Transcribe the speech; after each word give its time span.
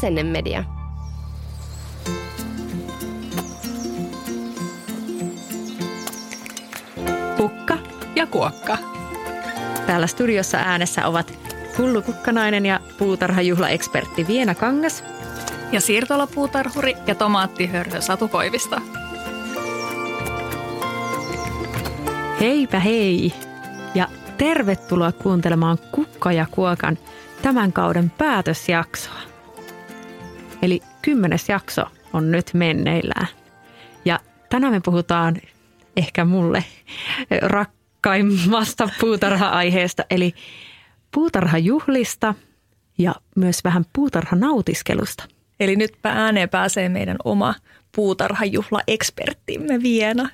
Asennemedia. 0.00 0.64
Pukka 7.36 7.78
ja 8.16 8.26
kuokka. 8.26 8.78
Täällä 9.86 10.06
studiossa 10.06 10.58
äänessä 10.58 11.06
ovat 11.06 11.38
Hullu 11.78 12.02
Kukkanainen 12.02 12.66
ja 12.66 12.80
puutarhajuhlaekspertti 12.98 14.26
Viena 14.26 14.54
Kangas. 14.54 15.04
Ja 15.72 15.80
siirtolapuutarhuri 15.80 16.96
ja 17.06 17.14
tomaattihörhö 17.14 18.00
Satu 18.00 18.28
Koivista. 18.28 18.80
Heipä 22.40 22.80
hei! 22.80 23.32
Ja 23.94 24.08
tervetuloa 24.38 25.12
kuuntelemaan 25.12 25.78
Kukka 25.92 26.32
ja 26.32 26.46
Kuokan 26.50 26.98
tämän 27.42 27.72
kauden 27.72 28.10
päätösjaksoa. 28.10 29.19
Eli 30.62 30.82
kymmenes 31.02 31.48
jakso 31.48 31.82
on 32.12 32.30
nyt 32.30 32.50
menneillään. 32.54 33.26
Ja 34.04 34.20
tänään 34.48 34.72
me 34.72 34.80
puhutaan 34.84 35.36
ehkä 35.96 36.24
mulle 36.24 36.64
rakkaimmasta 37.42 38.88
puutarha-aiheesta, 39.00 40.04
eli 40.10 40.34
puutarhajuhlista 41.14 42.34
ja 42.98 43.14
myös 43.36 43.64
vähän 43.64 43.84
puutarhanautiskelusta. 43.92 45.24
Eli 45.60 45.76
nyt 45.76 45.92
ääneen 46.04 46.48
pääsee 46.48 46.88
meidän 46.88 47.16
oma 47.24 47.54
puutarhajuhla-eksperttimme 47.96 49.82
Viena. 49.82 50.28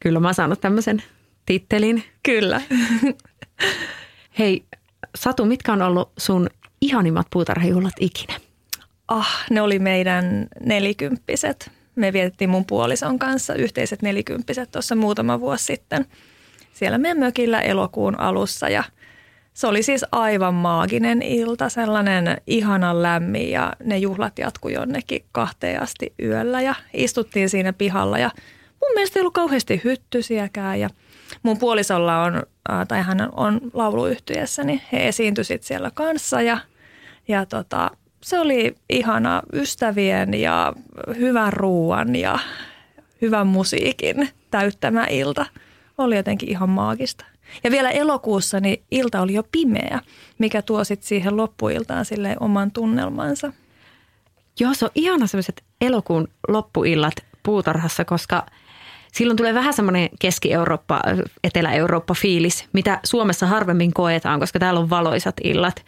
Kyllä 0.00 0.20
mä 0.20 0.28
oon 0.28 0.34
saanut 0.34 0.60
tämmöisen 0.60 1.02
tittelin. 1.46 2.04
Kyllä. 2.22 2.60
Hei, 4.38 4.64
Satu, 5.14 5.44
mitkä 5.44 5.72
on 5.72 5.82
ollut 5.82 6.12
sun 6.18 6.50
ihanimmat 6.80 7.26
puutarhajuhlat 7.30 7.94
ikinä? 8.00 8.49
Ah, 9.10 9.44
ne 9.50 9.62
oli 9.62 9.78
meidän 9.78 10.46
nelikymppiset. 10.64 11.70
Me 11.96 12.12
vietettiin 12.12 12.50
mun 12.50 12.64
puolison 12.64 13.18
kanssa 13.18 13.54
yhteiset 13.54 14.02
nelikymppiset 14.02 14.70
tuossa 14.70 14.94
muutama 14.94 15.40
vuosi 15.40 15.64
sitten. 15.64 16.06
Siellä 16.72 16.98
meidän 16.98 17.18
mökillä 17.18 17.60
elokuun 17.60 18.20
alussa 18.20 18.68
ja 18.68 18.84
se 19.54 19.66
oli 19.66 19.82
siis 19.82 20.04
aivan 20.12 20.54
maaginen 20.54 21.22
ilta, 21.22 21.68
sellainen 21.68 22.40
ihanan 22.46 23.02
lämmin 23.02 23.50
ja 23.50 23.72
ne 23.84 23.98
juhlat 23.98 24.38
jatkui 24.38 24.72
jonnekin 24.72 25.24
kahteen 25.32 25.82
asti 25.82 26.14
yöllä 26.22 26.60
ja 26.60 26.74
istuttiin 26.94 27.50
siinä 27.50 27.72
pihalla 27.72 28.18
ja 28.18 28.30
mun 28.80 28.94
mielestä 28.94 29.18
ei 29.18 29.20
ollut 29.20 29.34
kauheasti 29.34 29.80
hyttysiäkään 29.84 30.80
ja 30.80 30.90
mun 31.42 31.58
puolisolla 31.58 32.22
on, 32.22 32.42
tai 32.88 33.02
hän 33.02 33.28
on 33.36 33.60
lauluyhtyessä, 33.72 34.64
niin 34.64 34.82
he 34.92 35.08
esiintyivät 35.08 35.62
siellä 35.62 35.90
kanssa 35.94 36.42
ja, 36.42 36.58
ja 37.28 37.46
tota, 37.46 37.90
se 38.22 38.38
oli 38.38 38.74
ihana 38.90 39.42
ystävien 39.52 40.34
ja 40.34 40.72
hyvän 41.18 41.52
ruuan 41.52 42.16
ja 42.16 42.38
hyvän 43.22 43.46
musiikin 43.46 44.28
täyttämä 44.50 45.06
ilta. 45.10 45.46
Oli 45.98 46.16
jotenkin 46.16 46.48
ihan 46.48 46.68
maagista. 46.68 47.24
Ja 47.64 47.70
vielä 47.70 47.90
elokuussa 47.90 48.60
niin 48.60 48.82
ilta 48.90 49.20
oli 49.20 49.34
jo 49.34 49.42
pimeä, 49.52 50.00
mikä 50.38 50.62
tuo 50.62 50.84
sitten 50.84 51.08
siihen 51.08 51.36
loppuiltaan 51.36 52.04
sille 52.04 52.36
oman 52.40 52.70
tunnelmansa. 52.70 53.52
Joo, 54.60 54.74
se 54.74 54.84
on 54.84 54.90
ihana 54.94 55.26
sellaiset 55.26 55.64
elokuun 55.80 56.28
loppuillat 56.48 57.14
puutarhassa, 57.42 58.04
koska– 58.04 58.46
silloin 59.12 59.36
tulee 59.36 59.54
vähän 59.54 59.72
semmoinen 59.72 60.08
Keski-Eurooppa, 60.18 61.00
Etelä-Eurooppa-fiilis, 61.44 62.64
mitä 62.72 63.00
Suomessa 63.04 63.46
harvemmin 63.46 63.94
koetaan, 63.94 64.40
koska 64.40 64.58
täällä 64.58 64.80
on 64.80 64.90
valoisat 64.90 65.34
illat 65.44 65.84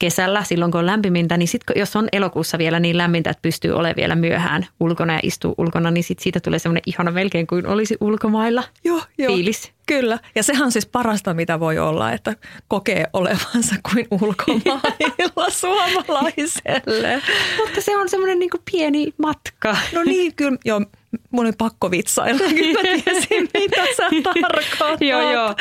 kesällä 0.00 0.44
silloin, 0.44 0.70
kun 0.70 0.78
on 0.78 0.86
lämpimintä. 0.86 1.36
Niin 1.36 1.48
sitten 1.48 1.76
jos 1.78 1.96
on 1.96 2.08
elokuussa 2.12 2.58
vielä 2.58 2.80
niin 2.80 2.98
lämmintä, 2.98 3.30
että 3.30 3.42
pystyy 3.42 3.72
olemaan 3.72 3.96
vielä 3.96 4.14
myöhään 4.14 4.66
ulkona 4.80 5.12
ja 5.12 5.20
istuu 5.22 5.54
ulkona, 5.58 5.90
niin 5.90 6.04
sit 6.04 6.18
siitä 6.18 6.40
tulee 6.40 6.58
semmoinen 6.58 6.82
ihana 6.86 7.10
melkein 7.10 7.46
kuin 7.46 7.66
olisi 7.66 7.96
ulkomailla 8.00 8.64
joo, 8.84 9.00
joo. 9.18 9.34
fiilis. 9.34 9.74
Kyllä, 9.86 10.18
ja 10.34 10.42
sehän 10.42 10.62
on 10.62 10.72
siis 10.72 10.86
parasta, 10.86 11.34
mitä 11.34 11.60
voi 11.60 11.78
olla, 11.78 12.12
että 12.12 12.36
kokee 12.68 13.06
olevansa 13.12 13.74
kuin 13.92 14.06
ulkomailla 14.10 15.50
suomalaiselle. 15.60 17.22
Mutta 17.56 17.80
se 17.80 17.96
on 17.96 18.08
semmoinen 18.08 18.38
niin 18.38 18.50
pieni 18.72 19.14
matka. 19.18 19.76
No 19.92 20.02
niin, 20.02 20.34
kyllä, 20.34 20.58
joo, 20.64 20.80
mun 21.30 21.46
oli 21.46 21.52
pakko 21.58 21.90
vitsailla. 21.90 22.48
Kyllä 22.58 22.80
tiesin, 22.82 23.48
mitä 23.54 23.86
sä 23.96 24.08
tarkoitat. 24.40 25.00
joo, 25.00 25.32
joo. 25.32 25.54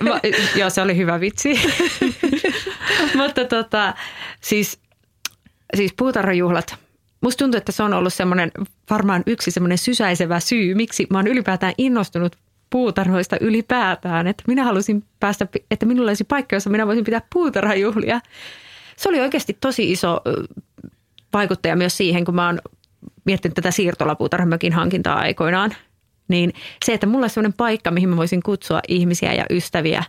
Mä, 0.00 0.20
joo, 0.56 0.70
se 0.70 0.82
oli 0.82 0.96
hyvä 0.96 1.20
vitsi. 1.20 1.60
Mutta 3.20 3.44
tota, 3.44 3.94
siis, 4.40 4.80
siis 5.76 5.94
puutarhajuhlat. 5.98 6.74
Musta 7.20 7.44
tuntuu, 7.44 7.58
että 7.58 7.72
se 7.72 7.82
on 7.82 7.94
ollut 7.94 8.14
semmoinen 8.14 8.50
varmaan 8.90 9.22
yksi 9.26 9.50
semmoinen 9.50 9.78
sysäisevä 9.78 10.40
syy, 10.40 10.74
miksi 10.74 11.06
mä 11.10 11.18
oon 11.18 11.26
ylipäätään 11.26 11.74
innostunut 11.78 12.36
puutarhoista 12.70 13.36
ylipäätään. 13.40 14.26
Että 14.26 14.44
minä 14.46 14.64
halusin 14.64 15.04
päästä, 15.20 15.46
että 15.70 15.86
minulla 15.86 16.10
olisi 16.10 16.24
paikka, 16.24 16.56
jossa 16.56 16.70
minä 16.70 16.86
voisin 16.86 17.04
pitää 17.04 17.22
puutarhajuhlia. 17.32 18.20
Se 18.96 19.08
oli 19.08 19.20
oikeasti 19.20 19.56
tosi 19.60 19.92
iso 19.92 20.20
vaikuttaja 21.32 21.76
myös 21.76 21.96
siihen, 21.96 22.24
kun 22.24 22.34
mä 22.34 22.46
oon 22.46 22.60
miettinyt 23.26 23.54
tätä 23.54 23.70
siirtolapuutarhamökin 23.70 24.72
hankintaa 24.72 25.18
aikoinaan, 25.18 25.74
niin 26.28 26.52
se, 26.84 26.92
että 26.92 27.06
mulla 27.06 27.24
olisi 27.24 27.34
sellainen 27.34 27.56
paikka, 27.56 27.90
mihin 27.90 28.08
mä 28.08 28.16
voisin 28.16 28.42
kutsua 28.42 28.80
ihmisiä 28.88 29.32
ja 29.32 29.44
ystäviä 29.50 30.04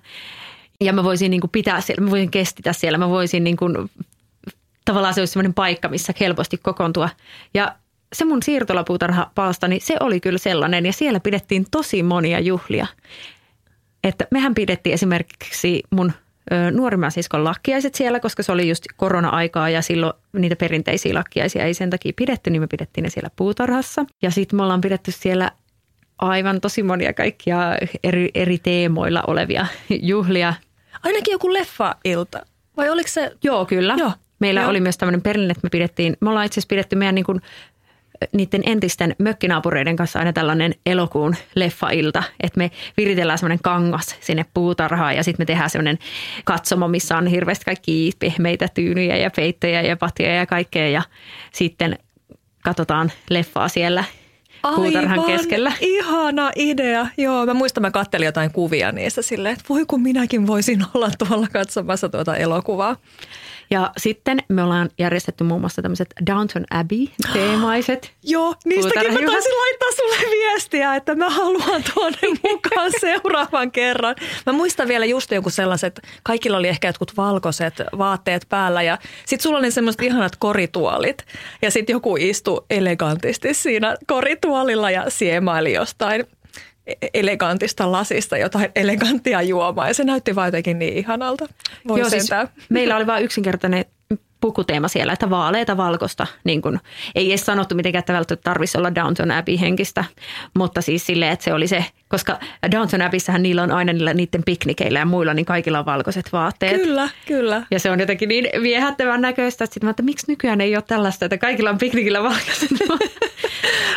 ja 0.82 0.94
mä 0.94 1.04
voisin 1.04 1.32
niin 1.32 1.42
kuin 1.42 1.52
pitää 1.52 1.82
siellä, 1.82 2.06
mä 2.06 2.12
voisin 2.12 2.32
kestitä 2.32 2.74
siellä, 2.74 2.98
mä 2.98 3.10
voisin 3.10 3.44
niin 3.44 3.58
kuin, 3.58 3.92
tavallaan 4.86 5.14
se 5.14 5.22
olisi 5.22 5.34
sellainen 5.34 5.54
paikka, 5.54 5.90
missä 5.90 6.14
helposti 6.20 6.58
kokoontua. 6.58 7.10
Ja 7.54 7.76
se 8.14 8.26
mun 8.26 8.44
siirtolapuutarhapalsta, 8.44 9.68
niin 9.68 9.82
se 9.82 9.96
oli 10.00 10.20
kyllä 10.20 10.38
sellainen 10.38 10.86
ja 10.86 10.94
siellä 10.94 11.20
pidettiin 11.20 11.66
tosi 11.72 12.04
monia 12.04 12.40
juhlia. 12.40 12.88
Että 14.04 14.28
mehän 14.32 14.56
pidettiin 14.56 14.94
esimerkiksi 14.94 15.84
mun 15.90 16.12
nuorimman 16.72 17.12
siskon 17.12 17.44
lakkiaiset 17.44 17.96
siellä, 17.96 18.20
koska 18.20 18.44
se 18.44 18.52
oli 18.52 18.70
just 18.70 18.84
korona-aikaa 18.98 19.70
ja 19.70 19.82
silloin 19.82 20.14
niitä 20.34 20.56
perinteisiä 20.56 21.14
lakkiaisia 21.14 21.64
ei 21.64 21.74
sen 21.74 21.90
takia 21.90 22.14
pidetty, 22.16 22.50
niin 22.50 22.62
me 22.62 22.68
pidettiin 22.68 23.04
ne 23.04 23.10
siellä 23.10 23.30
puutarhassa. 23.36 24.06
Ja 24.22 24.32
sitten 24.32 24.58
me 24.58 24.64
ollaan 24.64 24.82
pidetty 24.82 25.12
siellä 25.12 25.52
aivan 26.18 26.62
tosi 26.62 26.84
monia 26.84 27.14
kaikkia 27.14 27.60
eri, 28.04 28.30
eri 28.34 28.58
teemoilla 28.58 29.24
olevia 29.28 29.68
juhlia. 29.90 30.54
Ainakin 31.04 31.32
joku 31.32 31.54
leffa-ilta, 31.54 32.46
vai 32.78 32.90
oliko 32.90 33.10
se? 33.10 33.32
Joo, 33.44 33.66
kyllä. 33.66 33.96
Joo. 33.98 34.12
Meillä 34.40 34.62
Joo. 34.62 34.70
oli 34.70 34.80
myös 34.80 34.98
tämmöinen 34.98 35.22
perinne, 35.22 35.52
että 35.52 35.64
me 35.64 35.70
pidettiin, 35.70 36.18
me 36.20 36.30
ollaan 36.30 36.46
itse 36.46 36.54
asiassa 36.54 36.70
pidetty 36.70 36.96
meidän 36.96 37.16
niin 37.16 37.26
kuin 37.26 37.42
niiden 38.34 38.62
entisten 38.66 39.16
mökkinaapureiden 39.18 39.96
kanssa 39.96 40.20
aina 40.20 40.34
tällainen 40.34 40.76
elokuun 40.86 41.36
leffailta, 41.56 42.24
että 42.44 42.58
me 42.58 42.72
viritellään 42.98 43.40
semmoinen 43.40 43.60
kangas 43.64 44.16
sinne 44.22 44.46
puutarhaan 44.54 45.16
ja 45.16 45.24
sitten 45.24 45.42
me 45.42 45.46
tehdään 45.46 45.70
semmoinen 45.70 46.00
katsomo, 46.46 46.88
missä 46.88 47.18
on 47.18 47.28
hirveästi 47.28 47.66
kaikki 47.66 48.12
pehmeitä 48.20 48.68
tyynyjä 48.74 49.18
ja 49.18 49.32
peittoja 49.36 49.82
ja 49.82 49.98
patjoja 49.98 50.36
ja 50.36 50.46
kaikkea 50.46 50.90
ja 50.90 51.02
sitten 51.52 52.00
katsotaan 52.64 53.12
leffaa 53.30 53.68
siellä 53.68 54.04
puutarhan 54.76 55.20
Aivan 55.20 55.26
keskellä. 55.26 55.74
ihana 55.82 56.52
idea. 56.56 57.08
Joo, 57.18 57.46
mä 57.46 57.54
muistan, 57.54 57.82
mä 57.82 57.92
kattelin 57.92 58.26
jotain 58.26 58.52
kuvia 58.52 58.92
niistä 58.92 59.22
silleen, 59.22 59.54
että 59.54 59.66
voi 59.70 59.86
kun 59.86 60.02
minäkin 60.02 60.48
voisin 60.48 60.86
olla 60.94 61.10
tuolla 61.18 61.48
katsomassa 61.54 62.10
tuota 62.10 62.36
elokuvaa. 62.36 62.98
Ja 63.70 63.92
sitten 63.98 64.40
me 64.50 64.64
ollaan 64.64 64.90
järjestetty 64.98 65.44
muun 65.44 65.62
muassa 65.62 65.82
tämmöiset 65.82 66.08
Downton 66.26 66.66
Abbey-teemaiset. 66.70 68.12
Joo, 68.24 68.56
niistäkin 68.66 69.14
mä 69.14 69.20
taisin 69.20 69.58
laittaa 69.58 69.90
sulle 69.96 70.32
viestiä, 70.32 70.96
että 70.96 71.16
mä 71.16 71.30
haluan 71.30 71.84
tuonne 71.94 72.20
mukaan 72.52 72.92
seuraavan 73.02 73.72
kerran. 73.72 74.16
Mä 74.46 74.54
muistan 74.54 74.88
vielä 74.88 75.06
just 75.06 75.32
joku 75.32 75.50
sellaiset, 75.50 76.02
kaikilla 76.24 76.58
oli 76.58 76.68
ehkä 76.68 76.88
jotkut 76.88 77.18
valkoiset 77.18 77.74
vaatteet 77.98 78.46
päällä 78.50 78.82
ja 78.82 78.98
sit 79.26 79.42
sulla 79.42 79.60
oli 79.60 79.72
semmoiset 79.72 80.02
ihanat 80.02 80.36
korituolit 80.36 81.26
ja 81.62 81.72
sit 81.72 81.90
joku 81.90 82.16
istui 82.16 82.66
elegantisti 82.70 83.54
siinä 83.54 83.96
korituolilla 84.08 84.92
ja 84.92 85.06
siemaili 85.08 85.74
jostain 85.74 86.26
elegantista 87.14 87.92
lasista 87.92 88.38
jotain 88.38 88.70
eleganttia 88.76 89.42
juomaa 89.42 89.88
ja 89.88 89.94
se 89.94 90.04
näytti 90.04 90.36
vaan 90.36 90.48
jotenkin 90.48 90.80
niin 90.80 90.98
ihanalta. 90.98 91.48
Voi 91.88 92.00
Joo, 92.00 92.10
siis 92.10 92.30
meillä 92.70 92.96
oli 92.96 93.08
vain 93.08 93.24
yksinkertainen 93.26 93.86
pukuteema 94.42 94.88
siellä, 94.88 95.14
että 95.14 95.30
vaaleita 95.30 95.78
valkosta. 95.78 96.28
Niin 96.44 96.62
kun, 96.62 96.80
ei 97.16 97.30
edes 97.30 97.46
sanottu 97.46 97.76
mitenkään, 97.76 98.00
että 98.00 98.14
välttämättä 98.14 98.44
tarvitsisi 98.44 98.78
olla 98.78 98.96
Downton 98.96 99.32
Abbey 99.32 99.60
henkistä, 99.60 100.04
mutta 100.58 100.82
siis 100.82 101.06
silleen, 101.06 101.32
että 101.32 101.46
se 101.46 101.54
oli 101.54 101.68
se, 101.68 101.86
koska 102.08 102.40
Downton 102.72 103.02
Abbeysähän 103.02 103.44
niillä 103.44 103.64
on 103.64 103.72
aina 103.72 103.94
niillä 103.94 104.14
niiden 104.14 104.44
piknikeillä 104.46 105.00
ja 105.00 105.06
muilla, 105.06 105.34
niin 105.34 105.46
kaikilla 105.46 105.80
on 105.80 105.86
valkoiset 105.86 106.34
vaatteet. 106.34 106.82
Kyllä, 106.82 107.10
kyllä. 107.26 107.64
Ja 107.72 107.80
se 107.80 107.92
on 107.92 108.00
jotenkin 108.00 108.30
niin 108.30 108.50
viehättävän 108.62 109.22
näköistä, 109.22 109.64
että, 109.64 109.74
sit 109.74 109.84
mä, 109.84 109.90
että 109.90 110.04
miksi 110.04 110.26
nykyään 110.32 110.62
ei 110.62 110.76
ole 110.76 110.84
tällaista, 110.88 111.26
että 111.26 111.38
kaikilla 111.38 111.70
on 111.70 111.78
piknikillä 111.78 112.24
valkoiset 112.24 112.70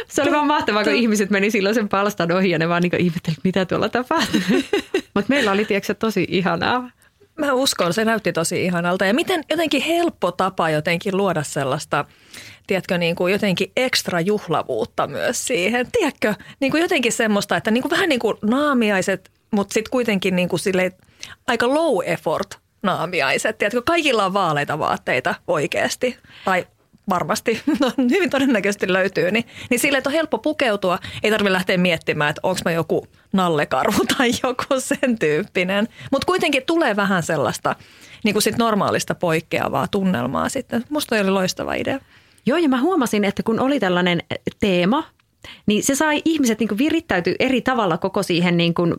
Se 0.08 0.22
oli 0.22 0.32
vaan 0.32 0.46
mahtavaa, 0.46 0.84
kun 0.84 0.94
ihmiset 0.94 1.31
meni 1.31 1.50
silloin 1.50 1.75
sen 1.75 1.88
palstan 1.88 2.32
ohi 2.32 2.50
ja 2.50 2.58
ne 2.58 2.69
vaan 2.69 2.82
niin 2.82 3.00
ihmettelivät, 3.00 3.44
mitä 3.44 3.64
tuolla 3.64 3.88
tapahtuu. 3.88 4.40
Mutta 5.14 5.28
meillä 5.28 5.52
oli 5.52 5.64
tiedätkö, 5.64 5.94
tosi 5.94 6.26
ihanaa. 6.28 6.90
Mä 7.40 7.52
uskon, 7.52 7.94
se 7.94 8.04
näytti 8.04 8.32
tosi 8.32 8.64
ihanalta. 8.64 9.04
Ja 9.06 9.14
miten 9.14 9.44
jotenkin 9.50 9.82
helppo 9.82 10.32
tapa 10.32 10.70
jotenkin 10.70 11.16
luoda 11.16 11.42
sellaista, 11.42 12.04
tiedätkö, 12.66 12.98
niin 12.98 13.16
kuin 13.16 13.32
jotenkin 13.32 13.72
ekstra 13.76 14.20
juhlavuutta 14.20 15.06
myös 15.06 15.46
siihen. 15.46 15.87
Tiedätkö, 15.92 16.34
niin 16.60 16.70
kuin 16.70 16.81
jotenkin 16.81 17.12
semmoista, 17.12 17.56
että 17.56 17.70
niin 17.70 17.82
kuin 17.82 17.90
vähän 17.90 18.08
niin 18.08 18.20
kuin 18.20 18.37
naamiaiset, 18.42 19.31
mutta 19.50 19.75
sitten 19.75 19.90
kuitenkin 19.90 20.37
niin 20.37 20.48
kuin 20.48 20.60
sille 20.60 20.92
aika 21.46 21.69
low 21.75 21.98
effort 22.04 22.58
naamiaiset. 22.82 23.58
Tiedätkö, 23.58 23.82
kaikilla 23.86 24.25
on 24.25 24.32
vaaleita 24.32 24.78
vaatteita 24.78 25.34
oikeasti. 25.46 26.19
Tai 26.44 26.66
varmasti, 27.10 27.62
no, 27.80 27.92
hyvin 28.10 28.30
todennäköisesti 28.30 28.92
löytyy, 28.92 29.30
niin, 29.30 29.44
niin 29.70 29.80
sille, 29.80 29.98
että 29.98 30.10
on 30.10 30.14
helppo 30.14 30.38
pukeutua. 30.38 30.98
Ei 31.22 31.30
tarvitse 31.30 31.52
lähteä 31.52 31.78
miettimään, 31.78 32.30
että 32.30 32.40
onko 32.42 32.60
mä 32.64 32.70
joku 32.70 33.06
nallekarvu 33.32 34.04
tai 34.16 34.30
joku 34.42 34.80
sen 34.80 35.18
tyyppinen. 35.18 35.88
Mutta 36.12 36.26
kuitenkin 36.26 36.62
tulee 36.66 36.96
vähän 36.96 37.22
sellaista 37.22 37.76
niin 38.24 38.34
kuin 38.34 38.42
sit 38.42 38.58
normaalista 38.58 39.14
poikkeavaa 39.14 39.88
tunnelmaa 39.88 40.48
sitten. 40.48 40.84
Musta 40.90 41.16
oli 41.16 41.30
loistava 41.30 41.74
idea. 41.74 42.00
Joo, 42.46 42.58
ja 42.58 42.68
mä 42.68 42.80
huomasin, 42.80 43.24
että 43.24 43.42
kun 43.42 43.60
oli 43.60 43.80
tällainen 43.80 44.22
teema, 44.60 45.04
niin 45.66 45.82
se 45.82 45.94
sai 45.94 46.22
ihmiset 46.24 46.60
niin 46.60 46.78
virittäytyä 46.78 47.34
eri 47.38 47.60
tavalla 47.60 47.98
koko 47.98 48.22
siihen 48.22 48.56
niin 48.56 48.74
kuin 48.74 48.94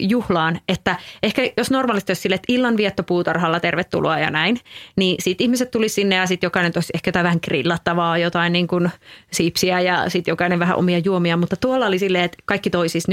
juhlaan, 0.00 0.60
että 0.68 0.96
ehkä 1.22 1.42
jos 1.56 1.70
normaalisti 1.70 2.10
olisi 2.10 2.22
sille, 2.22 2.34
että 2.34 2.52
illanvietto 2.52 3.02
puutarhalla 3.02 3.60
tervetuloa 3.60 4.18
ja 4.18 4.30
näin, 4.30 4.58
niin 4.96 5.16
sitten 5.20 5.44
ihmiset 5.44 5.70
tuli 5.70 5.88
sinne 5.88 6.16
ja 6.16 6.26
sitten 6.26 6.46
jokainen 6.46 6.72
tosi 6.72 6.92
ehkä 6.94 7.08
jotain 7.08 7.24
vähän 7.24 7.38
grillattavaa, 7.44 8.18
jotain 8.18 8.52
niin 8.52 8.66
kuin 8.66 8.90
siipsiä 9.32 9.80
ja 9.80 10.10
sitten 10.10 10.32
jokainen 10.32 10.58
vähän 10.58 10.76
omia 10.76 10.98
juomia, 10.98 11.36
mutta 11.36 11.56
tuolla 11.56 11.86
oli 11.86 11.98
silleen, 11.98 12.24
että 12.24 12.38
kaikki 12.44 12.70
toi 12.70 12.88
siis 12.88 13.04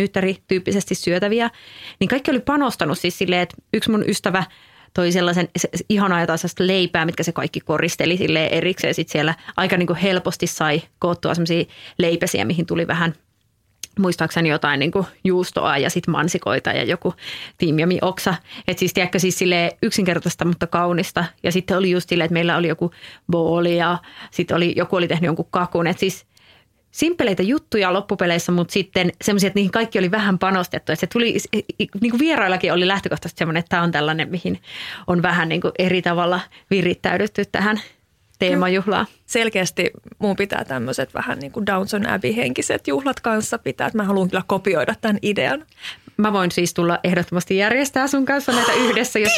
tyyppisesti 0.48 0.95
syötäviä, 0.95 1.50
niin 2.00 2.07
kaikki 2.07 2.31
oli 2.31 2.39
panostanut 2.39 2.98
siis 2.98 3.18
silleen, 3.18 3.42
että 3.42 3.56
yksi 3.74 3.92
mun 3.92 4.10
ystävä 4.10 4.44
toi 4.94 5.12
sellaisen 5.12 5.50
se, 5.57 5.69
ihanaa 5.89 6.21
jotain 6.21 6.39
leipää, 6.60 7.06
mitkä 7.06 7.24
se 7.24 7.31
kaikki 7.31 7.60
koristeli 7.60 8.18
sille 8.18 8.48
erikseen. 8.48 8.94
Sitten 8.94 9.12
siellä 9.12 9.36
aika 9.57 9.77
niin 9.77 9.88
kuin 9.88 10.00
helposti 10.00 10.48
sai 10.48 10.81
koottua 11.00 11.33
sellaisia 11.33 11.66
leipäsiä, 11.98 12.45
mihin 12.45 12.66
tuli 12.66 12.88
vähän– 12.88 13.13
muistaakseni 13.99 14.49
jotain 14.49 14.79
niin 14.79 14.91
kuin 14.91 15.05
juustoa 15.23 15.77
ja 15.77 15.89
sitten 15.89 16.11
mansikoita 16.11 16.69
ja 16.69 16.83
joku 16.83 17.13
tiimiami 17.57 17.97
oksa. 18.01 18.35
Että 18.67 18.79
siis 18.79 18.93
tiedätkö 18.93 19.19
siis 19.19 19.37
sille 19.37 19.77
yksinkertaista, 19.83 20.45
mutta 20.45 20.67
kaunista. 20.67 21.25
Ja 21.43 21.51
sitten 21.51 21.77
oli 21.77 21.91
just 21.91 22.09
silleen, 22.09 22.25
että 22.25 22.33
meillä 22.33 22.57
oli 22.57 22.67
joku 22.67 22.91
booli 23.31 23.77
ja 23.77 23.97
sitten 24.31 24.57
oli, 24.57 24.73
joku 24.75 24.95
oli 24.95 25.07
tehnyt 25.07 25.25
jonkun 25.25 25.47
kakun. 25.51 25.87
Että 25.87 25.99
siis 25.99 26.25
simpeleitä 26.91 27.43
juttuja 27.43 27.93
loppupeleissä, 27.93 28.51
mutta 28.51 28.71
sitten 28.71 29.11
semmoisia, 29.21 29.47
että 29.47 29.57
niihin 29.57 29.71
kaikki 29.71 29.99
oli 29.99 30.11
vähän 30.11 30.39
panostettu. 30.39 30.91
Että 30.91 31.01
se 31.01 31.07
tuli, 31.07 31.37
niin 32.01 32.11
kuin 32.11 32.19
vieraillakin 32.19 32.73
oli 32.73 32.87
lähtökohtaisesti 32.87 33.39
semmoinen, 33.39 33.59
että 33.59 33.69
tämä 33.69 33.83
on 33.83 33.91
tällainen, 33.91 34.29
mihin 34.29 34.59
on 35.07 35.21
vähän 35.21 35.49
niin 35.49 35.61
kuin 35.61 35.73
eri 35.79 36.01
tavalla 36.01 36.39
virittäydytty 36.71 37.45
tähän– 37.51 37.81
teemajuhlaa. 38.39 39.06
Selkeästi 39.25 39.91
mun 40.19 40.36
pitää 40.36 40.65
tämmöiset 40.65 41.13
vähän 41.13 41.39
niin 41.39 41.51
kuin 41.51 41.65
Downton 41.65 42.09
Abbey-henkiset 42.09 42.88
juhlat 42.88 43.19
kanssa 43.19 43.57
pitää, 43.57 43.88
että 43.88 43.97
mä 43.97 44.03
haluan 44.03 44.30
kyllä 44.30 44.44
kopioida 44.47 44.95
tämän 45.01 45.19
idean. 45.21 45.65
Mä 46.18 46.33
voin 46.33 46.51
siis 46.51 46.74
tulla 46.74 47.00
ehdottomasti 47.03 47.57
järjestää 47.57 48.07
sun 48.07 48.25
kanssa 48.25 48.51
näitä 48.51 48.74
yhdessä, 48.74 49.19
jos, 49.19 49.31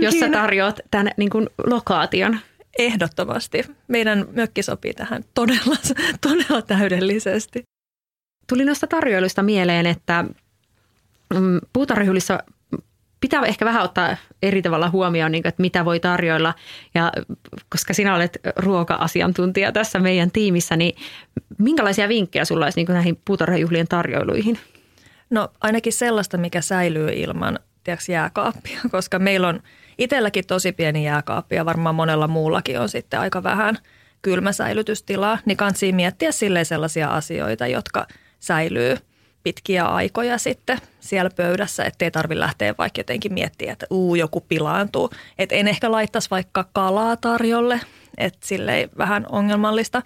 jos 0.00 0.20
sä 0.20 0.28
tarjoat 0.28 0.80
tämän 0.90 1.12
niin 1.16 1.30
kuin 1.30 1.48
lokaation. 1.66 2.38
Ehdottomasti. 2.78 3.64
Meidän 3.88 4.26
mökki 4.32 4.62
sopii 4.62 4.94
tähän 4.94 5.24
todella, 5.34 5.76
todella 6.20 6.62
täydellisesti. 6.62 7.62
Tuli 8.48 8.64
noista 8.64 8.86
tarjoiluista 8.86 9.42
mieleen, 9.42 9.86
että 9.86 10.24
mm, 11.34 11.60
puutarhjuhlissa 11.72 12.38
pitää 13.20 13.42
ehkä 13.42 13.64
vähän 13.64 13.82
ottaa 13.82 14.16
eri 14.42 14.62
tavalla 14.62 14.90
huomioon, 14.90 15.32
niin 15.32 15.42
kuin, 15.42 15.48
että 15.48 15.62
mitä 15.62 15.84
voi 15.84 16.00
tarjoilla. 16.00 16.54
Ja 16.94 17.12
koska 17.68 17.94
sinä 17.94 18.14
olet 18.14 18.38
ruoka-asiantuntija 18.56 19.72
tässä 19.72 19.98
meidän 19.98 20.30
tiimissä, 20.30 20.76
niin 20.76 20.96
minkälaisia 21.58 22.08
vinkkejä 22.08 22.44
sulla 22.44 22.66
olisi 22.66 22.80
niin 22.80 22.94
näihin 22.94 23.20
puutarhajuhlien 23.24 23.88
tarjoiluihin? 23.88 24.58
No 25.30 25.48
ainakin 25.60 25.92
sellaista, 25.92 26.38
mikä 26.38 26.60
säilyy 26.60 27.10
ilman 27.12 27.58
tiedätkö, 27.84 28.12
jääkaappia, 28.12 28.80
koska 28.90 29.18
meillä 29.18 29.48
on 29.48 29.60
itselläkin 29.98 30.46
tosi 30.46 30.72
pieni 30.72 31.04
jääkaappi 31.04 31.56
ja 31.56 31.64
varmaan 31.64 31.94
monella 31.94 32.28
muullakin 32.28 32.80
on 32.80 32.88
sitten 32.88 33.20
aika 33.20 33.42
vähän 33.42 33.78
kylmäsäilytystilaa, 34.22 35.38
niin 35.44 35.56
kansi 35.56 35.92
miettiä 35.92 36.32
silleen 36.32 36.66
sellaisia 36.66 37.08
asioita, 37.08 37.66
jotka 37.66 38.06
säilyy– 38.40 38.96
pitkiä 39.42 39.84
aikoja 39.84 40.38
sitten 40.38 40.78
siellä 41.00 41.30
pöydässä, 41.36 41.84
ettei 41.84 42.10
tarvi 42.10 42.38
lähteä 42.38 42.74
vaikka 42.78 43.00
jotenkin 43.00 43.32
miettiä, 43.32 43.72
että 43.72 43.86
uu, 43.90 44.14
joku 44.14 44.40
pilaantuu. 44.40 45.10
Että 45.38 45.54
en 45.54 45.68
ehkä 45.68 45.90
laittaisi 45.90 46.30
vaikka 46.30 46.64
kalaa 46.72 47.16
tarjolle, 47.16 47.80
että 48.18 48.38
silleen 48.46 48.90
vähän 48.98 49.26
ongelmallista. 49.28 50.02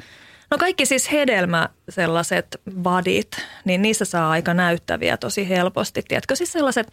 No 0.51 0.59
kaikki 0.59 0.87
siis 0.87 1.13
hedelmä 1.13 1.69
sellaiset 1.89 2.61
vadit, 2.85 3.29
niin 3.65 3.83
niissä 3.83 4.05
saa 4.05 4.31
aika 4.31 4.55
näyttäviä 4.55 5.17
tosi 5.17 5.49
helposti. 5.49 6.03
Tiedätkö 6.09 6.37
siis 6.37 6.53
sellaiset, 6.53 6.93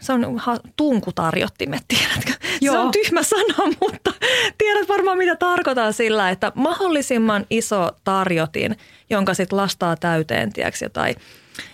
se 0.00 0.12
on 0.12 0.40
tunkutarjottimet, 0.76 1.82
tiedätkö? 1.88 2.32
Joo. 2.60 2.74
Se 2.74 2.78
on 2.78 2.90
tyhmä 2.90 3.22
sana, 3.22 3.72
mutta 3.80 4.12
tiedät 4.58 4.88
varmaan 4.88 5.18
mitä 5.18 5.36
tarkoitan 5.36 5.92
sillä, 5.92 6.30
että 6.30 6.52
mahdollisimman 6.54 7.46
iso 7.50 7.90
tarjotin, 8.04 8.76
jonka 9.10 9.34
sitten 9.34 9.56
lastaa 9.56 9.96
täyteen, 9.96 10.52
tiedätkö, 10.52 10.84
jotain 10.84 11.14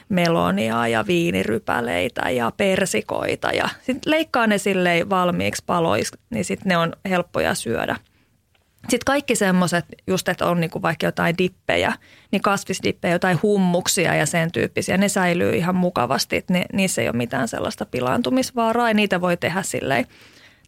melonia 0.08 0.88
ja 0.88 1.06
viinirypäleitä 1.06 2.30
ja 2.30 2.52
persikoita 2.56 3.50
ja 3.50 3.68
sitten 3.82 4.10
leikkaa 4.10 4.46
ne 4.46 4.58
silleen 4.58 5.10
valmiiksi 5.10 5.62
paloiksi, 5.66 6.18
niin 6.30 6.44
sitten 6.44 6.68
ne 6.68 6.76
on 6.76 6.92
helppoja 7.08 7.54
syödä. 7.54 7.96
Sitten 8.82 9.04
kaikki 9.06 9.36
semmoiset, 9.36 9.84
just 10.06 10.28
että 10.28 10.46
on 10.46 10.60
niinku 10.60 10.82
vaikka 10.82 11.06
jotain 11.06 11.38
dippejä, 11.38 11.92
niin 12.30 12.42
kasvisdippejä, 12.42 13.14
jotain 13.14 13.38
hummuksia 13.42 14.14
ja 14.14 14.26
sen 14.26 14.52
tyyppisiä, 14.52 14.96
ne 14.96 15.08
säilyy 15.08 15.56
ihan 15.56 15.76
mukavasti. 15.76 16.44
Ne, 16.50 16.64
niissä 16.72 17.02
ei 17.02 17.08
ole 17.08 17.16
mitään 17.16 17.48
sellaista 17.48 17.86
pilaantumisvaaraa 17.86 18.90
ja 18.90 18.94
niitä 18.94 19.20
voi 19.20 19.36
tehdä 19.36 19.62
silleen. 19.62 20.06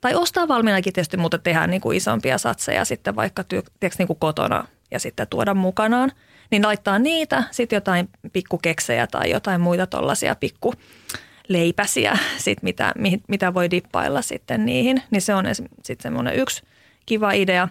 Tai 0.01 0.15
ostaa 0.15 0.49
valmiinakin 0.49 0.93
tietysti, 0.93 1.17
mutta 1.17 1.39
tehdä 1.39 1.67
niinku 1.67 1.93
isompia 1.93 2.39
satseja 2.39 2.85
sitten 2.85 3.17
vaikka 3.17 3.45
tiiäks, 3.45 3.99
niinku 3.99 4.15
kotona 4.15 4.67
ja 4.91 4.99
sitten 4.99 5.29
tuoda 5.29 5.55
mukanaan– 5.55 6.13
niin 6.51 6.63
laittaa 6.63 6.99
niitä, 6.99 7.45
sitten 7.51 7.77
jotain 7.77 8.09
pikkukeksejä 8.33 9.07
tai 9.07 9.31
jotain 9.31 9.61
muita 9.61 9.87
tuollaisia 9.87 10.35
pikku 10.35 10.75
leipäsiä, 11.49 12.19
sit 12.37 12.63
mitä, 12.63 12.93
mitä 13.29 13.55
voi 13.55 13.71
dippailla 13.71 14.23
sitten 14.23 14.67
niihin. 14.67 15.03
Niin 15.11 15.23
se 15.23 15.35
on 15.35 15.45
sitten 15.55 16.03
semmoinen 16.03 16.37
yksi 16.37 16.63
kiva 17.07 17.33
idea. 17.33 17.69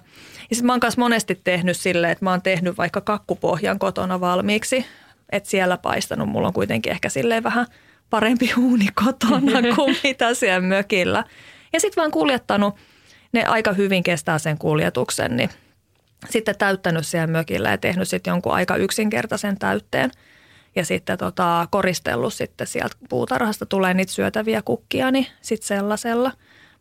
Sitten 0.53 0.65
mä 0.65 0.74
oon 0.74 0.79
myös 0.83 0.98
monesti 0.98 1.41
tehnyt 1.43 1.77
silleen, 1.77 2.12
että 2.12 2.25
mä 2.25 2.31
oon 2.31 2.41
tehnyt 2.41 2.77
vaikka 2.77 3.01
kakkupohjan 3.01 3.79
kotona 3.79 4.19
valmiiksi, 4.19 4.86
että 5.31 5.50
siellä 5.50 5.77
paistanut. 5.77 6.29
Mulla 6.29 6.48
on 6.48 6.53
kuitenkin 6.53 6.91
ehkä 6.91 7.10
silleen 7.10 7.43
vähän 7.43 7.65
parempi 8.10 8.53
uuni 8.63 8.88
kotona 9.05 9.62
kuin 9.75 9.95
mitä 10.03 10.33
siellä 10.33 10.67
mökillä. 10.67 11.24
Ja 11.74 11.79
sitten 11.79 12.01
vaan 12.01 12.12
kuljettanut, 12.12 12.75
ne 13.31 13.45
aika 13.45 13.74
hyvin 13.74 14.03
kestää 14.03 14.39
sen 14.39 14.57
kuljetuksen, 14.57 15.38
niin– 15.38 15.50
sitten 16.29 16.57
täyttänyt 16.57 17.07
siellä 17.07 17.27
mökillä 17.27 17.69
ja 17.69 17.77
tehnyt 17.77 18.10
sitten 18.10 18.31
jonkun 18.31 18.53
aika 18.53 18.75
yksinkertaisen 18.75 19.60
täytteen. 19.60 20.12
Ja 20.75 20.86
sitten 20.86 21.17
tota, 21.17 21.67
koristellut 21.72 22.33
sitten 22.33 22.67
sieltä 22.67 22.95
puutarhasta 23.10 23.65
tulee 23.65 23.93
niitä 23.93 24.12
syötäviä 24.12 24.62
kukkia, 24.62 25.12
niin 25.12 25.27
sitten 25.41 25.67
sellaisella. 25.67 26.31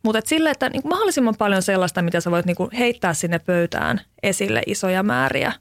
Mutta 0.03 0.21
sille, 0.25 0.49
että 0.49 0.69
niin 0.69 0.81
mahdollisimman 0.85 1.35
paljon 1.37 1.61
sellaista, 1.61 2.01
mitä 2.01 2.21
sä 2.21 2.31
voit 2.31 2.45
niin 2.45 2.55
heittää 2.77 3.13
sinne 3.13 3.39
pöytään 3.39 4.01
esille 4.23 4.61
isoja 4.65 5.03
määriä. 5.03 5.53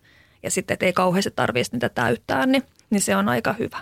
Ja 0.43 0.51
sitten, 0.51 0.75
että 0.75 0.87
ei 0.87 0.93
kauheasti 0.93 1.31
tarvitsisi 1.37 1.77
niitä 1.77 1.89
täyttää, 1.89 2.47
niin, 2.47 2.63
niin 2.91 3.01
se 3.01 3.17
on 3.17 3.29
aika 3.29 3.53
hyvä. 3.53 3.79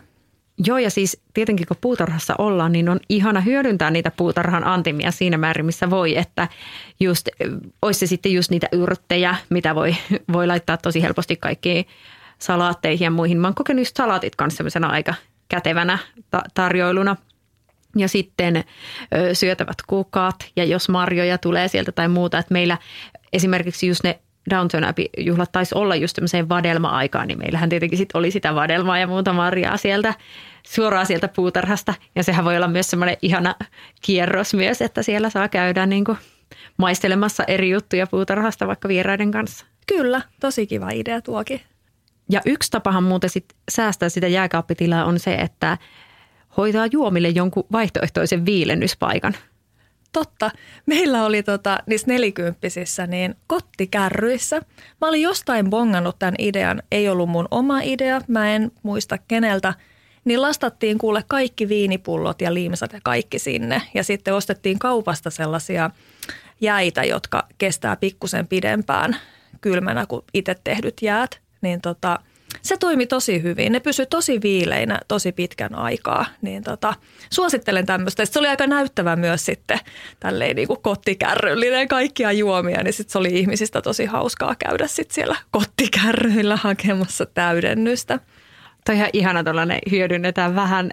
Joo, 0.66 0.78
ja 0.78 0.90
siis 0.90 1.20
tietenkin 1.34 1.66
kun 1.66 1.76
puutarhassa 1.80 2.34
ollaan, 2.38 2.72
niin 2.72 2.88
on 2.88 3.00
ihana 3.08 3.40
hyödyntää 3.40 3.90
niitä 3.90 4.10
puutarhan 4.16 4.66
antimia 4.66 5.10
siinä 5.10 5.38
määrin, 5.38 5.66
missä 5.66 5.90
voi, 5.90 6.16
että 6.16 6.48
just, 7.00 7.28
olisi 7.82 8.00
se 8.00 8.06
sitten 8.06 8.32
just 8.32 8.50
niitä 8.50 8.68
yrttejä, 8.72 9.36
mitä 9.50 9.74
voi, 9.74 9.96
voi 10.32 10.46
laittaa 10.46 10.76
tosi 10.76 11.02
helposti 11.02 11.36
kaikkiin 11.36 11.84
salaatteihin 12.38 13.04
ja 13.04 13.10
muihin. 13.10 13.38
Mä 13.38 13.46
oon 13.46 13.54
kokenut 13.54 13.80
just 13.80 13.96
salaatit 13.96 14.36
kanssa 14.36 14.64
aika 14.88 15.14
kätevänä 15.48 15.98
ta- 16.30 16.44
tarjoiluna. 16.54 17.16
Ja 17.96 18.08
sitten 18.08 18.56
ö, 18.56 19.34
syötävät 19.34 19.76
kukat 19.86 20.36
ja 20.56 20.64
jos 20.64 20.88
marjoja 20.88 21.38
tulee 21.38 21.68
sieltä 21.68 21.92
tai 21.92 22.08
muuta, 22.08 22.38
että 22.38 22.52
meillä 22.52 22.78
esimerkiksi 23.32 23.86
just 23.86 24.04
ne 24.04 24.20
Downton 24.50 24.84
Abbey-juhlat 24.84 25.52
taisi 25.52 25.74
olla 25.74 25.96
just 25.96 26.14
tämmöiseen 26.14 26.48
vadelma-aikaan, 26.48 27.28
niin 27.28 27.38
meillähän 27.38 27.68
tietenkin 27.68 27.98
sit 27.98 28.14
oli 28.14 28.30
sitä 28.30 28.54
vadelmaa 28.54 28.98
ja 28.98 29.06
muuta 29.06 29.32
marjaa 29.32 29.76
sieltä 29.76 30.14
suoraan 30.66 31.06
sieltä 31.06 31.28
puutarhasta. 31.28 31.94
Ja 32.14 32.22
sehän 32.22 32.44
voi 32.44 32.56
olla 32.56 32.68
myös 32.68 32.90
semmoinen 32.90 33.16
ihana 33.22 33.54
kierros 34.02 34.54
myös, 34.54 34.82
että 34.82 35.02
siellä 35.02 35.30
saa 35.30 35.48
käydä 35.48 35.86
niin 35.86 36.04
kuin 36.04 36.18
maistelemassa 36.76 37.44
eri 37.44 37.70
juttuja 37.70 38.06
puutarhasta 38.06 38.66
vaikka 38.66 38.88
vieraiden 38.88 39.30
kanssa. 39.30 39.66
Kyllä, 39.86 40.22
tosi 40.40 40.66
kiva 40.66 40.90
idea 40.90 41.20
tuokin. 41.20 41.60
Ja 42.30 42.40
yksi 42.46 42.70
tapahan 42.70 43.04
muuten 43.04 43.30
sit 43.30 43.44
säästää 43.70 44.08
sitä 44.08 44.28
jääkaappitilaa 44.28 45.04
on 45.04 45.18
se, 45.18 45.34
että 45.34 45.78
hoitaa 46.56 46.86
juomille 46.86 47.28
jonkun 47.28 47.64
vaihtoehtoisen 47.72 48.46
viilennyspaikan. 48.46 49.34
totta. 50.12 50.50
Meillä 50.86 51.24
oli 51.24 51.42
tota, 51.42 51.78
niissä 51.86 52.06
nelikymppisissä 52.06 53.06
niin 53.06 53.34
kottikärryissä. 53.46 54.62
Mä 55.00 55.08
olin 55.08 55.22
jostain 55.22 55.70
bongannut 55.70 56.18
tämän 56.18 56.34
idean. 56.38 56.82
Ei 56.92 57.08
ollut 57.08 57.30
mun 57.30 57.48
oma 57.50 57.80
idea, 57.80 58.20
mä 58.28 58.54
en 58.54 58.72
muista 58.82 59.18
keneltä. 59.28 59.74
Niin 60.24 60.42
lastattiin 60.42 60.98
kuule 60.98 61.24
kaikki 61.28 61.68
viinipullot 61.68 62.40
ja 62.40 62.54
liimsat 62.54 62.92
ja 62.92 63.00
kaikki 63.02 63.38
sinne. 63.38 63.82
Ja 63.94 64.04
sitten 64.04 64.34
ostettiin 64.34 64.78
kaupasta 64.78 65.30
sellaisia 65.30 65.90
jäitä, 66.60 67.04
jotka 67.04 67.48
kestää 67.58 67.96
pikkusen 67.96 68.48
pidempään 68.48 69.16
kylmänä 69.60 70.06
kuin 70.06 70.22
itse 70.34 70.56
tehdyt 70.64 71.02
jäät. 71.02 71.40
Niin 71.60 71.80
tota, 71.80 72.18
se 72.62 72.76
toimi 72.76 73.06
tosi 73.06 73.42
hyvin. 73.42 73.72
Ne 73.72 73.80
pysyi 73.80 74.06
tosi 74.06 74.40
viileinä 74.42 75.00
tosi 75.08 75.32
pitkän 75.32 75.74
aikaa. 75.74 76.26
Niin 76.42 76.62
tota, 76.62 76.94
suosittelen 77.30 77.86
tämmöistä. 77.86 78.24
Se 78.24 78.38
oli 78.38 78.48
aika 78.48 78.66
näyttävä 78.66 79.16
myös 79.16 79.44
sitten 79.44 79.78
tälleen 80.20 80.56
niin 80.56 80.68
kuin 80.68 80.82
kottikärryllinen 80.82 81.88
kaikkia 81.88 82.32
juomia. 82.32 82.82
Niin 82.82 82.92
sitten 82.92 83.12
se 83.12 83.18
oli 83.18 83.38
ihmisistä 83.38 83.82
tosi 83.82 84.06
hauskaa 84.06 84.54
käydä 84.54 84.86
sitten 84.86 85.14
siellä 85.14 85.36
kottikärryillä 85.50 86.56
hakemassa 86.56 87.26
täydennystä. 87.26 88.20
Toi 88.84 88.94
ihan 88.94 89.10
ihana 89.12 89.44
tuollainen, 89.44 89.78
hyödynnetään 89.90 90.54
vähän 90.54 90.90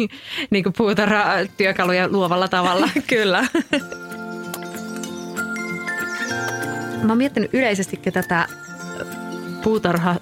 niin 0.50 0.64
kuin 0.64 0.72
puutarha-työkaluja 0.76 2.08
luovalla 2.08 2.48
tavalla. 2.48 2.88
Kyllä. 3.06 3.46
Mä 7.02 7.08
oon 7.08 7.18
miettinyt 7.18 7.54
yleisestikin 7.54 8.12
tätä 8.12 8.46
puutarha 9.62 10.16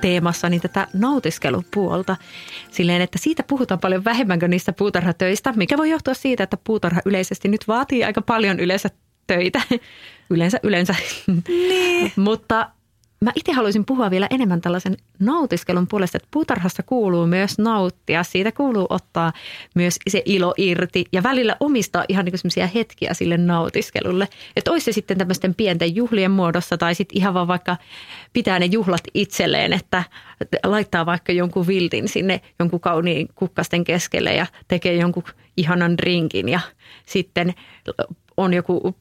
teemassa 0.00 0.48
niin 0.48 0.60
tätä 0.60 0.86
nautiskelupuolta 0.94 2.16
silleen, 2.70 3.02
että 3.02 3.18
siitä 3.18 3.42
puhutaan 3.42 3.80
paljon 3.80 4.04
vähemmän 4.04 4.38
kuin 4.38 4.50
niistä 4.50 4.72
puutarhatöistä, 4.72 5.52
mikä 5.56 5.76
voi 5.76 5.90
johtua 5.90 6.14
siitä, 6.14 6.44
että 6.44 6.56
puutarha 6.64 7.00
yleisesti 7.04 7.48
nyt 7.48 7.68
vaatii 7.68 8.04
aika 8.04 8.22
paljon 8.22 8.60
yleensä 8.60 8.90
töitä. 9.26 9.62
Yleensä, 10.30 10.60
yleensä. 10.62 10.94
Niin. 11.48 12.12
Mutta 12.26 12.70
Mä 13.24 13.32
itse 13.34 13.52
haluaisin 13.52 13.84
puhua 13.84 14.10
vielä 14.10 14.26
enemmän 14.30 14.60
tällaisen 14.60 14.96
nautiskelun 15.18 15.86
puolesta, 15.86 16.16
että 16.16 16.28
puutarhassa 16.30 16.82
kuuluu 16.82 17.26
myös 17.26 17.58
nauttia. 17.58 18.22
Siitä 18.22 18.52
kuuluu 18.52 18.86
ottaa 18.90 19.32
myös 19.74 19.98
se 20.08 20.22
ilo 20.24 20.54
irti 20.56 21.04
ja 21.12 21.22
välillä 21.22 21.56
omistaa 21.60 22.04
ihan 22.08 22.24
niin 22.24 22.38
semmoisia 22.38 22.66
hetkiä 22.66 23.14
sille 23.14 23.36
nautiskelulle. 23.36 24.28
Että 24.56 24.70
olisi 24.70 24.84
se 24.84 24.92
sitten 24.92 25.18
tämmöisten 25.18 25.54
pienten 25.54 25.96
juhlien 25.96 26.30
muodossa 26.30 26.78
tai 26.78 26.94
sitten 26.94 27.18
ihan 27.18 27.34
vaan 27.34 27.48
vaikka 27.48 27.76
pitää 28.32 28.58
ne 28.58 28.66
juhlat 28.66 29.02
itselleen, 29.14 29.72
että 29.72 30.04
laittaa 30.64 31.06
vaikka 31.06 31.32
jonkun 31.32 31.66
viltin 31.66 32.08
sinne 32.08 32.40
jonkun 32.58 32.80
kauniin 32.80 33.28
kukkasten 33.34 33.84
keskelle 33.84 34.34
ja 34.34 34.46
tekee 34.68 34.94
jonkun 34.94 35.24
ihanan 35.56 35.98
drinkin 35.98 36.48
ja 36.48 36.60
sitten 37.06 37.54
on 38.36 38.54
joku 38.54 38.96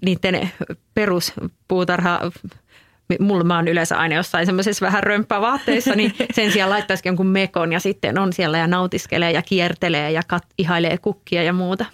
niiden 0.00 0.50
peruspuutarha 0.94 2.20
mulla 3.20 3.44
mä 3.44 3.56
oon 3.56 3.68
yleensä 3.68 3.96
aina 3.96 4.14
jossain 4.14 4.46
semmoisessa 4.46 4.86
vähän 4.86 5.02
römppävaatteissa, 5.02 5.94
niin 5.94 6.14
sen 6.34 6.52
sijaan 6.52 6.70
laittaisikin 6.70 7.10
jonkun 7.10 7.26
mekon 7.26 7.72
ja 7.72 7.80
sitten 7.80 8.18
on 8.18 8.32
siellä 8.32 8.58
ja 8.58 8.66
nautiskelee 8.66 9.32
ja 9.32 9.42
kiertelee 9.42 10.10
ja 10.10 10.22
kat, 10.26 10.42
ihailee 10.58 10.98
kukkia 10.98 11.42
ja 11.42 11.52
muuta. 11.52 11.84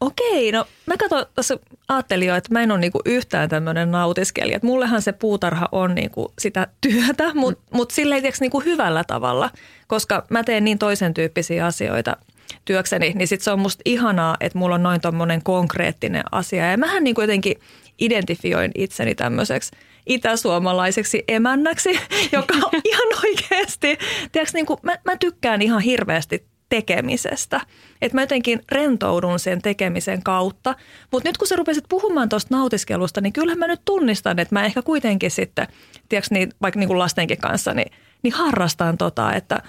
Okei, 0.00 0.52
no 0.52 0.66
mä 0.86 0.96
katson, 0.96 1.26
tuossa 1.34 1.58
ajattelin 1.88 2.28
jo, 2.28 2.36
että 2.36 2.52
mä 2.52 2.62
en 2.62 2.70
ole 2.70 2.80
niinku 2.80 3.00
yhtään 3.04 3.48
tämmöinen 3.48 3.90
nautiskelija. 3.90 4.56
Että 4.56 4.66
mullehan 4.66 5.02
se 5.02 5.12
puutarha 5.12 5.68
on 5.72 5.94
niinku 5.94 6.32
sitä 6.38 6.66
työtä, 6.80 7.34
mutta 7.34 7.62
mm. 7.70 7.76
mut 7.76 7.90
silleen 7.90 8.22
niinku 8.40 8.60
hyvällä 8.60 9.04
tavalla, 9.04 9.50
koska 9.86 10.26
mä 10.30 10.44
teen 10.44 10.64
niin 10.64 10.78
toisen 10.78 11.14
tyyppisiä 11.14 11.66
asioita 11.66 12.16
työkseni, 12.64 13.12
niin 13.14 13.28
sit 13.28 13.40
se 13.40 13.50
on 13.50 13.58
musta 13.58 13.82
ihanaa, 13.84 14.36
että 14.40 14.58
mulla 14.58 14.74
on 14.74 14.82
noin 14.82 15.00
tommonen 15.00 15.42
konkreettinen 15.42 16.22
asia. 16.32 16.70
Ja 16.70 16.78
mähän 16.78 17.04
niinku 17.04 17.20
jotenkin 17.20 17.56
identifioin 17.98 18.70
itseni 18.74 19.14
tämmöiseksi– 19.14 19.70
itäsuomalaiseksi 20.06 21.24
emännäksi, 21.28 22.00
joka 22.32 22.54
on 22.54 22.80
ihan 22.90 23.08
oikeasti, 23.24 23.98
tiedätkö, 24.32 24.58
niin 24.58 24.66
kuin, 24.66 24.78
mä, 24.82 24.96
mä 25.04 25.16
tykkään 25.16 25.62
ihan 25.62 25.80
hirveästi 25.80 26.46
tekemisestä. 26.68 27.60
Että 28.02 28.16
mä 28.16 28.22
jotenkin 28.22 28.60
rentoudun 28.72 29.38
sen 29.38 29.62
tekemisen 29.62 30.22
kautta. 30.22 30.74
Mutta 31.12 31.28
nyt 31.28 31.38
kun 31.38 31.48
sä 31.48 31.56
rupesit 31.56 31.84
puhumaan 31.88 32.28
tuosta 32.28 32.56
nautiskelusta, 32.56 33.20
niin 33.20 33.32
kyllähän 33.32 33.58
mä 33.58 33.66
nyt 33.66 33.80
tunnistan, 33.84 34.38
että 34.38 34.54
mä 34.54 34.64
ehkä 34.64 34.82
kuitenkin 34.82 35.30
sitten, 35.30 35.66
tiedätkö, 36.08 36.34
niin, 36.34 36.50
vaikka 36.62 36.80
niin 36.80 36.88
kuin 36.88 36.98
lastenkin 36.98 37.38
kanssa, 37.38 37.74
niin, 37.74 37.92
niin 38.22 38.32
harrastan 38.32 38.98
tota, 38.98 39.32
että 39.32 39.62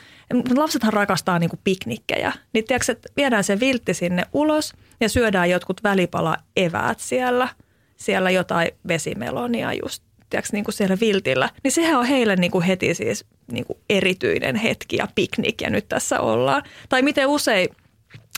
lapsethan 0.56 0.94
rakastaa 0.94 1.40
niin 1.40 1.50
kuin 1.50 1.60
piknikkejä. 1.64 2.34
Niin 2.54 2.66
tiedätkö, 2.66 2.92
että 2.92 3.10
viedään 3.18 3.44
se 3.44 3.60
viltti 3.60 3.94
sinne 3.94 4.24
ulos 4.34 4.74
ja 5.02 5.10
syödään 5.10 5.50
jotkut 5.50 5.84
välipala 5.84 6.38
eväät 6.56 7.00
siellä. 7.00 7.48
Siellä 7.96 8.30
jotain 8.30 8.72
vesimelonia 8.88 9.74
just 9.74 10.04
tiiäks, 10.36 10.54
niin 10.54 10.64
kuin 10.66 10.76
siellä 10.76 10.98
viltillä, 11.00 11.50
niin 11.64 11.72
sehän 11.72 12.00
on 12.00 12.06
heille 12.06 12.36
niin 12.36 12.52
kuin 12.52 12.64
heti 12.64 12.94
siis 12.94 13.26
niin 13.52 13.66
kuin 13.66 13.78
erityinen 13.90 14.56
hetki 14.56 14.96
ja 14.96 15.08
piknik 15.16 15.62
ja 15.62 15.70
nyt 15.70 15.90
tässä 15.90 16.20
ollaan. 16.20 16.64
Tai 16.90 17.02
miten 17.02 17.28
usein, 17.28 17.70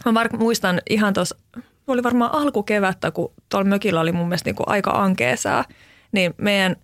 mä 0.05 0.13
var- 0.13 0.37
muistan 0.37 0.81
ihan 0.89 1.13
tuossa, 1.13 1.35
oli 1.87 2.03
varmaan 2.03 2.33
alkukevättä, 2.33 3.11
kun 3.11 3.33
tuolla 3.49 3.69
mökillä 3.69 3.99
oli 3.99 4.11
mun 4.11 4.27
mielestä 4.27 4.47
niin 4.47 4.55
kuin 4.55 4.69
aika 4.69 4.91
ankeesää, 4.91 5.63
niin 6.11 6.33
meidän 6.37 6.75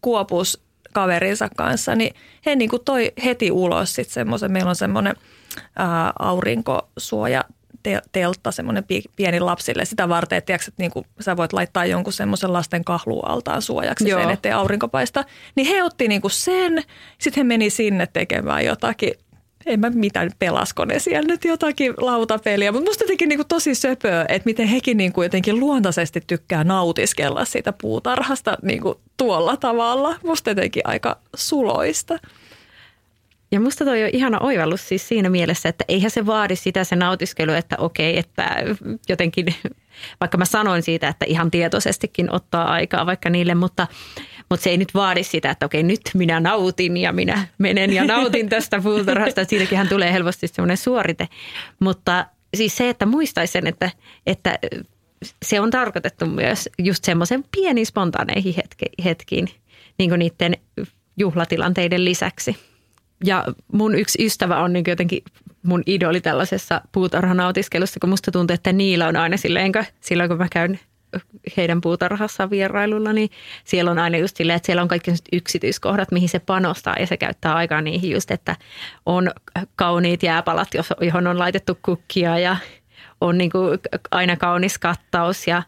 kuopus 0.00 0.62
kaverinsa 0.92 1.48
kanssa, 1.56 1.94
niin 1.94 2.14
he 2.46 2.56
niin 2.56 2.70
kuin 2.70 2.84
toi 2.84 3.12
heti 3.24 3.50
ulos 3.50 3.94
sitten 3.94 4.14
semmoisen, 4.14 4.52
meillä 4.52 4.68
on 4.68 4.76
semmoinen 4.76 5.16
aurinkosuoja 6.18 7.44
teltta, 8.12 8.50
semmoinen 8.50 8.84
pieni 9.16 9.40
lapsille 9.40 9.84
sitä 9.84 10.08
varten, 10.08 10.38
että, 10.38 10.46
tiiäks, 10.46 10.68
että 10.68 10.82
niin 10.82 10.90
kuin 10.90 11.06
sä 11.20 11.36
voit 11.36 11.52
laittaa 11.52 11.86
jonkun 11.86 12.12
semmoisen 12.12 12.52
lasten 12.52 12.84
kahlualtaan 12.84 13.62
suojaksi 13.62 14.08
Joo. 14.08 14.20
sen, 14.20 14.30
ettei 14.30 14.52
aurinko 14.52 14.88
paista. 14.88 15.24
Niin 15.54 15.66
he 15.66 15.82
otti 15.82 16.08
niin 16.08 16.20
kuin 16.20 16.30
sen, 16.30 16.82
sitten 17.18 17.40
he 17.40 17.44
meni 17.44 17.70
sinne 17.70 18.08
tekemään 18.12 18.64
jotakin 18.64 19.12
en 19.66 19.80
mä 19.80 19.90
mitään 19.90 20.30
pelasko 20.38 20.84
ne 20.84 20.98
siellä 20.98 21.26
nyt 21.26 21.44
jotakin 21.44 21.94
lautapeliä, 21.96 22.72
mutta 22.72 22.90
musta 22.90 23.04
jotenkin 23.04 23.28
niin 23.28 23.38
kuin 23.38 23.48
tosi 23.48 23.74
söpöä, 23.74 24.24
että 24.28 24.46
miten 24.46 24.66
hekin 24.66 24.96
niin 24.96 25.12
kuin 25.12 25.24
jotenkin 25.24 25.60
luontaisesti 25.60 26.20
tykkää 26.26 26.64
nautiskella 26.64 27.44
siitä 27.44 27.72
puutarhasta 27.80 28.58
niin 28.62 28.80
kuin 28.80 28.98
tuolla 29.16 29.56
tavalla. 29.56 30.16
Musta 30.24 30.50
jotenkin 30.50 30.82
aika 30.86 31.18
suloista. 31.36 32.18
Ja 33.54 33.60
musta 33.60 33.84
toi 33.84 34.04
on 34.04 34.10
ihana 34.12 34.38
oivallus 34.40 34.88
siis 34.88 35.08
siinä 35.08 35.28
mielessä, 35.28 35.68
että 35.68 35.84
eihän 35.88 36.10
se 36.10 36.26
vaadi 36.26 36.56
sitä 36.56 36.84
se 36.84 36.96
nautiskelu, 36.96 37.52
että 37.52 37.76
okei, 37.78 38.18
että 38.18 38.56
jotenkin, 39.08 39.46
vaikka 40.20 40.38
mä 40.38 40.44
sanoin 40.44 40.82
siitä, 40.82 41.08
että 41.08 41.24
ihan 41.28 41.50
tietoisestikin 41.50 42.32
ottaa 42.32 42.72
aikaa 42.72 43.06
vaikka 43.06 43.30
niille, 43.30 43.54
mutta, 43.54 43.86
mutta 44.50 44.64
se 44.64 44.70
ei 44.70 44.76
nyt 44.76 44.94
vaadi 44.94 45.24
sitä, 45.24 45.50
että 45.50 45.66
okei, 45.66 45.82
nyt 45.82 46.00
minä 46.14 46.40
nautin 46.40 46.96
ja 46.96 47.12
minä 47.12 47.46
menen 47.58 47.92
ja 47.92 48.04
nautin 48.04 48.48
tästä 48.48 48.80
puutarhasta. 48.80 49.44
Siinäkin 49.44 49.88
tulee 49.88 50.12
helposti 50.12 50.48
semmoinen 50.48 50.76
suorite. 50.76 51.28
Mutta 51.80 52.26
siis 52.56 52.76
se, 52.76 52.88
että 52.88 53.06
muistaisi 53.06 53.52
sen, 53.52 53.66
että, 53.66 53.90
että 54.26 54.58
se 55.44 55.60
on 55.60 55.70
tarkoitettu 55.70 56.26
myös 56.26 56.68
just 56.78 57.04
semmoisen 57.04 57.44
pieniin 57.56 57.86
spontaaneihin 57.86 58.54
hetkiin, 59.04 59.48
niin 59.98 60.10
kuin 60.10 60.18
niiden 60.18 60.56
juhlatilanteiden 61.16 62.04
lisäksi. 62.04 62.73
Ja 63.24 63.44
mun 63.72 63.94
yksi 63.94 64.26
ystävä 64.26 64.60
on 64.60 64.72
niin 64.72 64.84
jotenkin 64.88 65.22
mun 65.62 65.82
idoli 65.86 66.20
tällaisessa 66.20 66.80
puutarhanautiskelussa, 66.92 68.00
kun 68.00 68.10
musta 68.10 68.30
tuntuu, 68.30 68.54
että 68.54 68.72
niillä 68.72 69.08
on 69.08 69.16
aina 69.16 69.36
silleen, 69.36 69.72
silloin 70.00 70.28
kun 70.28 70.38
mä 70.38 70.48
käyn 70.50 70.78
heidän 71.56 71.80
puutarhassa 71.80 72.50
vierailulla, 72.50 73.12
niin 73.12 73.30
siellä 73.64 73.90
on 73.90 73.98
aina 73.98 74.18
just 74.18 74.36
silleen, 74.36 74.56
että 74.56 74.66
siellä 74.66 74.82
on 74.82 74.88
kaikki 74.88 75.10
yksityiskohdat, 75.32 76.12
mihin 76.12 76.28
se 76.28 76.38
panostaa 76.38 76.96
ja 77.00 77.06
se 77.06 77.16
käyttää 77.16 77.54
aikaa 77.54 77.80
niihin 77.80 78.10
just, 78.10 78.30
että 78.30 78.56
on 79.06 79.30
kauniit 79.76 80.22
jääpalat, 80.22 80.68
johon 81.00 81.26
on 81.26 81.38
laitettu 81.38 81.78
kukkia 81.82 82.38
ja 82.38 82.56
on 83.20 83.38
niin 83.38 83.50
kuin 83.50 83.78
aina 84.10 84.36
kaunis 84.36 84.78
kattaus 84.78 85.46
ja, 85.46 85.62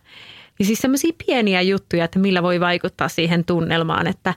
ja 0.58 0.64
siis 0.64 0.78
semmoisia 0.78 1.12
pieniä 1.26 1.62
juttuja, 1.62 2.04
että 2.04 2.18
millä 2.18 2.42
voi 2.42 2.60
vaikuttaa 2.60 3.08
siihen 3.08 3.44
tunnelmaan, 3.44 4.06
että 4.06 4.34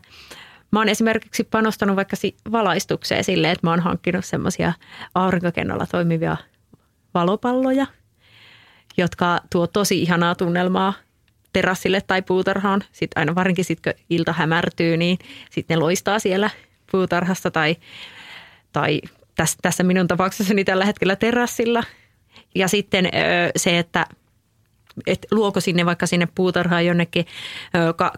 Mä 0.71 0.79
oon 0.79 0.89
esimerkiksi 0.89 1.43
panostanut 1.43 1.95
vaikka 1.95 2.15
valaistukseen 2.51 3.23
silleen, 3.23 3.53
että 3.53 3.67
mä 3.67 3.71
oon 3.71 3.79
hankkinut 3.79 4.25
semmoisia 4.25 4.73
aurinkokennolla 5.15 5.85
toimivia 5.85 6.37
valopalloja, 7.13 7.85
jotka 8.97 9.39
tuo 9.49 9.67
tosi 9.67 10.01
ihanaa 10.01 10.35
tunnelmaa 10.35 10.93
terassille 11.53 12.01
tai 12.01 12.21
puutarhaan. 12.21 12.83
Sitten 12.91 13.21
aina 13.21 13.35
varinkin 13.35 13.65
sitten 13.65 13.93
kun 13.93 14.03
ilta 14.09 14.33
hämärtyy, 14.33 14.97
niin 14.97 15.17
sitten 15.49 15.75
ne 15.75 15.81
loistaa 15.81 16.19
siellä 16.19 16.49
puutarhassa 16.91 17.51
tai, 17.51 17.75
tai 18.71 19.01
tässä, 19.35 19.57
tässä 19.61 19.83
minun 19.83 20.07
tapauksessani 20.07 20.63
tällä 20.63 20.85
hetkellä 20.85 21.15
terassilla. 21.15 21.83
Ja 22.55 22.67
sitten 22.67 23.09
se, 23.55 23.79
että 23.79 24.05
että 25.07 25.27
luoko 25.31 25.59
sinne 25.59 25.85
vaikka 25.85 26.05
sinne 26.05 26.27
puutarhaan 26.35 26.85
jonnekin 26.85 27.25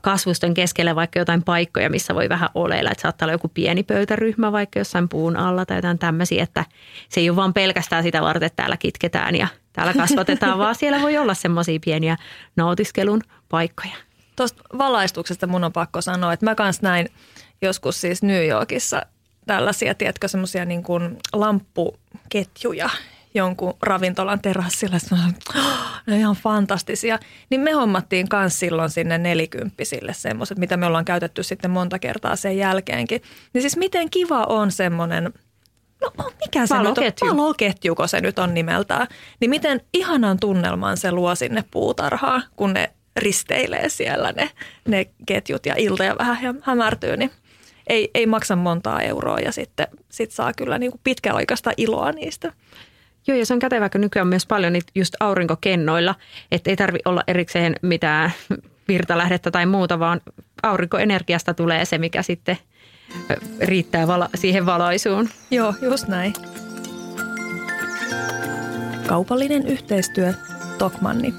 kasvuston 0.01 0.53
keskelle 0.53 0.95
vaikka 0.95 1.19
jotain 1.19 1.43
paikkoja, 1.43 1.89
missä 1.89 2.15
voi 2.15 2.29
vähän 2.29 2.49
oleilla. 2.55 2.91
Että 2.91 3.01
saattaa 3.01 3.25
olla 3.25 3.33
joku 3.33 3.51
pieni 3.53 3.83
pöytäryhmä 3.83 4.51
vaikka 4.51 4.79
jossain 4.79 5.09
puun 5.09 5.37
alla 5.37 5.65
tai 5.65 5.77
jotain 5.77 5.99
tämmöisiä, 5.99 6.43
että 6.43 6.65
se 7.09 7.19
ei 7.19 7.29
ole 7.29 7.35
vaan 7.35 7.53
pelkästään 7.53 8.03
sitä 8.03 8.21
varten, 8.21 8.47
että 8.47 8.55
täällä 8.55 8.77
kitketään 8.77 9.35
ja 9.35 9.47
täällä 9.73 9.93
kasvatetaan, 9.93 10.59
vaan 10.59 10.75
siellä 10.75 11.01
voi 11.01 11.17
olla 11.17 11.33
semmoisia 11.33 11.79
pieniä 11.85 12.17
nautiskelun 12.55 13.21
paikkoja. 13.49 13.95
Tuosta 14.35 14.63
valaistuksesta 14.77 15.47
mun 15.47 15.63
on 15.63 15.73
pakko 15.73 16.01
sanoa, 16.01 16.33
että 16.33 16.45
mä 16.45 16.55
kans 16.55 16.81
näin 16.81 17.09
joskus 17.61 18.01
siis 18.01 18.23
New 18.23 18.47
Yorkissa 18.47 19.01
tällaisia, 19.45 19.95
tiedätkö, 19.95 20.27
semmoisia 20.27 20.65
niin 20.65 20.83
lamppuketjuja 21.33 22.89
jonkun 23.33 23.73
ravintolan 23.81 24.41
terassilla. 24.41 24.97
Oh, 25.13 25.19
ne 26.07 26.13
on 26.13 26.19
ihan 26.19 26.35
fantastisia. 26.35 27.19
Niin 27.49 27.61
me 27.61 27.71
hommattiin 27.71 28.27
myös 28.33 28.59
silloin 28.59 28.89
sinne 28.89 29.17
nelikymppisille 29.17 30.13
semmoiset, 30.13 30.57
mitä 30.57 30.77
me 30.77 30.85
ollaan 30.85 31.05
käytetty 31.05 31.43
sitten 31.43 31.71
monta 31.71 31.99
kertaa 31.99 32.35
sen 32.35 32.57
jälkeenkin. 32.57 33.21
Niin 33.53 33.61
siis 33.61 33.77
miten 33.77 34.09
kiva 34.09 34.43
on 34.43 34.71
semmoinen 34.71 35.33
No 36.01 36.31
mikä 36.45 36.67
se 36.67 36.75
valoketju. 36.75 37.25
nyt 37.25 37.31
on? 37.31 37.37
Valoketjuko 37.37 38.07
se 38.07 38.21
nyt 38.21 38.39
on 38.39 38.53
nimeltään. 38.53 39.07
Niin 39.39 39.49
miten 39.49 39.81
ihanan 39.93 40.39
tunnelman 40.39 40.97
se 40.97 41.11
luo 41.11 41.35
sinne 41.35 41.63
puutarhaan, 41.71 42.43
kun 42.55 42.73
ne 42.73 42.91
risteilee 43.15 43.89
siellä 43.89 44.31
ne, 44.31 44.49
ne 44.87 45.07
ketjut 45.25 45.65
ja 45.65 45.75
ilta 45.77 46.03
ja 46.03 46.15
vähän 46.19 46.59
hämärtyy, 46.63 47.17
niin 47.17 47.31
ei, 47.87 48.09
ei 48.13 48.25
maksa 48.25 48.55
montaa 48.55 49.01
euroa 49.01 49.39
ja 49.39 49.51
sitten 49.51 49.87
sit 50.09 50.31
saa 50.31 50.53
kyllä 50.53 50.77
niin 50.77 50.91
kuin 50.91 51.01
pitkäaikaista 51.03 51.71
iloa 51.77 52.11
niistä. 52.11 52.53
Joo, 53.27 53.37
ja 53.37 53.45
se 53.45 53.53
on 53.53 53.59
kätevä, 53.59 53.89
kun 53.89 54.01
nykyään 54.01 54.27
myös 54.27 54.45
paljon 54.45 54.73
niitä 54.73 54.91
just 54.95 55.13
aurinkokennoilla, 55.19 56.15
että 56.51 56.69
ei 56.69 56.75
tarvi 56.75 56.99
olla 57.05 57.23
erikseen 57.27 57.75
mitään 57.81 58.31
virtalähdettä 58.87 59.51
tai 59.51 59.65
muuta, 59.65 59.99
vaan 59.99 60.21
aurinkoenergiasta 60.63 61.53
tulee 61.53 61.85
se, 61.85 61.97
mikä 61.97 62.21
sitten 62.21 62.57
riittää 63.61 64.07
vala- 64.07 64.29
siihen 64.35 64.65
valoisuun. 64.65 65.29
Joo, 65.51 65.73
just 65.81 66.07
näin. 66.07 66.33
Kaupallinen 69.07 69.67
yhteistyö 69.67 70.33
Tokmanni. 70.77 71.33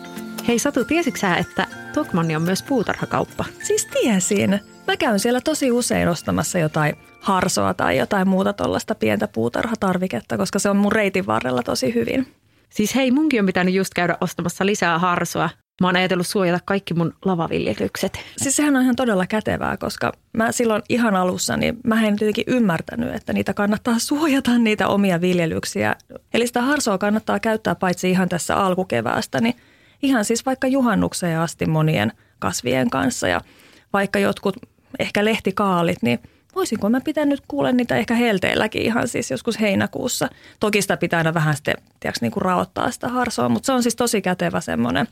Hei 0.48 0.58
Satu, 0.58 0.84
tiesitkö 0.84 1.26
että 1.40 1.66
Tokmanni 1.94 2.36
on 2.36 2.42
myös 2.42 2.62
puutarhakauppa? 2.62 3.44
Siis 3.62 3.86
tiesin. 3.86 4.71
Mä 4.86 4.96
käyn 4.96 5.20
siellä 5.20 5.40
tosi 5.40 5.72
usein 5.72 6.08
ostamassa 6.08 6.58
jotain 6.58 6.96
harsoa 7.20 7.74
tai 7.74 7.98
jotain 7.98 8.28
muuta 8.28 8.52
tuollaista 8.52 8.94
pientä 8.94 9.28
puutarhatarviketta, 9.28 10.36
koska 10.36 10.58
se 10.58 10.70
on 10.70 10.76
mun 10.76 10.92
reitin 10.92 11.26
varrella 11.26 11.62
tosi 11.62 11.94
hyvin. 11.94 12.26
Siis 12.70 12.94
hei, 12.94 13.10
munkin 13.10 13.40
on 13.40 13.46
pitänyt 13.46 13.74
just 13.74 13.94
käydä 13.94 14.16
ostamassa 14.20 14.66
lisää 14.66 14.98
harsoa. 14.98 15.50
Mä 15.80 15.88
oon 15.88 15.96
ajatellut 15.96 16.26
suojata 16.26 16.64
kaikki 16.64 16.94
mun 16.94 17.14
lavaviljelykset. 17.24 18.20
Siis 18.36 18.56
sehän 18.56 18.76
on 18.76 18.82
ihan 18.82 18.96
todella 18.96 19.26
kätevää, 19.26 19.76
koska 19.76 20.12
mä 20.32 20.52
silloin 20.52 20.82
ihan 20.88 21.16
alussa, 21.16 21.56
niin 21.56 21.76
mä 21.84 22.06
en 22.06 22.16
tietenkin 22.16 22.44
ymmärtänyt, 22.46 23.14
että 23.14 23.32
niitä 23.32 23.54
kannattaa 23.54 23.98
suojata 24.08 24.58
niitä 24.58 24.88
omia 24.88 25.20
viljelyksiä. 25.20 25.96
Eli 26.34 26.46
sitä 26.46 26.62
harsoa 26.62 26.98
kannattaa 26.98 27.40
käyttää 27.40 27.74
paitsi 27.74 28.10
ihan 28.10 28.28
tässä 28.28 28.56
alkukeväästä, 28.56 29.40
niin 29.40 29.54
ihan 30.02 30.24
siis 30.24 30.46
vaikka 30.46 30.66
juhannukseen 30.66 31.38
asti 31.38 31.66
monien 31.66 32.12
kasvien 32.38 32.90
kanssa. 32.90 33.28
Ja 33.28 33.40
vaikka 33.92 34.18
jotkut 34.18 34.56
ehkä 34.98 35.24
lehtikaalit, 35.24 36.02
niin 36.02 36.18
voisinko 36.54 36.88
mä 36.88 37.00
pitänyt 37.00 37.42
kuulla 37.48 37.72
niitä 37.72 37.96
ehkä 37.96 38.14
helteilläkin 38.14 38.82
ihan 38.82 39.08
siis 39.08 39.30
joskus 39.30 39.60
heinäkuussa. 39.60 40.28
Toki 40.60 40.82
sitä 40.82 40.96
pitää 40.96 41.18
aina 41.18 41.34
vähän 41.34 41.54
sitten, 41.54 41.74
tiedätkö, 42.00 42.18
niin 42.20 42.32
kuin 42.32 42.42
raottaa 42.42 42.90
sitä 42.90 43.08
harsoa, 43.08 43.48
mutta 43.48 43.66
se 43.66 43.72
on 43.72 43.82
siis 43.82 43.96
tosi 43.96 44.22
kätevä 44.22 44.60
semmoinen 44.60 45.06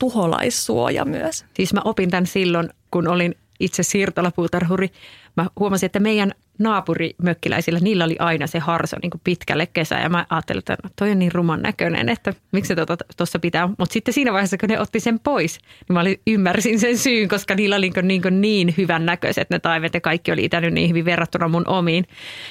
tuholaissuoja 0.00 1.04
myös. 1.04 1.44
Siis 1.54 1.72
mä 1.72 1.80
opin 1.84 2.10
tämän 2.10 2.26
silloin, 2.26 2.70
kun 2.90 3.08
olin 3.08 3.34
itse 3.60 3.82
siirtolapuutarhuri. 3.82 4.90
Mä 5.36 5.46
huomasin, 5.58 5.86
että 5.86 6.00
meidän 6.00 6.32
naapurimökkiläisillä, 6.60 7.80
niillä 7.80 8.04
oli 8.04 8.16
aina 8.18 8.46
se 8.46 8.58
harso 8.58 8.96
niin 9.02 9.10
kuin 9.10 9.20
pitkälle 9.24 9.66
kesään. 9.66 10.02
Ja 10.02 10.08
mä 10.08 10.26
ajattelin, 10.30 10.58
että 10.58 10.76
no, 10.82 10.90
toi 10.96 11.10
on 11.10 11.18
niin 11.18 11.32
ruman 11.32 11.62
näköinen, 11.62 12.08
että 12.08 12.34
miksi 12.52 12.74
tuossa 12.74 12.96
tota, 13.16 13.38
pitää. 13.38 13.66
Mutta 13.66 13.92
sitten 13.92 14.14
siinä 14.14 14.32
vaiheessa, 14.32 14.58
kun 14.58 14.68
ne 14.68 14.80
otti 14.80 15.00
sen 15.00 15.20
pois, 15.20 15.58
niin 15.58 15.94
mä 15.94 16.00
olin, 16.00 16.20
ymmärsin 16.26 16.80
sen 16.80 16.98
syyn, 16.98 17.28
koska 17.28 17.54
niillä 17.54 17.76
oli 17.76 17.90
niin, 18.02 18.20
niin, 18.20 18.40
niin 18.40 18.74
hyvän 18.76 19.06
näköiset 19.06 19.50
ne 19.50 19.58
taivet 19.58 19.94
ja 19.94 20.00
kaikki 20.00 20.32
oli 20.32 20.44
itänyt 20.44 20.74
niin 20.74 20.88
hyvin 20.88 21.04
verrattuna 21.04 21.48
mun 21.48 21.68
omiin. 21.68 22.04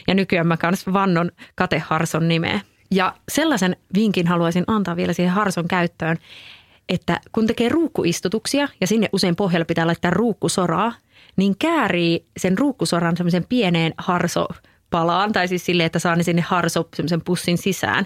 Ja 0.08 0.14
nykyään 0.14 0.48
mä 0.48 0.58
kanssa 0.58 0.94
vannon 0.94 1.32
kateharson 1.56 2.28
nimeä. 2.28 2.60
Ja 2.92 3.14
sellaisen 3.32 3.76
vinkin 3.96 4.28
haluaisin 4.28 4.64
antaa 4.68 4.96
vielä 4.96 5.14
siihen 5.14 5.34
harson 5.34 5.68
käyttöön, 5.68 6.18
että 6.90 7.22
kun 7.32 7.48
tekee 7.48 7.70
ruukkuistutuksia 7.70 8.68
ja 8.82 8.88
sinne 8.88 9.10
usein 9.14 9.36
pohjalla 9.36 9.66
pitää 9.66 9.88
laittaa 9.88 10.12
ruukkusoraa, 10.12 10.94
niin 11.40 11.58
käärii 11.60 12.26
sen 12.38 12.58
ruukkusoran 12.58 13.18
semmoisen 13.18 13.46
pieneen 13.50 13.94
harsopalaan, 13.98 15.32
tai 15.32 15.48
siis 15.48 15.66
silleen, 15.66 15.86
että 15.86 16.00
saa 16.00 16.16
ne 16.16 16.24
sinne 16.24 16.42
harso 16.42 16.90
semmoisen 16.96 17.22
pussin 17.22 17.58
sisään. 17.58 18.06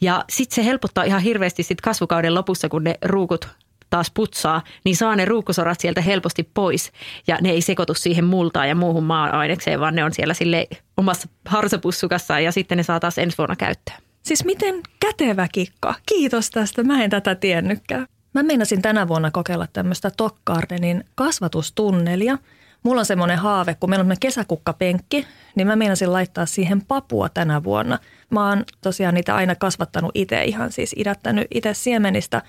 Ja 0.00 0.24
sitten 0.28 0.54
se 0.54 0.64
helpottaa 0.64 1.04
ihan 1.04 1.20
hirveästi 1.20 1.62
sit 1.62 1.80
kasvukauden 1.80 2.34
lopussa, 2.34 2.68
kun 2.68 2.84
ne 2.84 2.94
ruukut 3.04 3.48
taas 3.90 4.10
putsaa, 4.14 4.62
niin 4.84 4.96
saa 4.96 5.16
ne 5.16 5.24
ruukkusorat 5.24 5.80
sieltä 5.80 6.00
helposti 6.00 6.50
pois. 6.54 6.92
Ja 7.26 7.38
ne 7.40 7.50
ei 7.50 7.60
sekoitu 7.60 7.94
siihen 7.94 8.24
multaan 8.24 8.68
ja 8.68 8.74
muuhun 8.74 9.04
maa-ainekseen, 9.04 9.80
vaan 9.80 9.94
ne 9.94 10.04
on 10.04 10.12
siellä 10.12 10.34
sille 10.34 10.68
omassa 10.96 11.28
harsopussukassaan 11.44 12.44
ja 12.44 12.52
sitten 12.52 12.78
ne 12.78 12.82
saa 12.82 13.00
taas 13.00 13.18
ensi 13.18 13.38
vuonna 13.38 13.56
käyttöön. 13.56 13.98
Siis 14.22 14.44
miten 14.44 14.74
kätevä 15.00 15.48
kikka. 15.52 15.94
Kiitos 16.06 16.50
tästä, 16.50 16.82
mä 16.82 17.04
en 17.04 17.10
tätä 17.10 17.34
tiennytkään. 17.34 18.06
Mä 18.34 18.42
meinasin 18.42 18.82
tänä 18.82 19.08
vuonna 19.08 19.30
kokeilla 19.30 19.66
tämmöistä 19.72 20.10
Tokkardenin 20.16 21.04
kasvatustunnelia. 21.14 22.38
Mulla 22.82 23.00
on 23.00 23.06
semmoinen 23.06 23.38
haave, 23.38 23.76
kun 23.80 23.90
meillä 23.90 24.04
on 24.04 24.16
kesäkukkapenkki, 24.20 25.26
niin 25.54 25.66
mä 25.66 25.76
meinasin 25.76 26.12
laittaa 26.12 26.46
siihen 26.46 26.82
papua 26.82 27.28
tänä 27.28 27.64
vuonna. 27.64 27.98
Mä 28.30 28.48
oon 28.48 28.64
tosiaan 28.80 29.14
niitä 29.14 29.34
aina 29.34 29.54
kasvattanut 29.54 30.10
itse, 30.14 30.44
ihan 30.44 30.72
siis 30.72 30.94
idättänyt 30.96 31.46
itse 31.54 31.74
siemenistä. 31.74 32.42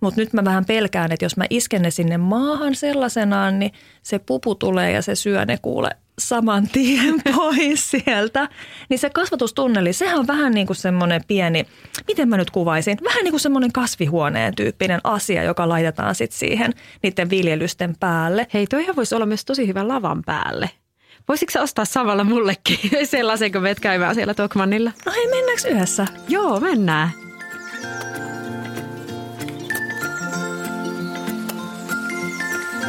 Mutta 0.00 0.20
nyt 0.20 0.32
mä 0.32 0.44
vähän 0.44 0.64
pelkään, 0.64 1.12
että 1.12 1.24
jos 1.24 1.36
mä 1.36 1.44
isken 1.50 1.82
ne 1.82 1.90
sinne 1.90 2.18
maahan 2.18 2.74
sellaisenaan, 2.74 3.58
niin 3.58 3.72
se 4.02 4.18
pupu 4.18 4.54
tulee 4.54 4.92
ja 4.92 5.02
se 5.02 5.14
syö 5.14 5.44
ne 5.44 5.58
kuule 5.62 5.90
saman 6.18 6.68
tien 6.68 7.14
pois 7.36 7.90
sieltä. 7.90 8.48
Niin 8.88 8.98
se 8.98 9.10
kasvatustunneli, 9.10 9.92
sehän 9.92 10.18
on 10.18 10.26
vähän 10.26 10.52
niin 10.52 10.66
kuin 10.66 10.76
semmoinen 10.76 11.20
pieni, 11.28 11.66
miten 12.08 12.28
mä 12.28 12.36
nyt 12.36 12.50
kuvaisin, 12.50 12.98
vähän 13.04 13.24
niin 13.24 13.32
kuin 13.32 13.40
semmoinen 13.40 13.72
kasvihuoneen 13.72 14.54
tyyppinen 14.54 15.00
asia, 15.04 15.42
joka 15.42 15.68
laitetaan 15.68 16.14
sitten 16.14 16.38
siihen 16.38 16.72
niiden 17.02 17.30
viljelysten 17.30 17.96
päälle. 18.00 18.46
Hei, 18.54 18.66
toihan 18.66 18.96
voisi 18.96 19.14
olla 19.14 19.26
myös 19.26 19.44
tosi 19.44 19.66
hyvä 19.66 19.88
lavan 19.88 20.22
päälle. 20.26 20.70
Voisitko 21.28 21.60
ostaa 21.60 21.84
samalla 21.84 22.24
mullekin 22.24 22.78
sellaisen, 23.04 23.52
kun 23.52 23.62
menet 23.62 23.80
käymään 23.80 24.14
siellä 24.14 24.34
Tokmanilla? 24.34 24.92
No 25.06 25.12
hei, 25.12 25.26
mennäänkö 25.26 25.68
yhdessä? 25.68 26.06
Joo, 26.28 26.60
mennään. 26.60 27.23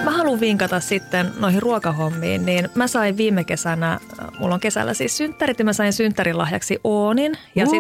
Mä 0.06 0.12
haluan 0.12 0.40
vinkata 0.40 0.80
sitten 0.80 1.32
noihin 1.40 1.62
ruokahommiin, 1.62 2.46
niin 2.46 2.70
mä 2.76 2.88
sain 2.88 3.18
viime 3.18 3.44
kesänä, 3.44 4.00
mulla 4.40 4.54
on 4.54 4.60
kesällä 4.60 4.94
siis 4.94 5.18
synttärit 5.18 5.60
ja 5.60 5.66
mä 5.66 5.74
sain 5.74 5.94
synttärilahjaksi 5.94 6.80
Oonin. 6.84 7.38
Ja 7.56 7.66
sit, 7.66 7.80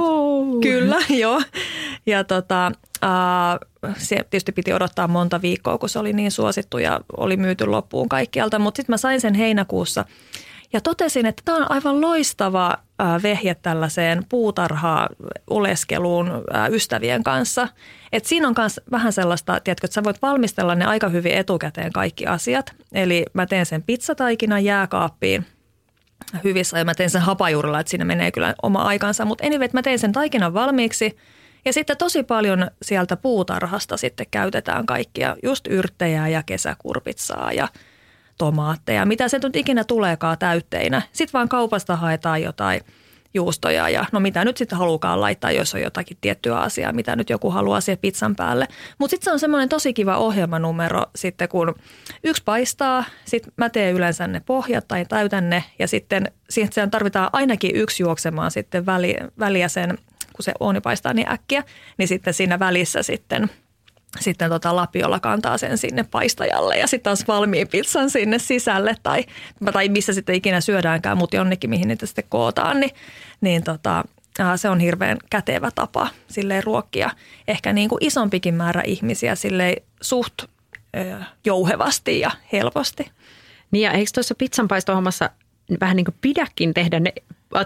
kyllä, 0.62 0.98
joo. 1.24 1.42
Ja 2.06 2.24
tota, 2.24 2.72
äh, 3.04 3.92
se 3.98 4.16
tietysti 4.16 4.52
piti 4.52 4.74
odottaa 4.74 5.08
monta 5.08 5.42
viikkoa, 5.42 5.78
kun 5.78 5.90
se 5.90 6.00
oli 6.00 6.14
niin 6.14 6.32
suosittu 6.32 6.78
ja 6.78 7.00
oli 7.18 7.38
myyty 7.38 7.66
loppuun 7.66 8.10
kaikkialta, 8.10 8.60
mutta 8.60 8.78
sitten 8.78 8.94
mä 8.94 8.98
sain 8.98 9.22
sen 9.22 9.34
heinäkuussa 9.34 10.06
ja 10.74 10.82
totesin, 10.82 11.26
että 11.26 11.42
tämä 11.46 11.58
on 11.58 11.72
aivan 11.72 12.02
loistava 12.02 12.78
vehje 13.24 13.56
tällaiseen 13.56 14.26
puutarhaa 14.30 15.10
oleskeluun 15.50 16.32
ystävien 16.72 17.24
kanssa. 17.24 17.68
Et 18.12 18.26
siinä 18.26 18.48
on 18.48 18.56
myös 18.58 18.82
vähän 18.92 19.14
sellaista, 19.14 19.60
tiedätkö, 19.60 19.88
että 19.88 19.96
sä 19.96 20.04
voit 20.04 20.22
valmistella 20.22 20.76
ne 20.76 20.86
aika 20.86 21.10
hyvin 21.10 21.34
etukäteen 21.34 21.92
kaikki 21.92 22.26
asiat. 22.26 22.76
Eli 22.92 23.26
mä 23.34 23.46
teen 23.46 23.66
sen 23.66 23.84
pizzataikinan 23.84 24.64
jääkaappiin 24.64 25.46
hyvissä 26.44 26.78
ja 26.78 26.86
mä 26.86 26.96
teen 26.96 27.10
sen 27.10 27.22
hapajuurilla, 27.22 27.80
että 27.80 27.90
siinä 27.90 28.06
menee 28.06 28.32
kyllä 28.32 28.56
oma 28.64 28.82
aikansa. 28.82 29.26
Mutta 29.26 29.48
anyway, 29.48 29.70
mä 29.74 29.82
teen 29.82 30.00
sen 30.00 30.12
taikinan 30.12 30.54
valmiiksi 30.54 31.18
ja 31.66 31.74
sitten 31.74 31.98
tosi 31.98 32.24
paljon 32.24 32.72
sieltä 32.82 33.18
puutarhasta 33.18 33.98
sitten 33.98 34.28
käytetään 34.32 34.86
kaikkia 34.86 35.36
just 35.44 35.68
yrttejä 35.68 36.28
ja 36.28 36.44
kesäkurpitsaa 36.44 37.52
ja– 37.52 37.68
tomaatteja, 38.38 39.06
mitä 39.06 39.28
se 39.28 39.40
nyt 39.44 39.56
ikinä 39.56 39.84
tuleekaan 39.84 40.38
täytteinä. 40.38 41.02
Sitten 41.12 41.34
vaan 41.34 41.50
kaupasta 41.50 41.96
haetaan 41.96 42.42
jotain 42.42 42.82
juustoja 43.36 43.90
ja 43.90 44.06
no 44.12 44.20
mitä 44.20 44.46
nyt 44.46 44.58
sitten 44.58 44.78
halukaan 44.78 45.22
laittaa, 45.22 45.52
jos 45.52 45.74
on 45.74 45.82
jotakin 45.82 46.18
tiettyä 46.22 46.58
asiaa, 46.60 46.94
mitä 46.94 47.16
nyt 47.16 47.30
joku 47.30 47.52
haluaa 47.52 47.82
siihen 47.82 47.98
pizzan 47.98 48.36
päälle. 48.36 48.68
Mutta 48.98 49.12
sitten 49.12 49.26
se 49.26 49.32
on 49.32 49.40
semmoinen 49.40 49.70
tosi 49.70 49.94
kiva 49.94 50.18
ohjelmanumero 50.18 51.04
sitten, 51.16 51.50
kun 51.50 51.76
yksi 52.24 52.44
paistaa, 52.46 53.04
sitten 53.26 53.54
mä 53.58 53.70
teen 53.70 53.96
yleensä 53.96 54.28
ne 54.28 54.42
pohjat 54.46 54.88
tai 54.88 55.06
täytän 55.06 55.50
ne 55.50 55.64
ja 55.80 55.88
sitten 55.88 56.32
siihen 56.50 56.92
tarvitaan 56.92 57.30
ainakin 57.34 57.76
yksi 57.76 58.04
juoksemaan 58.04 58.52
sitten 58.52 58.86
väli, 58.86 59.16
väliä 59.40 59.68
sen, 59.68 59.98
kun 60.34 60.44
se 60.44 60.52
ooni 60.60 60.82
paistaa 60.82 61.14
niin 61.14 61.32
äkkiä, 61.32 61.64
niin 61.98 62.08
sitten 62.08 62.34
siinä 62.34 62.60
välissä 62.60 63.04
sitten 63.04 63.50
sitten 64.20 64.50
tota 64.50 64.76
lapiolla 64.76 65.20
kantaa 65.20 65.58
sen 65.58 65.78
sinne 65.78 66.06
paistajalle 66.12 66.78
ja 66.78 66.88
sitten 66.88 67.04
taas 67.04 67.28
valmiin 67.28 67.68
pizzan 67.68 68.10
sinne 68.10 68.40
sisälle 68.40 68.96
tai, 69.04 69.24
tai 69.74 69.90
missä 69.90 70.14
sitten 70.14 70.36
ikinä 70.36 70.62
syödäänkään, 70.62 71.18
mutta 71.18 71.36
jonnekin 71.36 71.70
mihin 71.70 71.88
niitä 71.88 72.06
sitten 72.06 72.24
kootaan, 72.30 72.80
niin, 72.80 72.92
niin 73.42 73.64
tota, 73.64 74.04
se 74.56 74.70
on 74.70 74.80
hirveän 74.80 75.18
kätevä 75.30 75.72
tapa 75.76 76.08
silleen 76.28 76.64
ruokkia 76.64 77.10
ehkä 77.48 77.74
niin 77.74 77.90
kuin 77.90 78.06
isompikin 78.06 78.54
määrä 78.54 78.82
ihmisiä 78.86 79.36
silleen 79.36 79.84
suht 80.02 80.44
jouhevasti 81.46 82.20
ja 82.20 82.32
helposti. 82.52 83.12
Niin 83.72 83.84
ja 83.84 83.92
eikö 83.92 84.12
tuossa 84.14 84.36
pizzanpaistohommassa 84.36 85.30
vähän 85.82 85.96
niin 85.96 86.06
kuin 86.06 86.16
pidäkin 86.22 86.74
tehdä 86.74 87.00
ne 87.00 87.14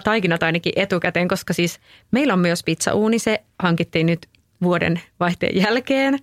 taikinat 0.04 0.42
ainakin 0.42 0.72
etukäteen, 0.76 1.28
koska 1.28 1.52
siis 1.52 1.80
meillä 2.10 2.32
on 2.32 2.38
myös 2.38 2.64
pizzauuni, 2.64 3.18
se 3.18 3.42
hankittiin 3.58 4.06
nyt 4.06 4.26
vuoden 4.62 5.00
vaihteen 5.20 5.56
jälkeen 5.56 6.18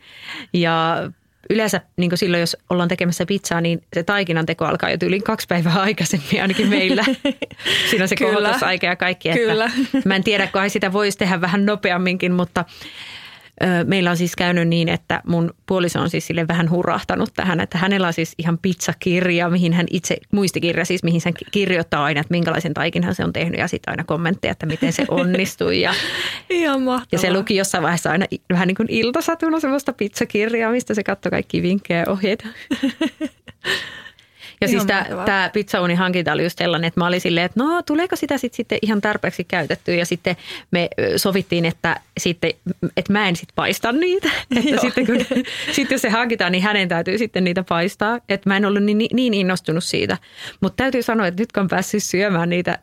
ja 0.53 0.97
yleensä 1.49 1.81
niin 1.97 2.09
kuin 2.09 2.17
silloin, 2.17 2.41
jos 2.41 2.57
ollaan 2.69 2.89
tekemässä 2.89 3.25
pizzaa, 3.25 3.61
niin 3.61 3.83
se 3.93 4.03
taikinan 4.03 4.45
teko 4.45 4.65
alkaa 4.65 4.89
jo 4.89 4.97
yli 5.03 5.19
kaksi 5.19 5.47
päivää 5.47 5.81
aikaisemmin 5.81 6.41
ainakin 6.41 6.67
meillä. 6.67 7.05
Siinä 7.89 8.03
on 8.03 8.07
se 8.07 8.15
kohotusaika 8.15 8.85
ja 8.85 8.95
kaikki. 8.95 9.29
Että 9.29 9.39
Kyllä. 9.39 9.71
Mä 10.05 10.15
en 10.15 10.23
tiedä, 10.23 10.47
kun 10.47 10.69
sitä 10.69 10.93
voisi 10.93 11.17
tehdä 11.17 11.41
vähän 11.41 11.65
nopeamminkin, 11.65 12.31
mutta 12.31 12.65
Meillä 13.85 14.11
on 14.11 14.17
siis 14.17 14.35
käynyt 14.35 14.67
niin, 14.67 14.89
että 14.89 15.21
mun 15.27 15.53
puoliso 15.65 15.99
on 15.99 16.09
siis 16.09 16.27
sille 16.27 16.47
vähän 16.47 16.69
hurahtanut 16.69 17.29
tähän, 17.35 17.59
että 17.59 17.77
hänellä 17.77 18.07
on 18.07 18.13
siis 18.13 18.33
ihan 18.37 18.57
pizzakirja, 18.57 19.49
mihin 19.49 19.73
hän 19.73 19.85
itse, 19.91 20.17
muistikirja 20.31 20.85
siis, 20.85 21.03
mihin 21.03 21.21
hän 21.25 21.33
kirjoittaa 21.51 22.03
aina, 22.03 22.21
että 22.21 22.31
minkälaisen 22.31 22.73
taikinhan 22.73 23.15
se 23.15 23.23
on 23.23 23.33
tehnyt 23.33 23.59
ja 23.59 23.67
sitten 23.67 23.91
aina 23.91 24.03
kommentteja, 24.03 24.51
että 24.51 24.65
miten 24.65 24.93
se 24.93 25.05
onnistui. 25.07 25.81
Ja, 25.81 25.93
ihan 26.49 26.81
mahtavaa. 26.81 27.07
Ja 27.11 27.19
se 27.19 27.33
luki 27.33 27.55
jossain 27.55 27.83
vaiheessa 27.83 28.11
aina 28.11 28.25
vähän 28.49 28.67
niin 28.67 28.75
kuin 28.75 28.91
iltasatuna 28.91 29.59
semmoista 29.59 29.93
pizzakirjaa, 29.93 30.71
mistä 30.71 30.93
se 30.93 31.03
katsoi 31.03 31.29
kaikki 31.29 31.61
vinkkejä 31.61 31.99
ja 31.99 32.11
ohjeita. 32.11 32.47
Ja 34.61 34.67
ihan 34.67 34.81
siis 34.81 35.01
tämä 35.25 35.49
pizzaunin 35.53 35.97
hankinta 35.97 36.31
oli 36.31 36.43
just 36.43 36.57
sellainen, 36.57 36.87
että 36.87 36.99
mä 36.99 37.07
olin 37.07 37.21
silleen, 37.21 37.45
että 37.45 37.63
no 37.63 37.81
tuleeko 37.81 38.15
sitä 38.15 38.37
sit 38.37 38.53
sitten 38.53 38.79
ihan 38.81 39.01
tarpeeksi 39.01 39.43
käytettyä. 39.43 39.95
Ja 39.95 40.05
sitten 40.05 40.35
me 40.71 40.89
sovittiin, 41.15 41.65
että, 41.65 41.99
sitten, 42.17 42.51
että 42.97 43.13
mä 43.13 43.27
en 43.27 43.35
sitten 43.35 43.55
paista 43.55 43.91
niitä. 43.91 44.29
Että 44.55 44.81
sitten 44.81 45.05
kun 45.05 45.17
sitten 45.75 45.95
jos 45.95 46.01
se 46.01 46.09
hankitaan, 46.09 46.51
niin 46.51 46.63
hänen 46.63 46.87
täytyy 46.87 47.17
sitten 47.17 47.43
niitä 47.43 47.63
paistaa. 47.63 48.19
Että 48.29 48.49
mä 48.49 48.57
en 48.57 48.65
ollut 48.65 48.83
niin, 48.83 48.97
niin 49.13 49.33
innostunut 49.33 49.83
siitä. 49.83 50.17
Mutta 50.61 50.83
täytyy 50.83 51.01
sanoa, 51.01 51.27
että 51.27 51.41
nyt 51.41 51.51
kun 51.51 51.61
on 51.61 51.67
päässyt 51.67 52.03
syömään 52.03 52.49
niitä 52.49 52.79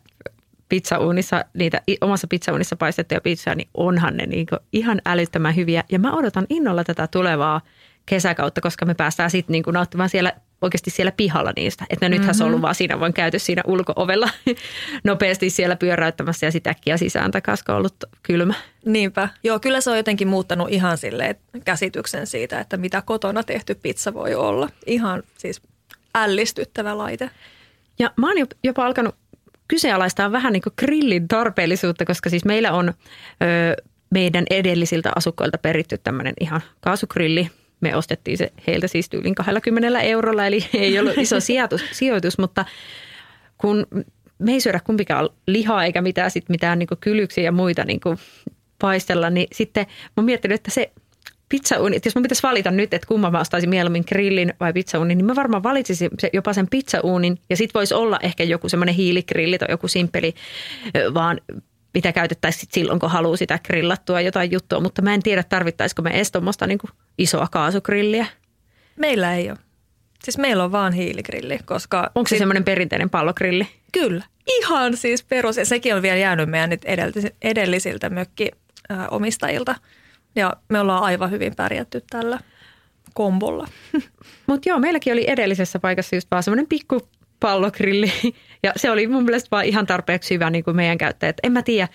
pizzauunissa, 0.69 1.45
niitä 1.55 1.83
omassa 2.01 2.27
pizzauunissa 2.27 2.77
paistettuja 2.77 3.21
pizzaa, 3.21 3.55
niin 3.55 3.69
onhan 3.75 4.17
ne 4.17 4.27
niin 4.27 4.47
ihan 4.73 5.01
älyttömän 5.07 5.57
hyviä. 5.57 5.85
Ja 5.93 5.99
mä 5.99 6.13
odotan 6.13 6.47
innolla 6.51 6.85
tätä 6.85 7.07
tulevaa 7.07 7.61
kesäkautta, 8.07 8.61
koska 8.61 8.87
me 8.87 8.95
päästään 8.95 9.31
sitten 9.31 9.53
niin 9.53 9.65
nauttimaan 9.73 10.09
siellä 10.09 10.33
oikeasti 10.63 10.91
siellä 10.91 11.13
pihalla 11.13 11.53
niistä. 11.57 11.85
Että 11.91 12.09
nythän 12.09 12.27
mm-hmm. 12.27 12.37
se 12.37 12.45
on 12.45 12.47
ollut 12.47 12.57
mm-hmm. 12.57 12.63
vaan 12.63 12.75
siinä 12.75 13.01
voin 13.01 13.13
käytös 13.13 13.47
siinä 13.47 13.63
ulkoovella 13.67 14.31
nopeasti 15.05 15.51
siellä 15.51 15.77
pyöräyttämässä 15.77 16.47
ja 16.47 16.53
sitten 16.53 16.71
äkkiä 16.71 16.97
sisään 16.97 17.31
takaisin, 17.31 17.65
on 17.71 17.77
ollut 17.77 17.95
kylmä. 18.23 18.55
Niinpä. 18.85 19.29
Joo, 19.45 19.61
kyllä 19.61 19.81
se 19.81 19.91
on 19.91 19.97
jotenkin 19.97 20.29
muuttanut 20.29 20.69
ihan 20.71 20.99
silleen 20.99 21.37
käsityksen 21.65 22.27
siitä, 22.27 22.61
että 22.61 22.77
mitä 22.77 23.03
kotona 23.03 23.43
tehty 23.43 23.75
pizza 23.75 24.15
voi 24.15 24.35
olla. 24.35 24.69
Ihan 24.87 25.23
siis 25.39 25.63
ällistyttävä 26.15 26.99
laite. 26.99 27.31
Ja 27.99 28.11
mä 28.17 28.29
oon 28.29 28.47
jopa 28.65 28.87
alkanut 28.87 29.15
kyseenalaistaa 29.69 30.33
vähän 30.33 30.53
niin 30.53 30.63
kuin 30.63 30.75
grillin 30.79 31.29
tarpeellisuutta, 31.29 32.05
koska 32.05 32.31
siis 32.31 32.45
meillä 32.45 32.73
on 32.73 32.89
ö, 32.89 33.83
meidän 34.11 34.45
edellisiltä 34.51 35.13
asukkailta 35.17 35.59
peritty 35.59 35.99
tämmöinen 35.99 36.35
ihan 36.41 36.61
kaasugrilli– 36.81 37.51
me 37.81 37.97
ostettiin 37.97 38.39
se 38.39 38.53
heiltä 38.67 38.89
siis 38.89 39.09
tyylin 39.09 39.35
20 39.35 40.01
eurolla, 40.01 40.47
eli 40.47 40.65
ei 40.75 40.99
ollut 40.99 41.19
iso 41.19 41.41
sijoitus, 41.41 41.85
sijoitus 41.93 42.39
mutta 42.39 42.65
kun 43.59 43.87
me 44.39 44.53
ei 44.53 44.61
syödä 44.61 44.81
kumpikaan 44.81 45.29
lihaa 45.47 45.85
eikä 45.85 46.03
mitään, 46.03 46.31
sit 46.31 46.49
mitään 46.49 46.79
niin 46.79 46.89
kylyksiä 47.01 47.45
ja 47.45 47.53
muita 47.53 47.85
niin 47.85 48.01
paistella, 48.79 49.31
niin 49.31 49.49
sitten 49.53 49.87
mä 50.17 50.23
miettinyt, 50.23 50.55
että 50.55 50.71
se 50.71 50.93
pizzauuni, 51.49 51.97
että 51.97 52.07
jos 52.07 52.15
mä 52.15 52.23
pitäisi 52.23 52.43
valita 52.43 52.71
nyt, 52.71 52.95
että 52.95 53.07
kumman 53.07 53.33
mä 53.33 53.41
ostaisin 53.41 53.71
mieluummin 53.71 54.05
grillin 54.09 54.55
vai 54.61 54.73
pizzauunin, 54.73 55.19
niin 55.19 55.27
mä 55.27 55.37
varmaan 55.37 55.63
valitsisin 55.63 56.11
jopa 56.33 56.53
sen 56.53 56.67
pizzauunin 56.71 57.39
ja 57.51 57.57
sitten 57.57 57.79
voisi 57.79 57.95
olla 57.95 58.19
ehkä 58.23 58.45
joku 58.45 58.69
semmoinen 58.69 58.95
hiiligrilli 58.95 59.59
tai 59.59 59.69
joku 59.71 59.89
simpeli, 59.89 60.35
vaan 61.15 61.41
mitä 61.95 62.13
käytettäisiin 62.13 62.69
silloin, 62.73 63.01
kun 63.01 63.11
haluaa 63.11 63.37
sitä 63.37 63.59
grillattua 63.65 64.21
jotain 64.21 64.51
juttua, 64.51 64.81
mutta 64.81 65.03
mä 65.03 65.15
en 65.15 65.23
tiedä, 65.23 65.43
tarvittaisiko 65.43 66.03
me 66.03 66.11
edes 66.11 66.33
tuommoista 66.33 66.67
niin 66.67 66.79
isoa 67.19 67.49
kaasugrilliä. 67.51 68.27
Meillä 68.97 69.35
ei 69.35 69.51
ole. 69.51 69.59
Siis 70.25 70.39
meillä 70.39 70.65
on 70.65 70.73
vaan 70.73 70.93
hiiligrilli, 70.93 71.59
koska... 71.65 72.11
Onko 72.15 72.29
se 72.29 72.31
sit... 72.31 72.39
semmoinen 72.39 72.65
perinteinen 72.65 73.11
pallogrilli? 73.11 73.69
Kyllä. 73.93 74.25
Ihan 74.47 74.97
siis 74.97 75.23
perus. 75.23 75.57
Ja 75.57 75.65
sekin 75.65 75.95
on 75.95 76.03
vielä 76.03 76.17
jäänyt 76.17 76.49
meidän 76.49 76.71
nyt 76.71 76.83
edellisiltä 77.43 78.11
mökkiomistajilta. 78.11 79.75
Ja 80.37 80.53
me 80.69 80.81
ollaan 80.81 81.03
aivan 81.03 81.31
hyvin 81.31 81.55
pärjätty 81.57 82.03
tällä 82.11 82.41
kombolla. 83.15 83.69
Mutta 84.47 84.69
joo, 84.69 84.79
meilläkin 84.79 85.13
oli 85.13 85.31
edellisessä 85.31 85.79
paikassa 85.79 86.17
just 86.17 86.31
vaan 86.31 86.43
semmoinen 86.43 86.67
pikku 86.67 87.09
pallogrilli. 87.45 88.13
Ja 88.63 88.73
se 88.77 88.91
oli 88.91 89.07
mun 89.07 89.25
mielestä 89.25 89.49
vaan 89.51 89.65
ihan 89.65 89.87
tarpeeksi 89.87 90.35
hyvä 90.35 90.51
niin 90.51 90.65
kuin 90.65 90.77
meidän 90.77 90.99
käyttäjät. 90.99 91.37
En 91.43 91.53
mä 91.53 91.63
tiedä, 91.63 91.89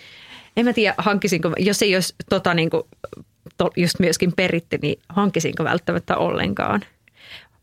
en 0.58 0.66
mä 0.66 0.74
tiedä 0.74 0.94
hankkisinko, 0.98 1.54
jos 1.58 1.82
ei 1.82 1.96
olisi 1.96 2.16
tota 2.30 2.54
niin 2.54 2.70
kuin, 2.70 2.84
to, 3.58 3.70
just 3.78 4.00
myöskin 4.00 4.34
peritty, 4.36 4.78
niin 4.82 5.02
hankkisinko 5.10 5.64
välttämättä 5.64 6.18
ollenkaan. 6.18 6.82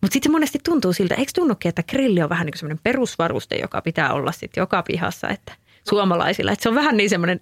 Mutta 0.01 0.13
sitten 0.13 0.33
monesti 0.33 0.59
tuntuu 0.65 0.93
siltä, 0.93 1.15
eikö 1.15 1.33
tunnukin, 1.35 1.69
että 1.69 1.83
grilli 1.83 2.23
on 2.23 2.29
vähän 2.29 2.47
niin 2.47 2.53
kuin 2.53 2.59
semmoinen 2.59 2.81
perusvaruste, 2.83 3.57
joka 3.57 3.83
pitää 3.83 4.13
olla 4.13 4.33
sitten 4.33 4.63
joka 4.63 4.83
pihassa, 4.83 5.29
että 5.29 5.53
suomalaisilla. 5.89 6.53
Että 6.53 6.63
se 6.63 6.69
on 6.69 6.75
vähän 6.75 6.97
niin 6.97 7.11
semmoinen 7.11 7.41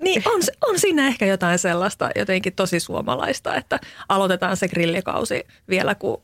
niin 0.00 0.22
on, 0.26 0.40
on 0.62 0.78
siinä 0.78 1.06
ehkä 1.06 1.26
jotain 1.26 1.58
sellaista 1.58 2.10
jotenkin 2.16 2.52
tosi 2.52 2.80
suomalaista, 2.80 3.54
että 3.54 3.80
aloitetaan 4.08 4.56
se 4.56 4.68
grillikausi 4.68 5.44
vielä 5.68 5.94
kun 5.94 6.22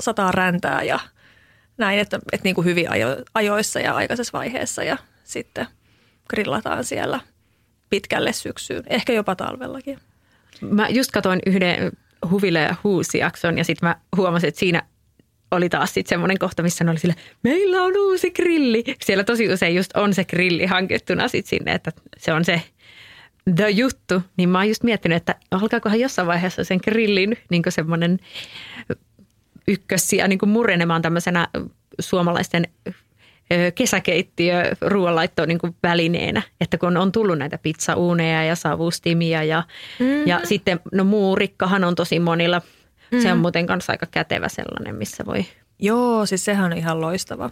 sataa 0.00 0.32
räntää 0.32 0.82
ja 0.82 1.00
näin, 1.78 1.98
että, 1.98 2.18
että 2.32 2.44
niin 2.44 2.54
kuin 2.54 2.64
hyvin 2.64 2.90
ajo, 2.90 3.08
ajoissa 3.34 3.80
ja 3.80 3.94
aikaisessa 3.94 4.38
vaiheessa 4.38 4.82
ja 4.82 4.96
sitten 5.24 5.66
grillataan 6.30 6.84
siellä 6.84 7.20
pitkälle 7.90 8.32
syksyyn, 8.32 8.82
ehkä 8.86 9.12
jopa 9.12 9.36
talvellakin. 9.36 9.98
Mä 10.60 10.88
just 10.88 11.10
katsoin 11.10 11.40
yhden 11.46 11.92
Huvile 12.30 12.60
ja 12.60 12.74
Huusi-jakson 12.84 13.58
ja 13.58 13.64
sitten 13.64 13.88
mä 13.88 13.96
huomasin, 14.16 14.48
että 14.48 14.58
siinä 14.58 14.82
oli 15.50 15.68
taas 15.68 15.94
sitten 15.94 16.08
semmoinen 16.08 16.38
kohta, 16.38 16.62
missä 16.62 16.84
ne 16.84 16.90
oli 16.90 16.98
sille, 16.98 17.14
meillä 17.42 17.82
on 17.82 17.92
uusi 17.96 18.30
grilli. 18.30 18.84
Siellä 19.04 19.24
tosi 19.24 19.52
usein 19.52 19.74
just 19.74 19.96
on 19.96 20.14
se 20.14 20.24
grilli 20.24 20.66
hankittuna 20.66 21.28
sitten 21.28 21.48
sinne, 21.50 21.72
että 21.72 21.92
se 22.18 22.32
on 22.32 22.44
se 22.44 22.62
the 23.56 23.70
juttu. 23.70 24.22
Niin 24.36 24.48
mä 24.48 24.58
oon 24.58 24.68
just 24.68 24.82
miettinyt, 24.82 25.16
että 25.16 25.34
alkaakohan 25.50 26.00
jossain 26.00 26.28
vaiheessa 26.28 26.64
sen 26.64 26.80
grillin 26.84 27.36
niin 27.50 27.62
semmoinen 27.68 28.18
ykkössiä 29.68 30.28
niin 30.28 30.38
kuin 30.38 30.50
murenemaan 30.50 31.02
tämmöisenä 31.02 31.48
suomalaisten 32.00 32.68
kesäkeittiö 33.74 34.62
ruoanlaitto 34.80 35.46
niin 35.46 35.58
kuin 35.58 35.76
välineenä, 35.82 36.42
että 36.60 36.78
kun 36.78 36.96
on 36.96 37.12
tullut 37.12 37.38
näitä 37.38 37.58
pizzauuneja 37.58 38.44
ja 38.44 38.56
savustimia 38.56 39.44
ja, 39.44 39.62
mm-hmm. 39.98 40.26
ja 40.26 40.40
sitten 40.44 40.80
no 40.92 41.04
muurikkahan 41.04 41.84
on 41.84 41.94
tosi 41.94 42.20
monilla, 42.20 42.58
mm-hmm. 42.58 43.22
se 43.22 43.28
on 43.28 43.32
mm-hmm. 43.32 43.40
muuten 43.40 43.66
kanssa 43.66 43.92
aika 43.92 44.06
kätevä 44.10 44.48
sellainen, 44.48 44.94
missä 44.94 45.26
voi. 45.26 45.44
Joo, 45.78 46.26
siis 46.26 46.44
sehän 46.44 46.72
on 46.72 46.78
ihan 46.78 47.00
loistava. 47.00 47.50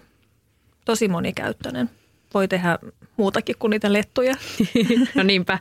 Tosi 0.84 1.08
monikäyttöinen. 1.08 1.90
Voi 2.34 2.48
tehdä 2.48 2.78
muutakin 3.16 3.56
kuin 3.58 3.70
niitä 3.70 3.92
lettuja. 3.92 4.34
no 5.14 5.22
niinpä. 5.22 5.58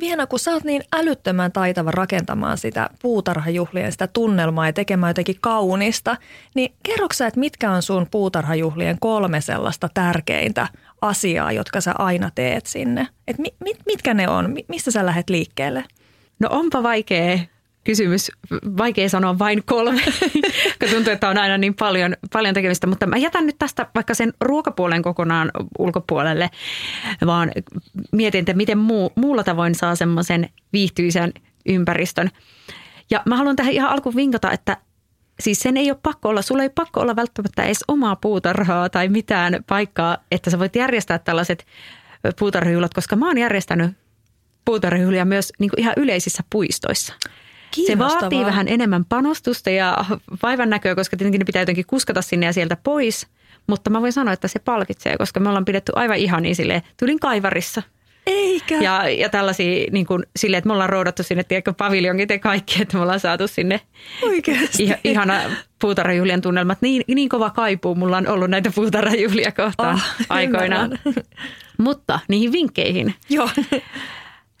Viena, 0.00 0.26
kun 0.26 0.38
sä 0.38 0.52
oot 0.52 0.64
niin 0.64 0.82
älyttömän 0.92 1.52
taitava 1.52 1.90
rakentamaan 1.90 2.58
sitä 2.58 2.90
puutarhajuhlien 3.02 3.92
sitä 3.92 4.06
tunnelmaa 4.06 4.66
ja 4.66 4.72
tekemään 4.72 5.10
jotenkin 5.10 5.36
kaunista, 5.40 6.16
niin 6.54 6.74
kerroksä, 6.82 7.26
että 7.26 7.40
mitkä 7.40 7.70
on 7.70 7.82
sun 7.82 8.06
puutarhajuhlien 8.10 8.96
kolme 9.00 9.40
sellaista 9.40 9.88
tärkeintä 9.94 10.68
asiaa, 11.00 11.52
jotka 11.52 11.80
sä 11.80 11.94
aina 11.98 12.30
teet 12.34 12.66
sinne? 12.66 13.08
Et 13.28 13.38
mit, 13.38 13.54
mit, 13.60 13.76
mitkä 13.86 14.14
ne 14.14 14.28
on? 14.28 14.56
Mistä 14.68 14.90
sä 14.90 15.06
lähdet 15.06 15.30
liikkeelle? 15.30 15.84
No 16.38 16.48
onpa 16.50 16.82
vaikea 16.82 17.38
kysymys. 17.84 18.30
Vaikea 18.78 19.08
sanoa 19.08 19.38
vain 19.38 19.62
kolme, 19.64 20.02
kun 20.80 20.88
tuntuu, 20.90 21.12
että 21.12 21.28
on 21.28 21.38
aina 21.38 21.58
niin 21.58 21.74
paljon, 21.74 22.16
paljon 22.32 22.54
tekemistä. 22.54 22.86
Mutta 22.86 23.06
mä 23.06 23.16
jätän 23.16 23.46
nyt 23.46 23.58
tästä 23.58 23.86
vaikka 23.94 24.14
sen 24.14 24.32
ruokapuolen 24.40 25.02
kokonaan 25.02 25.50
ulkopuolelle, 25.78 26.50
vaan 27.26 27.52
mietin, 28.12 28.38
että 28.38 28.54
miten 28.54 28.78
muu, 28.78 29.12
muulla 29.16 29.44
tavoin 29.44 29.74
saa 29.74 29.94
semmoisen 29.94 30.48
viihtyisen 30.72 31.32
ympäristön. 31.66 32.30
Ja 33.10 33.22
mä 33.26 33.36
haluan 33.36 33.56
tähän 33.56 33.72
ihan 33.72 33.90
alkuun 33.90 34.16
vinkata, 34.16 34.52
että 34.52 34.76
siis 35.40 35.60
sen 35.60 35.76
ei 35.76 35.90
ole 35.90 35.98
pakko 36.02 36.28
olla, 36.28 36.42
sulla 36.42 36.62
ei 36.62 36.70
pakko 36.70 37.00
olla 37.00 37.16
välttämättä 37.16 37.62
edes 37.62 37.84
omaa 37.88 38.16
puutarhaa 38.16 38.88
tai 38.88 39.08
mitään 39.08 39.64
paikkaa, 39.66 40.16
että 40.30 40.50
sä 40.50 40.58
voit 40.58 40.76
järjestää 40.76 41.18
tällaiset 41.18 41.66
puutarhajuhlat, 42.38 42.94
koska 42.94 43.16
mä 43.16 43.26
oon 43.26 43.38
järjestänyt 43.38 43.90
puutarhajuhlia 44.64 45.24
myös 45.24 45.52
niin 45.58 45.70
ihan 45.76 45.94
yleisissä 45.96 46.42
puistoissa. 46.50 47.14
Se 47.86 47.98
vaatii 47.98 48.44
vähän 48.44 48.68
enemmän 48.68 49.04
panostusta 49.04 49.70
ja 49.70 50.04
vaivan 50.42 50.70
näköä, 50.70 50.94
koska 50.94 51.16
tietenkin 51.16 51.38
ne 51.38 51.44
pitää 51.44 51.62
jotenkin 51.62 51.86
kuskata 51.86 52.22
sinne 52.22 52.46
ja 52.46 52.52
sieltä 52.52 52.76
pois. 52.84 53.26
Mutta 53.66 53.90
mä 53.90 54.00
voin 54.00 54.12
sanoa, 54.12 54.32
että 54.32 54.48
se 54.48 54.58
palkitsee, 54.58 55.16
koska 55.18 55.40
me 55.40 55.48
ollaan 55.48 55.64
pidetty 55.64 55.92
aivan 55.94 56.16
ihan 56.16 56.42
niin 56.42 56.56
silleen, 56.56 56.82
tulin 56.96 57.20
kaivarissa. 57.20 57.82
Eikä. 58.26 58.74
Ja, 58.74 59.08
ja 59.08 59.28
tällaisia 59.28 59.86
niin 59.90 60.06
kuin, 60.06 60.26
silleen, 60.36 60.58
että 60.58 60.68
me 60.68 60.72
ollaan 60.72 60.90
roudattu 60.90 61.22
sinne 61.22 61.44
tiedätkö, 61.44 61.72
paviljonkit 61.72 62.30
ja 62.30 62.38
kaikki, 62.38 62.82
että 62.82 62.96
me 62.96 63.02
ollaan 63.02 63.20
saatu 63.20 63.48
sinne 63.48 63.80
Oikeasti. 64.22 64.82
Iha, 64.82 64.94
ihana 65.04 65.40
puutarhajuhlien 65.80 66.40
tunnelmat. 66.40 66.78
Niin, 66.82 67.04
niin 67.14 67.28
kova 67.28 67.50
kaipuu 67.50 67.94
mulla 67.94 68.16
on 68.16 68.28
ollut 68.28 68.50
näitä 68.50 68.70
puutarhajuhlia 68.74 69.52
kohtaan 69.52 69.94
oh, 69.94 70.02
aikoinaan. 70.28 70.98
Mutta 71.78 72.20
niihin 72.28 72.52
vinkkeihin. 72.52 73.14
Joo. 73.28 73.50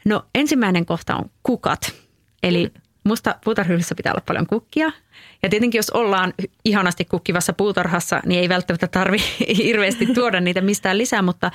No 0.04 0.24
ensimmäinen 0.34 0.86
kohta 0.86 1.16
on 1.16 1.30
kukat. 1.42 1.92
Eli 2.42 2.72
musta 3.04 3.34
puutarhyylissä 3.44 3.94
pitää 3.94 4.12
olla 4.12 4.22
paljon 4.26 4.46
kukkia. 4.46 4.92
Ja 5.42 5.48
tietenkin 5.48 5.78
jos 5.78 5.90
ollaan 5.90 6.34
ihanasti 6.64 7.04
kukkivassa 7.04 7.52
puutarhassa, 7.52 8.20
niin 8.26 8.40
ei 8.40 8.48
välttämättä 8.48 8.88
tarvi 8.88 9.18
hirveästi 9.64 10.06
tuoda 10.06 10.40
niitä 10.40 10.60
mistään 10.60 10.98
lisää. 10.98 11.22
Mutta 11.22 11.50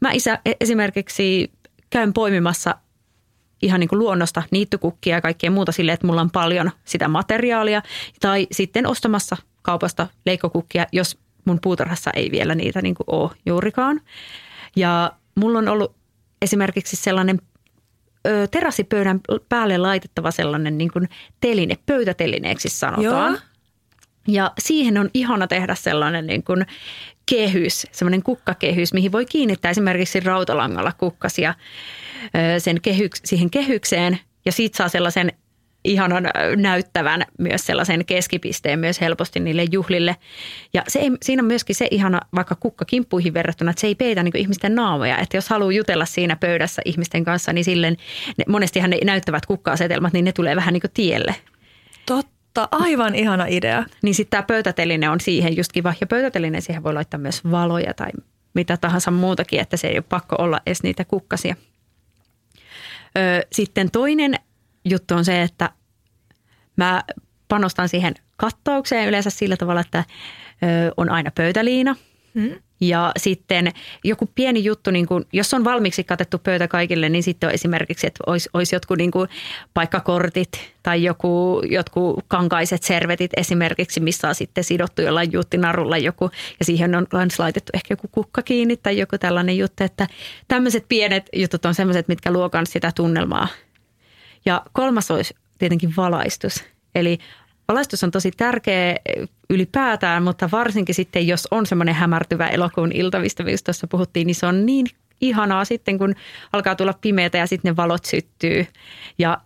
mä 0.00 0.10
isä 0.12 0.38
e- 0.44 0.52
esimerkiksi 0.60 1.52
käyn 1.90 2.12
poimimassa 2.12 2.74
ihan 3.62 3.80
niin 3.80 3.88
kuin 3.88 3.98
luonnosta 3.98 4.42
niittykukkia 4.50 5.16
ja 5.16 5.20
kaikkea 5.20 5.50
muuta 5.50 5.72
sille, 5.72 5.92
että 5.92 6.06
mulla 6.06 6.20
on 6.20 6.30
paljon 6.30 6.70
sitä 6.84 7.08
materiaalia. 7.08 7.82
Tai 8.20 8.46
sitten 8.52 8.86
ostamassa 8.86 9.36
kaupasta 9.62 10.06
leikkokukkia, 10.26 10.86
jos 10.92 11.18
mun 11.44 11.58
puutarhassa 11.62 12.10
ei 12.14 12.30
vielä 12.30 12.54
niitä 12.54 12.82
niin 12.82 12.94
kuin 12.94 13.04
ole 13.06 13.30
juurikaan. 13.46 14.00
Ja 14.76 15.12
mulla 15.34 15.58
on 15.58 15.68
ollut 15.68 15.96
esimerkiksi 16.42 16.96
sellainen 16.96 17.40
ö, 18.26 18.46
terassipöydän 18.46 19.20
päälle 19.48 19.78
laitettava 19.78 20.30
sellainen 20.30 20.78
niin 20.78 20.92
kuin 20.92 21.08
teline, 21.40 21.74
pöytätelineeksi 21.86 22.68
sanotaan. 22.68 23.32
Joo. 23.32 23.40
Ja 24.28 24.52
siihen 24.58 24.98
on 24.98 25.10
ihana 25.14 25.46
tehdä 25.46 25.74
sellainen 25.74 26.26
niin 26.26 26.42
kuin 26.42 26.66
kehys, 27.26 27.86
semmoinen 27.92 28.22
kukkakehys, 28.22 28.92
mihin 28.92 29.12
voi 29.12 29.26
kiinnittää 29.26 29.70
esimerkiksi 29.70 30.20
rautalangalla 30.20 30.92
kukkasia 30.98 31.54
sen 32.58 32.80
kehyks, 32.80 33.20
siihen 33.24 33.50
kehykseen. 33.50 34.18
Ja 34.44 34.52
siitä 34.52 34.76
saa 34.76 34.88
sellaisen 34.88 35.32
ihanan 35.84 36.30
näyttävän 36.56 37.24
myös 37.38 37.66
sellaisen 37.66 38.04
keskipisteen 38.04 38.78
myös 38.78 39.00
helposti 39.00 39.40
niille 39.40 39.64
juhlille. 39.72 40.16
Ja 40.74 40.82
se 40.88 40.98
ei, 40.98 41.10
siinä 41.22 41.42
on 41.42 41.46
myöskin 41.46 41.76
se 41.76 41.88
ihana 41.90 42.20
vaikka 42.34 42.54
kukkakimppuihin 42.54 43.34
verrattuna, 43.34 43.70
että 43.70 43.80
se 43.80 43.86
ei 43.86 43.94
peitä 43.94 44.22
niin 44.22 44.36
ihmisten 44.36 44.74
naamoja. 44.74 45.18
Että 45.18 45.36
jos 45.36 45.48
haluaa 45.48 45.72
jutella 45.72 46.04
siinä 46.04 46.36
pöydässä 46.36 46.82
ihmisten 46.84 47.24
kanssa, 47.24 47.52
niin 47.52 47.64
silleen 47.64 47.96
ne, 48.38 48.44
monestihan 48.48 48.90
ne 48.90 48.98
näyttävät 49.04 49.46
kukka-asetelmat, 49.46 50.12
niin 50.12 50.24
ne 50.24 50.32
tulee 50.32 50.56
vähän 50.56 50.72
niin 50.72 50.80
kuin 50.80 50.90
tielle. 50.94 51.34
Totta, 52.06 52.68
aivan 52.70 53.14
ihana 53.14 53.46
idea. 53.48 53.84
Niin 54.02 54.14
sitten 54.14 54.30
tämä 54.30 54.42
pöytäteline 54.42 55.10
on 55.10 55.20
siihen 55.20 55.56
just 55.56 55.72
kiva. 55.72 55.94
Ja 56.00 56.06
pöytäteline 56.06 56.60
siihen 56.60 56.82
voi 56.82 56.94
laittaa 56.94 57.20
myös 57.20 57.44
valoja 57.50 57.94
tai 57.94 58.10
mitä 58.54 58.76
tahansa 58.76 59.10
muutakin, 59.10 59.60
että 59.60 59.76
se 59.76 59.88
ei 59.88 59.96
ole 59.96 60.04
pakko 60.08 60.36
olla 60.38 60.60
edes 60.66 60.82
niitä 60.82 61.04
kukkasia. 61.04 61.56
Sitten 63.52 63.90
toinen 63.90 64.34
juttu 64.90 65.14
on 65.14 65.24
se, 65.24 65.42
että 65.42 65.70
mä 66.76 67.02
panostan 67.48 67.88
siihen 67.88 68.14
kattaukseen 68.36 69.08
yleensä 69.08 69.30
sillä 69.30 69.56
tavalla, 69.56 69.80
että 69.80 70.04
on 70.96 71.10
aina 71.10 71.30
pöytäliina. 71.34 71.96
Hmm. 72.34 72.54
Ja 72.80 73.12
sitten 73.16 73.72
joku 74.04 74.28
pieni 74.34 74.64
juttu, 74.64 74.90
niin 74.90 75.06
kuin, 75.06 75.24
jos 75.32 75.54
on 75.54 75.64
valmiiksi 75.64 76.04
katettu 76.04 76.38
pöytä 76.38 76.68
kaikille, 76.68 77.08
niin 77.08 77.22
sitten 77.22 77.48
on 77.48 77.54
esimerkiksi, 77.54 78.06
että 78.06 78.24
olisi, 78.26 78.48
olisi 78.52 78.74
jotkut 78.74 78.98
niin 78.98 79.10
kuin 79.10 79.28
paikkakortit 79.74 80.48
tai 80.82 81.04
joku, 81.04 81.62
jotkut 81.70 82.24
kankaiset 82.28 82.82
servetit 82.82 83.30
esimerkiksi, 83.36 84.00
missä 84.00 84.28
on 84.28 84.34
sitten 84.34 84.64
sidottu 84.64 85.02
jollain 85.02 85.32
juttinarulla 85.32 85.98
joku 85.98 86.30
ja 86.58 86.64
siihen 86.64 86.94
on 86.94 87.06
myös 87.12 87.38
laitettu 87.38 87.70
ehkä 87.74 87.92
joku 87.92 88.08
kukka 88.12 88.42
kiinni 88.42 88.76
tai 88.76 88.98
joku 88.98 89.18
tällainen 89.18 89.58
juttu, 89.58 89.84
että 89.84 90.06
tämmöiset 90.48 90.84
pienet 90.88 91.28
jutut 91.32 91.64
on 91.64 91.74
sellaiset, 91.74 92.08
mitkä 92.08 92.32
luokan 92.32 92.66
sitä 92.66 92.92
tunnelmaa. 92.94 93.48
Ja 94.48 94.62
kolmas 94.72 95.10
olisi 95.10 95.34
tietenkin 95.58 95.94
valaistus. 95.96 96.64
Eli 96.94 97.18
valaistus 97.68 98.04
on 98.04 98.10
tosi 98.10 98.30
tärkeä 98.30 98.96
ylipäätään, 99.50 100.22
mutta 100.22 100.48
varsinkin 100.52 100.94
sitten, 100.94 101.26
jos 101.26 101.48
on 101.50 101.66
semmoinen 101.66 101.94
hämärtyvä 101.94 102.48
elokuun 102.48 102.92
iltavista, 102.92 103.44
mistä 103.44 103.64
tuossa 103.64 103.86
puhuttiin, 103.86 104.26
niin 104.26 104.34
se 104.34 104.46
on 104.46 104.66
niin 104.66 104.86
ihanaa 105.20 105.64
sitten, 105.64 105.98
kun 105.98 106.14
alkaa 106.52 106.74
tulla 106.74 106.92
pimeätä 107.00 107.38
ja 107.38 107.46
sitten 107.46 107.70
ne 107.70 107.76
valot 107.76 108.04
syttyy. 108.04 108.66
Ja 109.18 109.40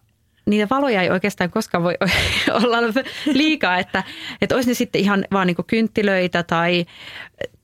niitä 0.46 0.66
valoja 0.70 1.02
ei 1.02 1.10
oikeastaan 1.10 1.50
koskaan 1.50 1.84
voi 1.84 1.94
olla 2.62 2.78
liikaa, 3.26 3.78
että, 3.78 4.04
että 4.42 4.54
olisi 4.54 4.68
ne 4.68 4.74
sitten 4.74 5.00
ihan 5.00 5.24
vaan 5.32 5.46
niin 5.46 5.56
kynttilöitä 5.66 6.42
tai 6.42 6.86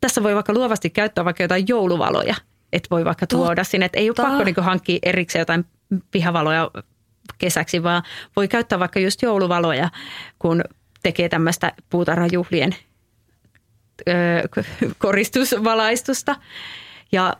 tässä 0.01 0.23
voi 0.23 0.35
vaikka 0.35 0.53
luovasti 0.53 0.91
käyttää 0.91 1.25
vaikka 1.25 1.45
jotain 1.45 1.65
jouluvaloja, 1.69 2.35
että 2.73 2.89
voi 2.91 3.05
vaikka 3.05 3.27
tuoda 3.27 3.49
Totta. 3.49 3.65
sinne, 3.65 3.87
että 3.87 3.99
ei 3.99 4.11
ole 4.11 4.17
pakko 4.17 4.45
niin 4.45 4.57
hankkia 4.59 4.99
erikseen 5.03 5.41
jotain 5.41 5.65
pihavaloja 6.11 6.71
kesäksi, 7.39 7.83
vaan 7.83 8.03
voi 8.37 8.49
käyttää 8.49 8.79
vaikka 8.79 9.01
just 9.01 9.23
jouluvaloja, 9.23 9.91
kun 10.39 10.65
tekee 11.03 11.29
tämmöistä 11.29 11.73
puutarhajuhlien 11.91 12.77
koristusvalaistusta. 14.99 16.37
Ja 17.13 17.37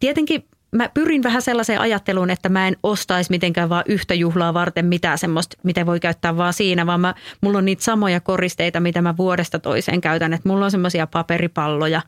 tietenkin 0.00 0.48
mä 0.72 0.88
pyrin 0.94 1.22
vähän 1.22 1.42
sellaiseen 1.42 1.80
ajatteluun, 1.80 2.30
että 2.30 2.48
mä 2.48 2.68
en 2.68 2.76
ostaisi 2.82 3.30
mitenkään 3.30 3.68
vaan 3.68 3.84
yhtä 3.86 4.14
juhlaa 4.14 4.54
varten 4.54 4.86
mitään 4.86 5.18
semmoista, 5.18 5.56
mitä 5.62 5.86
voi 5.86 6.00
käyttää 6.00 6.36
vaan 6.36 6.52
siinä, 6.52 6.86
vaan 6.86 7.00
mä, 7.00 7.14
mulla 7.40 7.58
on 7.58 7.64
niitä 7.64 7.84
samoja 7.84 8.20
koristeita, 8.20 8.80
mitä 8.80 9.02
mä 9.02 9.16
vuodesta 9.16 9.58
toiseen 9.58 10.00
käytän. 10.00 10.32
Että 10.32 10.48
mulla 10.48 10.64
on 10.64 10.70
semmoisia 10.70 11.06
paperipalloja, 11.06 12.02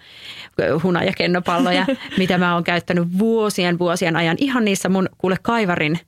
hunajakennopalloja, 0.83 1.87
mitä 2.19 2.39
mä 2.39 2.55
oon 2.55 2.65
käyttänyt 2.65 3.19
vuosien 3.19 3.79
vuosien 3.79 4.17
ajan. 4.17 4.37
Ihan 4.41 4.65
niissä 4.65 4.89
mun 4.89 5.09
kuule 5.19 5.37
kaivarin 5.43 5.99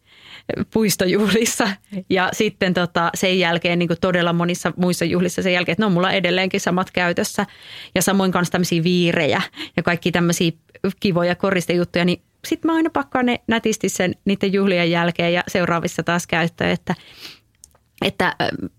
puistojuhlissa. 0.72 1.68
Ja 2.10 2.28
sitten 2.32 2.74
tota, 2.74 3.10
sen 3.14 3.38
jälkeen 3.38 3.78
niin 3.78 3.88
todella 4.00 4.32
monissa 4.32 4.72
muissa 4.76 5.04
juhlissa 5.04 5.42
sen 5.42 5.52
jälkeen, 5.52 5.72
että 5.72 5.82
ne 5.82 5.86
on 5.86 5.92
mulla 5.92 6.12
edelleenkin 6.12 6.60
samat 6.60 6.90
käytössä. 6.90 7.46
Ja 7.94 8.02
samoin 8.02 8.32
kanssa 8.32 8.52
tämmöisiä 8.52 8.82
viirejä 8.82 9.42
ja 9.76 9.82
kaikki 9.82 10.12
tämmöisiä 10.12 10.52
kivoja 11.00 11.34
koristejuttuja, 11.34 12.04
niin 12.04 12.22
sitten 12.46 12.70
mä 12.70 12.76
aina 12.76 12.90
pakkaan 12.90 13.26
ne 13.26 13.40
nätisti 13.46 13.88
sen 13.88 14.14
niiden 14.24 14.52
juhlien 14.52 14.90
jälkeen 14.90 15.32
ja 15.32 15.42
seuraavissa 15.48 16.02
taas 16.02 16.26
käyttöön, 16.26 16.70
että 16.70 16.94
että 18.04 18.36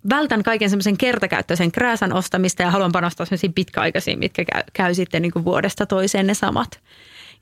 vältän 0.09 0.43
kaiken 0.43 0.69
semmoisen 0.69 0.97
kertakäyttöisen 0.97 1.71
krääsän 1.71 2.13
ostamista 2.13 2.63
ja 2.63 2.71
haluan 2.71 2.91
panostaa 2.91 3.25
semmoisiin 3.25 3.53
pitkäaikaisiin, 3.53 4.19
mitkä 4.19 4.45
käy, 4.45 4.63
käy 4.73 4.93
sitten 4.93 5.21
niin 5.21 5.31
kuin 5.31 5.45
vuodesta 5.45 5.85
toiseen 5.85 6.27
ne 6.27 6.33
samat. 6.33 6.79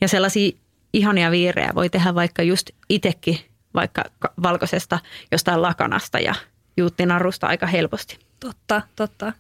Ja 0.02 0.08
sellaisia 0.08 0.52
ihania 0.94 1.32
viirejä 1.32 1.72
voi 1.76 1.90
tehdä 1.90 2.16
vaikka 2.16 2.44
just 2.44 2.70
itsekin 2.90 3.38
vaikka 3.74 4.04
valkoisesta 4.44 5.00
jostain 5.32 5.62
lakanasta 5.62 6.20
ja 6.20 6.36
juuttinarusta 6.78 7.48
aika 7.48 7.68
helposti. 7.68 8.20
Totta, 8.40 8.82
totta. 8.96 9.34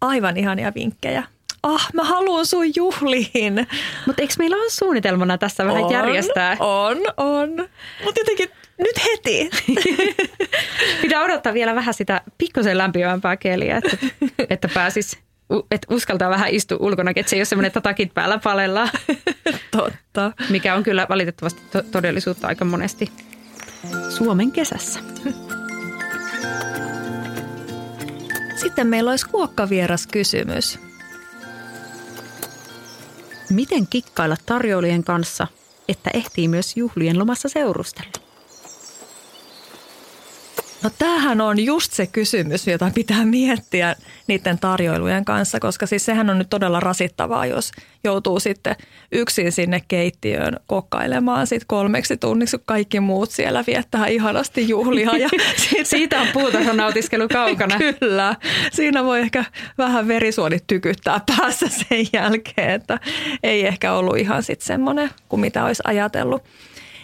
Aivan 0.00 0.36
ihania 0.36 0.72
vinkkejä. 0.74 1.22
Ah, 1.62 1.88
mä 1.94 2.04
haluan 2.04 2.46
sun 2.46 2.64
juhliin. 2.76 3.66
Mutta 4.06 4.22
eikö 4.22 4.34
meillä 4.38 4.56
ole 4.56 4.70
suunnitelmana 4.70 5.38
tässä 5.38 5.64
vähän 5.64 5.84
on, 5.84 5.92
järjestää? 5.92 6.56
On, 6.60 6.96
on. 7.16 7.50
Mutta 8.04 8.20
jotenkin 8.20 8.50
nyt 8.78 9.04
heti. 9.04 9.50
Pitää 11.02 11.22
odottaa 11.22 11.54
vielä 11.54 11.74
vähän 11.74 11.94
sitä 11.94 12.20
pikkusen 12.38 12.78
lämpimämpää 12.78 13.36
keliä, 13.36 13.76
että, 13.76 14.06
että 14.50 14.68
pääsis 14.74 15.18
että 15.70 15.94
uskaltaa 15.94 16.30
vähän 16.30 16.50
istua 16.50 16.78
ulkona, 16.80 17.12
että 17.16 17.30
se 17.30 17.36
ei 17.36 17.40
ole 17.40 17.44
semmoinen, 17.44 17.66
että 17.66 17.80
takit 17.80 18.14
päällä 18.14 18.38
palellaan. 18.38 18.88
Totta. 19.70 20.32
Mikä 20.50 20.74
on 20.74 20.82
kyllä 20.82 21.06
valitettavasti 21.08 21.62
to- 21.72 21.82
todellisuutta 21.82 22.48
aika 22.48 22.64
monesti. 22.64 23.12
Suomen 24.08 24.52
kesässä. 24.52 25.00
Sitten 28.56 28.86
meillä 28.86 29.10
olisi 29.10 29.28
kuokkavieras 29.28 30.06
kysymys. 30.06 30.78
Miten 33.50 33.86
kikkailla 33.86 34.36
tarjoilijan 34.46 35.04
kanssa, 35.04 35.46
että 35.88 36.10
ehtii 36.14 36.48
myös 36.48 36.76
juhlien 36.76 37.18
lomassa 37.18 37.48
seurustella? 37.48 38.27
No 40.88 40.92
tämähän 40.98 41.40
on 41.40 41.64
just 41.64 41.92
se 41.92 42.06
kysymys, 42.06 42.66
jota 42.66 42.90
pitää 42.94 43.24
miettiä 43.24 43.96
niiden 44.26 44.58
tarjoilujen 44.58 45.24
kanssa, 45.24 45.60
koska 45.60 45.86
siis 45.86 46.04
sehän 46.04 46.30
on 46.30 46.38
nyt 46.38 46.50
todella 46.50 46.80
rasittavaa, 46.80 47.46
jos 47.46 47.72
joutuu 48.04 48.40
sitten 48.40 48.76
yksin 49.12 49.52
sinne 49.52 49.82
keittiöön 49.88 50.56
kokkailemaan 50.66 51.46
sit 51.46 51.62
kolmeksi 51.66 52.16
tunniksi, 52.16 52.56
kun 52.56 52.66
kaikki 52.66 53.00
muut 53.00 53.30
siellä 53.30 53.64
viettää 53.66 54.06
ihanasti 54.06 54.68
juhlia. 54.68 55.16
Ja 55.16 55.28
sit... 55.56 55.86
Siitä 55.86 56.20
on 56.70 56.76
nautiskelu 56.76 57.28
kaukana. 57.28 57.78
Kyllä. 58.00 58.36
Siinä 58.72 59.04
voi 59.04 59.20
ehkä 59.20 59.44
vähän 59.78 60.08
verisuonit 60.08 60.64
tykyttää 60.66 61.20
päässä 61.26 61.68
sen 61.68 62.06
jälkeen, 62.12 62.70
että 62.70 63.00
ei 63.42 63.66
ehkä 63.66 63.92
ollut 63.92 64.18
ihan 64.18 64.42
sitten 64.42 64.66
semmoinen 64.66 65.10
kuin 65.28 65.40
mitä 65.40 65.64
olisi 65.64 65.82
ajatellut. 65.86 66.42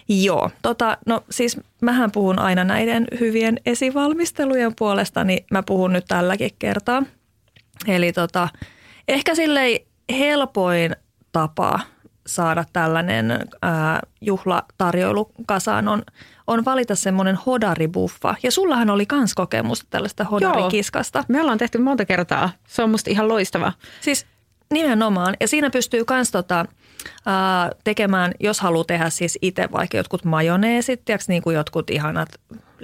Joo, 0.08 0.50
tota, 0.62 0.98
no 1.06 1.24
siis 1.30 1.60
mähän 1.82 2.10
puhun 2.10 2.38
aina 2.38 2.64
näiden 2.64 3.06
hyvien 3.20 3.60
esivalmistelujen 3.66 4.74
puolesta, 4.78 5.24
niin 5.24 5.44
mä 5.50 5.62
puhun 5.62 5.92
nyt 5.92 6.04
tälläkin 6.08 6.50
kertaa. 6.58 7.02
Eli 7.86 8.12
tota, 8.12 8.48
ehkä 9.08 9.34
silleen 9.34 9.80
helpoin 10.10 10.96
tapa 11.32 11.80
saada 12.26 12.64
tällainen 12.72 13.48
ää, 13.62 14.00
juhlatarjoilu 14.20 15.30
kasaan 15.46 15.88
on, 15.88 16.02
on 16.46 16.64
valita 16.64 16.94
semmoinen 16.94 17.38
hodaribuffa. 17.46 18.34
Ja 18.42 18.50
sullahan 18.50 18.90
oli 18.90 19.06
kans 19.06 19.34
kokemusta 19.34 19.86
tällaista 19.90 20.24
hodarikiskasta. 20.24 21.18
Joo, 21.18 21.24
me 21.28 21.40
ollaan 21.40 21.58
tehty 21.58 21.78
monta 21.78 22.04
kertaa. 22.04 22.50
Se 22.66 22.82
on 22.82 22.90
musta 22.90 23.10
ihan 23.10 23.28
loistava. 23.28 23.72
Siis 24.00 24.26
nimenomaan. 24.72 25.36
Ja 25.40 25.48
siinä 25.48 25.70
pystyy 25.70 26.04
kans 26.04 26.30
tota, 26.30 26.66
tekemään, 27.84 28.32
jos 28.40 28.60
haluaa 28.60 28.84
tehdä 28.84 29.10
siis 29.10 29.38
itse 29.42 29.68
vaikka 29.72 29.96
jotkut 29.96 30.24
majoneesit, 30.24 31.04
tiiäks, 31.04 31.28
niin 31.28 31.42
kuin 31.42 31.56
jotkut 31.56 31.90
ihanat 31.90 32.28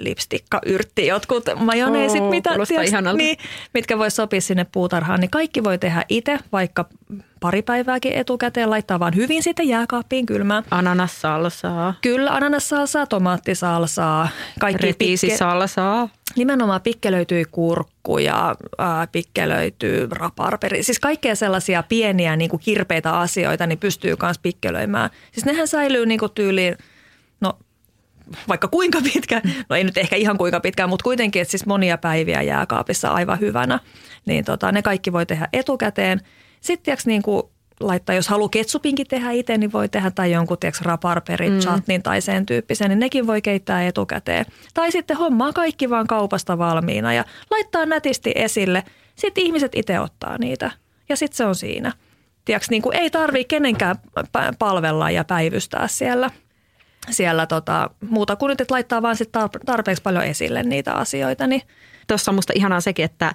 lipstikka, 0.03 0.59
yrtti, 0.65 1.07
jotkut 1.07 1.43
majoneesit, 1.55 2.21
Oo, 2.21 2.29
mitä, 2.29 2.49
ihanalta. 2.85 3.17
niin, 3.17 3.37
mitkä 3.73 3.97
voi 3.97 4.11
sopia 4.11 4.41
sinne 4.41 4.65
puutarhaan, 4.71 5.19
niin 5.19 5.31
kaikki 5.31 5.63
voi 5.63 5.77
tehdä 5.77 6.05
itse, 6.09 6.39
vaikka 6.51 6.85
pari 7.39 7.61
päivääkin 7.61 8.13
etukäteen, 8.13 8.69
laittaa 8.69 8.99
vaan 8.99 9.15
hyvin 9.15 9.43
sitten 9.43 9.67
jääkaappiin 9.67 10.25
kylmään. 10.25 10.63
Ananassalsaa, 10.71 11.93
Kyllä, 12.01 12.31
ananassalsaa, 12.31 13.05
tomaattisalsaa, 13.07 14.27
kaikki 14.59 14.77
pikke, 14.77 14.87
ripiisisalsaa. 14.87 16.09
nimenomaan 16.35 16.81
pikkelöityi 16.81 17.45
kurkku 17.51 18.17
ja 18.17 18.55
ää, 18.77 19.07
pikkelöityy 19.07 20.07
raparperi. 20.11 20.83
Siis 20.83 20.99
kaikkea 20.99 21.35
sellaisia 21.35 21.83
pieniä 21.89 22.35
niin 22.35 22.49
kuin 22.49 22.59
kirpeitä 22.65 23.11
asioita, 23.19 23.67
niin 23.67 23.79
pystyy 23.79 24.15
myös 24.21 24.39
pikkelöimään. 24.39 25.09
Siis 25.31 25.45
nehän 25.45 25.67
säilyy 25.67 26.05
niin 26.05 26.19
kuin 26.19 26.31
tyyliin, 26.35 26.77
vaikka 28.47 28.67
kuinka 28.67 29.01
pitkä, 29.13 29.41
no 29.69 29.75
ei 29.75 29.83
nyt 29.83 29.97
ehkä 29.97 30.15
ihan 30.15 30.37
kuinka 30.37 30.59
pitkään, 30.59 30.89
mutta 30.89 31.03
kuitenkin, 31.03 31.41
että 31.41 31.51
siis 31.51 31.65
monia 31.65 31.97
päiviä 31.97 32.41
jääkaapissa 32.41 33.09
aivan 33.09 33.39
hyvänä. 33.39 33.79
Niin 34.25 34.45
tota, 34.45 34.71
ne 34.71 34.81
kaikki 34.81 35.13
voi 35.13 35.25
tehdä 35.25 35.47
etukäteen. 35.53 36.21
Sitten 36.61 36.83
tiiäks, 36.83 37.05
niin 37.05 37.21
kuin 37.21 37.43
laittaa, 37.79 38.15
jos 38.15 38.27
haluaa 38.27 38.49
ketsupinkin 38.49 39.07
tehdä 39.07 39.31
itse, 39.31 39.57
niin 39.57 39.71
voi 39.71 39.89
tehdä 39.89 40.11
tai 40.11 40.31
jonkun 40.31 40.57
tiiäks, 40.57 40.81
raparperi, 40.81 41.49
mm. 41.49 41.59
chutnin 41.59 42.03
tai 42.03 42.21
sen 42.21 42.45
tyyppisen, 42.45 42.89
niin 42.89 42.99
nekin 42.99 43.27
voi 43.27 43.41
keittää 43.41 43.87
etukäteen. 43.87 44.45
Tai 44.73 44.91
sitten 44.91 45.17
hommaa 45.17 45.53
kaikki 45.53 45.89
vaan 45.89 46.07
kaupasta 46.07 46.57
valmiina 46.57 47.13
ja 47.13 47.25
laittaa 47.51 47.85
nätisti 47.85 48.31
esille. 48.35 48.83
Sitten 49.15 49.43
ihmiset 49.43 49.71
itse 49.75 49.99
ottaa 49.99 50.37
niitä 50.37 50.71
ja 51.09 51.15
sitten 51.15 51.37
se 51.37 51.45
on 51.45 51.55
siinä. 51.55 51.91
Tiiäks, 52.45 52.69
niin 52.69 52.81
kuin 52.81 52.97
ei 52.97 53.09
tarvitse 53.09 53.47
kenenkään 53.47 53.95
palvella 54.59 55.11
ja 55.11 55.23
päivystää 55.23 55.87
siellä– 55.87 56.31
siellä 57.09 57.45
tota, 57.45 57.89
muuta 58.09 58.35
kuin 58.35 58.49
nyt, 58.49 58.61
että 58.61 58.73
laittaa 58.73 59.01
vaan 59.01 59.15
sit 59.15 59.29
tarpeeksi 59.65 60.03
paljon 60.03 60.23
esille 60.23 60.63
niitä 60.63 60.93
asioita, 60.93 61.47
niin 61.47 61.61
Tuossa 62.11 62.31
on 62.31 62.35
musta 62.35 62.53
ihanaa 62.55 62.81
sekin, 62.81 63.05
että 63.05 63.33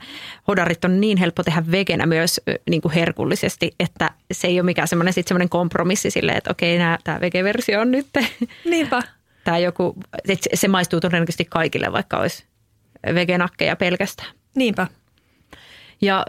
hodarit 0.48 0.84
on 0.84 1.00
niin 1.00 1.18
helppo 1.18 1.42
tehdä 1.42 1.62
vegenä 1.70 2.06
myös 2.06 2.40
niin 2.70 2.82
kuin 2.82 2.92
herkullisesti, 2.92 3.72
että 3.80 4.10
se 4.32 4.46
ei 4.46 4.60
ole 4.60 4.64
mikään 4.66 4.88
semmoinen, 4.88 5.12
sit 5.12 5.28
semmoinen 5.28 5.48
kompromissi 5.48 6.10
silleen, 6.10 6.38
että 6.38 6.50
okei, 6.50 6.78
tämä 7.04 7.20
vegeversio 7.20 7.80
on 7.80 7.90
nyt. 7.90 8.06
niinpä. 8.70 9.02
Tämä 9.44 9.58
joku, 9.58 9.94
se- 10.26 10.56
se 10.56 10.68
maistuu 10.68 11.00
todennäköisesti 11.00 11.44
kaikille, 11.44 11.92
vaikka 11.92 12.18
olisi 12.18 12.44
vegenakkeja 13.14 13.76
pelkästään. 13.76 14.28
Niinpä. 14.54 14.86
Ja 16.00 16.26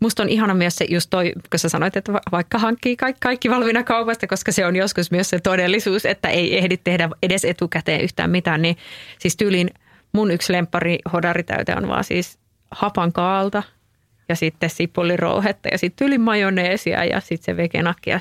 musta 0.00 0.22
on 0.22 0.28
ihana 0.28 0.54
myös 0.54 0.76
se 0.76 0.86
just 0.88 1.10
toi, 1.10 1.32
kun 1.50 1.58
sä 1.58 1.68
sanoit, 1.68 1.96
että 1.96 2.12
va- 2.12 2.20
vaikka 2.32 2.58
hankkii 2.58 2.96
kaikki, 2.96 3.20
kaikki 3.20 3.50
valmiina 3.50 3.82
kaupasta, 3.82 4.26
koska 4.26 4.52
se 4.52 4.66
on 4.66 4.76
joskus 4.76 5.10
myös 5.10 5.30
se 5.30 5.40
todellisuus, 5.40 6.06
että 6.06 6.28
ei 6.28 6.58
ehdi 6.58 6.76
tehdä 6.76 7.08
edes 7.22 7.44
etukäteen 7.44 8.00
yhtään 8.00 8.30
mitään. 8.30 8.62
Niin 8.62 8.76
siis 9.18 9.36
tyyliin 9.36 9.70
mun 10.12 10.30
yksi 10.30 10.52
lemppari 10.52 10.98
hodaritäyte 11.12 11.74
on 11.76 11.88
vaan 11.88 12.04
siis 12.04 12.38
hapan 12.70 13.12
kaalta 13.12 13.62
ja 14.28 14.36
sitten 14.36 14.70
sipulirouhetta 14.70 15.68
ja 15.72 15.78
sitten 15.78 15.96
tyyliin 15.96 16.20
majoneesia 16.20 17.04
ja 17.04 17.20
sitten 17.20 17.44
se 17.44 17.56
vegenakki 17.56 18.10
ja 18.10 18.20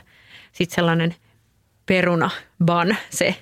sitten 0.51 0.75
sellainen 0.75 1.15
peruna 1.85 2.29
ban, 2.65 2.97
se 3.09 3.35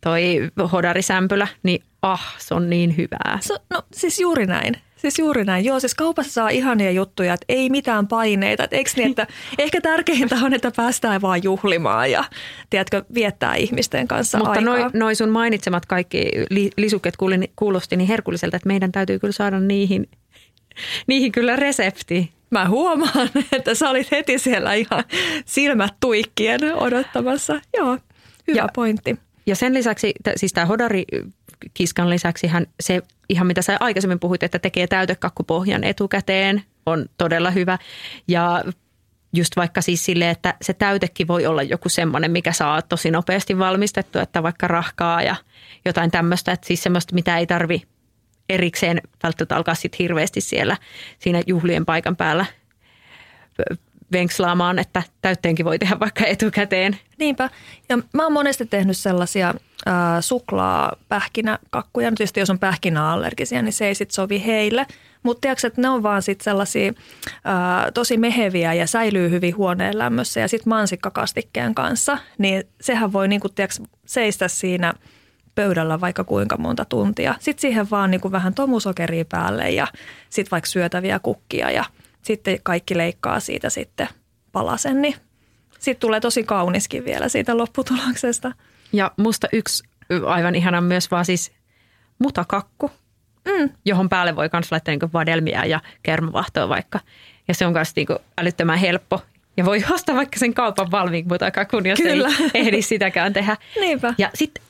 toi 0.00 0.50
hodarisämpylä, 0.72 1.48
niin 1.62 1.82
ah, 2.02 2.34
se 2.38 2.54
on 2.54 2.70
niin 2.70 2.96
hyvää. 2.96 3.38
So, 3.40 3.58
no 3.70 3.82
siis 3.92 4.20
juuri 4.20 4.46
näin. 4.46 4.76
Siis 5.04 5.18
juuri 5.18 5.44
näin. 5.44 5.64
Joo, 5.64 5.80
siis 5.80 5.94
kaupassa 5.94 6.32
saa 6.32 6.48
ihania 6.48 6.90
juttuja, 6.90 7.34
että 7.34 7.44
ei 7.48 7.70
mitään 7.70 8.06
paineita. 8.08 8.64
Että 8.64 8.76
eikö 8.76 8.90
niin, 8.96 9.10
että 9.10 9.26
ehkä 9.58 9.80
tärkeintä 9.80 10.36
on, 10.42 10.54
että 10.54 10.70
päästään 10.76 11.22
vaan 11.22 11.42
juhlimaan 11.42 12.10
ja 12.10 12.24
tiedätkö, 12.70 13.04
viettää 13.14 13.54
ihmisten 13.54 14.08
kanssa 14.08 14.38
Mutta 14.38 14.50
aikaa. 14.52 14.64
noi, 14.64 14.90
noi 14.92 15.14
sun 15.14 15.28
mainitsemat 15.28 15.86
kaikki 15.86 16.28
li, 16.50 16.70
lisukkeet 16.76 17.16
kuuli, 17.16 17.52
kuulosti 17.56 17.96
niin 17.96 18.08
herkulliselta, 18.08 18.56
että 18.56 18.66
meidän 18.68 18.92
täytyy 18.92 19.18
kyllä 19.18 19.32
saada 19.32 19.60
niihin, 19.60 20.08
niihin 21.08 21.32
kyllä 21.32 21.56
resepti. 21.56 22.32
Mä 22.50 22.68
huomaan, 22.68 23.30
että 23.52 23.74
sä 23.74 23.90
olit 23.90 24.10
heti 24.10 24.38
siellä 24.38 24.74
ihan 24.74 25.04
silmät 25.44 25.94
tuikkien 26.00 26.60
odottamassa. 26.76 27.60
Joo, 27.76 27.98
hyvä 28.48 28.58
Ja- 28.58 28.68
pointti. 28.74 29.16
Ja 29.46 29.56
sen 29.56 29.74
lisäksi, 29.74 30.12
siis 30.36 30.52
tämä 30.52 30.66
hodarikiskan 31.54 32.10
lisäksi 32.10 32.46
hän 32.46 32.66
se 32.80 33.02
ihan 33.28 33.46
mitä 33.46 33.62
sä 33.62 33.76
aikaisemmin 33.80 34.20
puhuit, 34.20 34.42
että 34.42 34.58
tekee 34.58 34.86
täytekakkupohjan 34.86 35.84
etukäteen, 35.84 36.62
on 36.86 37.06
todella 37.18 37.50
hyvä. 37.50 37.78
Ja 38.28 38.64
just 39.32 39.56
vaikka 39.56 39.80
siis 39.80 40.04
sille, 40.04 40.30
että 40.30 40.54
se 40.62 40.72
täytekin 40.72 41.28
voi 41.28 41.46
olla 41.46 41.62
joku 41.62 41.88
semmoinen, 41.88 42.30
mikä 42.30 42.52
saa 42.52 42.82
tosi 42.82 43.10
nopeasti 43.10 43.58
valmistettua, 43.58 44.22
että 44.22 44.42
vaikka 44.42 44.68
rahkaa 44.68 45.22
ja 45.22 45.36
jotain 45.84 46.10
tämmöistä, 46.10 46.52
että 46.52 46.66
siis 46.66 46.82
semmoista, 46.82 47.14
mitä 47.14 47.38
ei 47.38 47.46
tarvi 47.46 47.82
erikseen 48.48 49.00
välttämättä 49.22 49.56
alkaa 49.56 49.74
sitten 49.74 49.98
hirveästi 49.98 50.40
siellä 50.40 50.76
siinä 51.18 51.42
juhlien 51.46 51.84
paikan 51.84 52.16
päällä 52.16 52.46
venkslaamaan, 54.12 54.78
että 54.78 55.02
täytteenkin 55.22 55.64
voi 55.64 55.78
tehdä 55.78 56.00
vaikka 56.00 56.26
etukäteen. 56.26 56.98
Niinpä. 57.18 57.50
Ja 57.88 57.98
mä 58.12 58.22
oon 58.22 58.32
monesti 58.32 58.66
tehnyt 58.66 58.96
sellaisia 58.96 59.54
ää, 59.86 60.20
suklaapähkinäkakkuja. 60.20 62.10
No 62.10 62.16
tietysti 62.16 62.40
jos 62.40 62.50
on 62.50 62.58
pähkinäallergisia, 62.58 63.62
niin 63.62 63.72
se 63.72 63.86
ei 63.86 63.94
sit 63.94 64.10
sovi 64.10 64.46
heille. 64.46 64.86
Mutta 65.22 65.40
tiedätkö, 65.40 65.66
että 65.66 65.80
ne 65.80 65.88
on 65.88 66.02
vaan 66.02 66.22
sit 66.22 66.40
sellaisia 66.40 66.92
ää, 67.44 67.90
tosi 67.92 68.16
meheviä 68.16 68.74
ja 68.74 68.86
säilyy 68.86 69.30
hyvin 69.30 69.56
huoneen 69.56 69.98
lämmössä. 69.98 70.40
Ja 70.40 70.48
sitten 70.48 70.68
mansikkakastikkeen 70.68 71.74
kanssa, 71.74 72.18
niin 72.38 72.64
sehän 72.80 73.12
voi 73.12 73.28
niinku, 73.28 73.48
tiedätkö, 73.48 73.84
seistä 74.06 74.48
siinä 74.48 74.94
pöydällä 75.54 76.00
vaikka 76.00 76.24
kuinka 76.24 76.56
monta 76.56 76.84
tuntia. 76.84 77.34
Sitten 77.38 77.60
siihen 77.60 77.90
vaan 77.90 78.10
niinku 78.10 78.32
vähän 78.32 78.54
tomusokeria 78.54 79.24
päälle 79.24 79.70
ja 79.70 79.86
sitten 80.30 80.50
vaikka 80.50 80.70
syötäviä 80.70 81.18
kukkia 81.18 81.70
ja 81.70 81.84
sitten 82.24 82.58
kaikki 82.62 82.96
leikkaa 82.98 83.40
siitä 83.40 83.70
sitten 83.70 84.08
palasen, 84.52 85.02
niin 85.02 85.14
sitten 85.70 86.00
tulee 86.00 86.20
tosi 86.20 86.44
kauniskin 86.44 87.04
vielä 87.04 87.28
siitä 87.28 87.56
lopputuloksesta. 87.56 88.52
Ja 88.92 89.10
musta 89.16 89.48
yksi 89.52 89.84
aivan 90.26 90.54
ihana 90.54 90.80
myös 90.80 91.10
vaan 91.10 91.24
siis 91.24 91.52
mutakakku, 92.18 92.90
Mm. 93.58 93.70
johon 93.84 94.08
päälle 94.08 94.36
voi 94.36 94.48
myös 94.52 94.72
laittaa 94.72 94.92
niinku 94.92 95.10
vadelmia 95.12 95.64
ja 95.64 95.80
kermavahtoa 96.02 96.68
vaikka. 96.68 97.00
Ja 97.48 97.54
se 97.54 97.66
on 97.66 97.72
myös 97.72 97.92
niinku 97.96 98.16
älyttömän 98.38 98.78
helppo. 98.78 99.22
Ja 99.56 99.64
voi 99.64 99.84
ostaa 99.90 100.14
vaikka 100.14 100.38
sen 100.38 100.54
kaupan 100.54 100.90
valmiin 100.90 101.28
mutakakun, 101.28 101.86
jos 101.86 101.98
Kyllä. 101.98 102.28
ei 102.28 102.60
ehdi 102.60 102.82
sitäkään 102.82 103.32
tehdä. 103.32 103.56
Niinpä. 103.80 104.14
Ja 104.18 104.30
sitten 104.34 104.62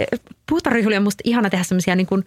puutarhajuhlia 0.48 0.98
on 0.98 1.04
musta 1.04 1.22
ihana 1.24 1.50
tehdä 1.50 1.64
semmoisia 1.64 1.96
niin 1.96 2.24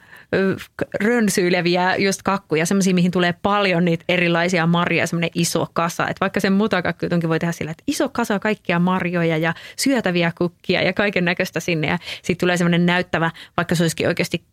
rönsyileviä 1.02 1.96
just 1.96 2.22
kakkuja, 2.24 2.66
semmoisia, 2.66 2.94
mihin 2.94 3.12
tulee 3.12 3.34
paljon 3.42 3.86
niitä 3.86 4.06
erilaisia 4.10 4.68
marjoja, 4.68 5.08
semmoinen 5.08 5.30
iso 5.36 5.68
kasa. 5.74 6.08
Et 6.08 6.22
vaikka 6.22 6.40
sen 6.40 6.54
mutakakkutonkin 6.54 7.30
voi 7.30 7.40
tehdä 7.40 7.52
sillä, 7.52 7.72
että 7.72 7.84
iso 7.88 8.10
kasa 8.10 8.40
kaikkia 8.40 8.80
marjoja 8.80 9.38
ja 9.38 9.54
syötäviä 9.76 10.32
kukkia 10.38 10.82
ja 10.82 10.94
kaiken 10.94 11.26
näköistä 11.26 11.60
sinne. 11.60 11.88
Ja 11.88 11.98
sitten 12.16 12.38
tulee 12.38 12.58
semmoinen 12.58 12.86
näyttävä, 12.86 13.32
vaikka 13.58 13.76
se 13.76 13.84
olisikin 13.84 14.08
oikeasti 14.08 14.44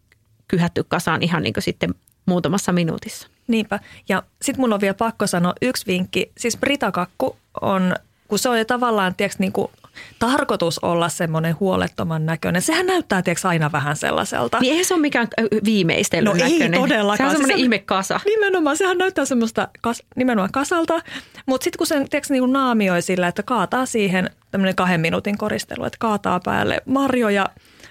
kyhätty 0.48 0.85
kasaan 0.88 1.22
ihan 1.22 1.42
niin 1.42 1.55
kuin 1.55 1.62
sitten 1.62 1.94
muutamassa 2.27 2.72
minuutissa. 2.72 3.29
Niinpä. 3.46 3.81
Ja 4.09 4.22
sitten 4.42 4.61
mun 4.61 4.72
on 4.72 4.81
vielä 4.81 4.94
pakko 4.94 5.27
sanoa 5.27 5.55
yksi 5.62 5.87
vinkki. 5.87 6.33
Siis 6.38 6.57
britakakku 6.57 7.37
on, 7.61 7.94
kun 8.29 8.38
se 8.38 8.48
on 8.48 8.59
jo 8.59 8.64
tavallaan, 8.64 9.15
tiedätkö, 9.15 9.37
niin 9.40 9.52
kuin 9.52 9.71
tarkoitus 10.18 10.78
olla 10.78 11.08
semmoinen 11.08 11.56
huolettoman 11.60 12.26
näköinen. 12.26 12.62
Sehän 12.62 12.86
näyttää, 12.86 13.22
tiedätkö, 13.22 13.48
aina 13.48 13.72
vähän 13.72 13.96
sellaiselta. 13.96 14.60
Niin 14.60 14.70
eihän 14.70 14.84
se 14.84 14.94
ole 14.94 15.00
mikään 15.00 15.28
viimeistelyn 15.64 16.24
No 16.24 16.32
ei 16.44 16.52
näköinen. 16.52 16.80
todellakaan. 16.80 17.18
Se 17.18 17.24
on 17.24 17.30
semmoinen 17.30 17.56
se- 17.58 17.62
ihme 17.62 17.78
kasa. 17.78 18.20
Nimenomaan, 18.26 18.76
sehän 18.76 18.98
näyttää 18.98 19.24
semmoista 19.24 19.68
kas, 19.80 20.02
nimenomaan 20.16 20.52
kasalta, 20.52 21.00
mutta 21.46 21.64
sitten 21.64 21.78
kun 21.78 21.86
sen 21.86 22.08
tiedätkö, 22.10 22.32
niin 22.34 22.42
kuin 22.42 22.52
naamioi 22.52 23.02
sillä, 23.02 23.28
että 23.28 23.42
kaataa 23.42 23.86
siihen 23.86 24.30
tämmöinen 24.50 24.74
kahden 24.74 25.00
minuutin 25.00 25.38
koristelu, 25.38 25.84
että 25.84 25.96
kaataa 26.00 26.40
päälle 26.44 26.80
marjoja, 26.86 27.46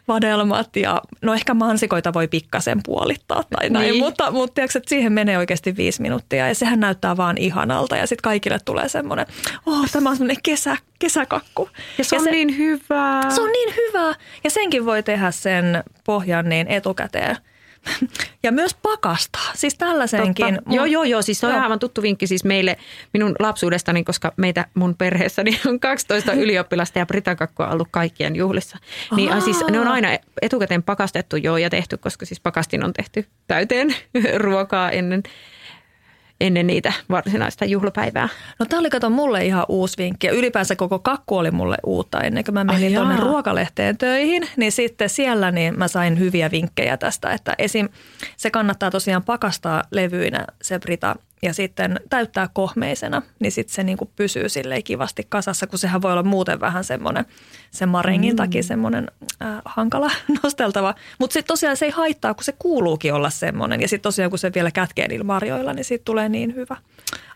vadelmat 0.07 0.75
ja 0.75 1.01
no 1.21 1.33
ehkä 1.33 1.53
mansikoita 1.53 2.13
voi 2.13 2.27
pikkasen 2.27 2.79
puolittaa 2.85 3.43
tai 3.43 3.69
näin, 3.69 3.91
Niin. 3.91 4.03
mutta, 4.03 4.31
mutta 4.31 4.53
tiedätkö, 4.55 4.77
että 4.79 4.89
siihen 4.89 5.13
menee 5.13 5.37
oikeasti 5.37 5.75
viisi 5.77 6.01
minuuttia 6.01 6.47
ja 6.47 6.55
sehän 6.55 6.79
näyttää 6.79 7.17
vaan 7.17 7.37
ihanalta 7.37 7.97
ja 7.97 8.07
sitten 8.07 8.23
kaikille 8.23 8.57
tulee 8.65 8.89
semmoinen, 8.89 9.25
oh 9.65 9.91
tämä 9.91 10.09
on 10.09 10.15
semmoinen 10.17 10.43
kesä, 10.43 10.77
kesäkakku. 10.99 11.69
Ja 11.97 12.03
se 12.03 12.15
on 12.17 12.23
niin 12.25 12.57
hyvää. 12.57 13.29
Se 13.31 13.41
on 13.41 13.49
niin 13.51 13.73
hyvä 13.77 14.15
ja 14.43 14.49
senkin 14.49 14.85
voi 14.85 15.03
tehdä 15.03 15.31
sen 15.31 15.83
pohjan 16.05 16.49
niin 16.49 16.67
etukäteen. 16.67 17.37
Ja 18.43 18.51
myös 18.51 18.73
pakastaa, 18.73 19.51
siis 19.55 19.75
tällaisenkin. 19.75 20.55
Totta. 20.55 20.73
Joo, 20.73 20.85
joo, 20.85 21.03
joo. 21.03 21.21
Siis 21.21 21.39
se 21.39 21.47
on 21.47 21.53
Joo. 21.53 21.63
aivan 21.63 21.79
tuttu 21.79 22.01
vinkki 22.01 22.27
siis 22.27 22.43
meille 22.43 22.77
minun 23.13 23.35
lapsuudestani, 23.39 24.03
koska 24.03 24.33
meitä 24.37 24.65
mun 24.73 24.95
perheessäni 24.95 25.59
on 25.67 25.79
12 25.79 26.33
ylioppilasta 26.43 26.99
ja 26.99 27.05
britakakkua 27.05 27.67
ollut 27.67 27.87
kaikkien 27.91 28.35
juhlissa. 28.35 28.77
Niin 29.15 29.33
Aa. 29.33 29.39
siis 29.39 29.63
ne 29.71 29.79
on 29.79 29.87
aina 29.87 30.07
etukäteen 30.41 30.83
pakastettu 30.83 31.35
joo 31.35 31.57
ja 31.57 31.69
tehty, 31.69 31.97
koska 31.97 32.25
siis 32.25 32.39
pakastin 32.39 32.85
on 32.85 32.93
tehty 32.93 33.27
täyteen 33.47 33.95
ruokaa 34.37 34.91
ennen, 34.91 35.23
ennen 36.43 36.67
niitä 36.67 36.93
varsinaista 37.09 37.65
juhlapäivää. 37.65 38.29
No 38.59 38.65
tämä 38.65 38.79
oli 38.79 38.89
kato 38.89 39.09
mulle 39.09 39.45
ihan 39.45 39.65
uusi 39.69 39.97
vinkki 39.97 40.27
ja 40.27 40.33
ylipäänsä 40.33 40.75
koko 40.75 40.99
kakku 40.99 41.37
oli 41.37 41.51
mulle 41.51 41.77
uutta 41.85 42.21
ennen 42.21 42.43
kuin 42.43 42.53
mä 42.53 42.59
Ai 42.59 42.65
menin 42.65 42.91
jaa. 42.93 43.03
tuonne 43.03 43.21
ruokalehteen 43.21 43.97
töihin. 43.97 44.47
Niin 44.57 44.71
sitten 44.71 45.09
siellä 45.09 45.51
niin 45.51 45.79
mä 45.79 45.87
sain 45.87 46.19
hyviä 46.19 46.51
vinkkejä 46.51 46.97
tästä, 46.97 47.31
että 47.31 47.55
esim. 47.57 47.89
se 48.37 48.51
kannattaa 48.51 48.91
tosiaan 48.91 49.23
pakastaa 49.23 49.83
levyinä 49.91 50.45
se 50.61 50.79
Brita 50.79 51.15
ja 51.43 51.53
sitten 51.53 51.99
täyttää 52.09 52.49
kohmeisena, 52.53 53.21
niin 53.39 53.51
sitten 53.51 53.75
se 53.75 53.83
niinku 53.83 54.11
pysyy 54.15 54.49
silleen 54.49 54.83
kivasti 54.83 55.25
kasassa, 55.29 55.67
kun 55.67 55.79
sehän 55.79 56.01
voi 56.01 56.11
olla 56.11 56.23
muuten 56.23 56.59
vähän 56.59 56.83
semmoinen 56.83 57.25
sen 57.71 57.89
marengin 57.89 58.33
mm. 58.33 58.35
takia 58.35 58.63
semmoinen 58.63 59.11
äh, 59.41 59.61
hankala 59.65 60.11
nosteltava. 60.43 60.95
Mutta 61.19 61.33
sitten 61.33 61.47
tosiaan 61.47 61.77
se 61.77 61.85
ei 61.85 61.91
haittaa, 61.91 62.33
kun 62.33 62.43
se 62.43 62.51
kuuluukin 62.59 63.13
olla 63.13 63.29
semmoinen. 63.29 63.81
Ja 63.81 63.87
sitten 63.87 64.03
tosiaan 64.03 64.29
kun 64.29 64.39
se 64.39 64.51
vielä 64.55 64.71
kätkee 64.71 65.07
niillä 65.07 65.23
marjoilla, 65.23 65.73
niin 65.73 65.85
siitä 65.85 66.05
tulee 66.05 66.29
niin 66.29 66.55
hyvä. 66.55 66.77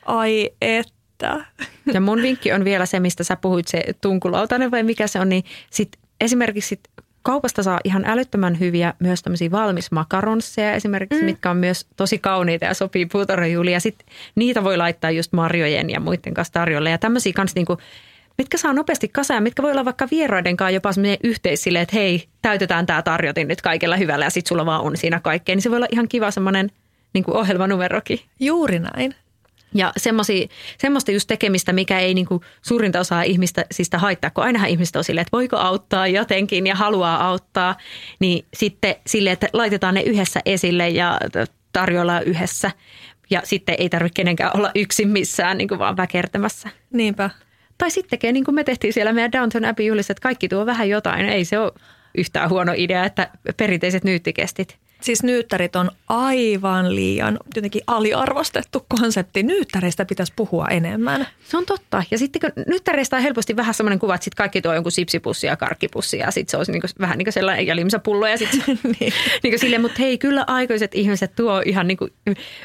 Ai 0.05 0.49
että. 0.62 1.45
Ja 1.93 2.01
mun 2.01 2.22
vinkki 2.22 2.53
on 2.53 2.66
vielä 2.66 2.86
se, 2.86 2.99
mistä 2.99 3.24
sä 3.24 3.36
puhuit, 3.36 3.68
se 3.68 3.84
tunkulautainen 4.01 4.72
vai 4.72 4.84
mikä 4.84 5.08
se 5.08 5.20
on, 5.20 5.30
niin 5.30 5.43
sit 5.70 5.89
esimerkiksi 6.22 6.68
sit 6.68 6.80
kaupasta 7.28 7.64
saa 7.64 7.80
ihan 7.84 8.06
älyttömän 8.06 8.60
hyviä 8.60 8.94
myös 9.00 9.22
tämmöisiä 9.22 9.52
valmismakaronsseja 9.52 10.74
esimerkiksi, 10.74 11.22
mm. 11.22 11.26
mitkä 11.26 11.52
on 11.52 11.58
myös 11.58 11.86
tosi 11.96 12.18
kauniita 12.18 12.66
ja 12.66 12.74
sopii 12.74 13.06
puutarhajuhliin. 13.06 13.74
Ja 13.74 13.80
sitten 13.80 14.08
niitä 14.36 14.64
voi 14.64 14.78
laittaa 14.78 15.12
just 15.12 15.34
marjojen 15.34 15.90
ja 15.90 16.00
muiden 16.00 16.34
kanssa 16.34 16.54
tarjolle. 16.54 16.90
Ja 16.90 16.98
tämmöisiä 16.98 17.34
kanssa 17.34 17.56
niinku, 17.56 17.78
mitkä 18.38 18.58
saa 18.58 18.74
nopeasti 18.74 19.08
kasaan, 19.08 19.44
mitkä 19.44 19.64
voi 19.64 19.72
olla 19.72 19.86
vaikka 19.86 20.08
vieraiden 20.12 20.58
kanssa 20.58 20.72
jopa 20.72 20.94
semmoinen 20.94 21.18
yhteis 21.24 21.64
sille, 21.64 21.82
että 21.82 21.96
hei, 21.96 22.28
täytetään 22.42 22.86
tämä 22.86 23.02
tarjotin 23.02 23.48
nyt 23.48 23.62
kaikella 23.62 23.96
hyvällä 23.98 24.26
ja 24.26 24.30
sitten 24.30 24.50
sulla 24.50 24.66
vaan 24.66 24.82
on 24.82 24.98
siinä 24.98 25.20
kaikkea. 25.20 25.56
Niin 25.56 25.64
se 25.64 25.70
voi 25.70 25.78
olla 25.78 25.88
ihan 25.92 26.08
kiva 26.08 26.32
semmoinen 26.32 26.72
niinku 27.14 27.38
ohjelmanumerokin. 27.38 28.20
Juuri 28.40 28.80
näin. 28.80 29.16
Ja 29.74 29.91
semmosia, 29.97 30.47
semmoista 30.78 31.11
just 31.11 31.28
tekemistä, 31.28 31.74
mikä 31.74 31.99
ei 31.99 32.13
niinku 32.13 32.41
suurinta 32.61 32.99
osaa 32.99 33.24
ihmistä 33.24 33.65
siis 33.72 33.89
haittaa, 33.97 34.30
kun 34.30 34.43
ainahan 34.43 34.70
ihmistä 34.70 34.99
on 34.99 35.03
silleen, 35.03 35.22
että 35.22 35.38
voiko 35.38 35.57
auttaa 35.57 36.07
jotenkin 36.07 36.68
ja 36.68 36.76
haluaa 36.76 37.28
auttaa, 37.28 37.76
niin 38.20 38.45
sitten 38.53 38.95
silleen, 39.07 39.34
että 39.34 39.47
laitetaan 39.53 39.93
ne 39.93 40.01
yhdessä 40.01 40.39
esille 40.45 40.89
ja 40.89 41.20
tarjoillaan 41.74 42.24
yhdessä. 42.24 42.72
Ja 43.30 43.41
sitten 43.43 43.76
ei 43.80 43.89
tarvitse 43.89 44.15
kenenkään 44.15 44.51
olla 44.55 44.72
yksin 44.76 45.09
missään 45.09 45.57
niin 45.57 45.68
kuin 45.68 45.80
vaan 45.80 45.97
väkertämässä. 45.97 46.70
Niinpä. 46.93 47.30
Tai 47.78 47.91
sitten 47.91 48.09
tekee 48.09 48.32
niin 48.32 48.43
kuin 48.43 48.55
me 48.55 48.63
tehtiin 48.63 48.93
siellä 48.93 49.13
meidän 49.13 49.32
Downton 49.32 49.65
Abbey 49.65 49.86
juhlissa, 49.86 50.11
että 50.11 50.22
kaikki 50.22 50.47
tuo 50.47 50.65
vähän 50.65 50.89
jotain. 50.89 51.26
Ei 51.26 51.45
se 51.45 51.59
ole 51.59 51.72
yhtään 52.18 52.49
huono 52.49 52.74
idea, 52.76 53.05
että 53.05 53.30
perinteiset 53.57 54.03
nyyttikestit. 54.03 54.80
Siis 55.02 55.24
nyyttärit 55.24 55.76
on 55.76 55.91
aivan 56.08 56.95
liian 56.95 57.39
jotenkin 57.56 57.82
aliarvostettu 57.88 58.86
konsepti. 59.00 59.43
Nyyttäreistä 59.43 60.06
pitäisi 60.06 60.34
puhua 60.36 60.68
enemmän. 60.68 61.28
Se 61.48 61.58
on 61.58 61.66
totta. 61.66 62.04
Ja 62.12 62.18
sitten 62.18 62.39
kun 62.41 62.64
nyt 62.68 62.84
on 63.14 63.22
helposti 63.22 63.56
vähän 63.56 63.74
semmoinen 63.74 64.00
kuva, 64.00 64.16
että 64.16 64.26
sitten 64.26 64.38
kaikki 64.38 64.62
tuo 64.62 64.74
jonkun 64.74 64.91
sipsipussi 64.91 65.48
ja 65.48 65.58
karkkipussi 65.58 66.18
ja 66.18 66.32
sitten 66.32 66.52
se 66.52 66.58
olisi 66.58 66.72
niinku, 66.72 66.88
vähän 67.00 67.18
niin 67.18 67.26
kuin 67.26 67.34
sellainen 67.34 67.68
ja 67.68 67.76
limsapullo 67.76 68.28
ja 68.28 68.38
sitten 68.38 68.62
niin. 69.00 69.14
niin 69.43 69.60
silleen, 69.60 69.82
mutta 69.82 69.98
hei, 70.00 70.18
kyllä 70.18 70.43
aikuiset 70.48 70.95
ihmiset 70.95 71.36
tuo 71.36 71.62
ihan 71.66 71.88
niin 71.88 71.98
kuin 71.98 72.12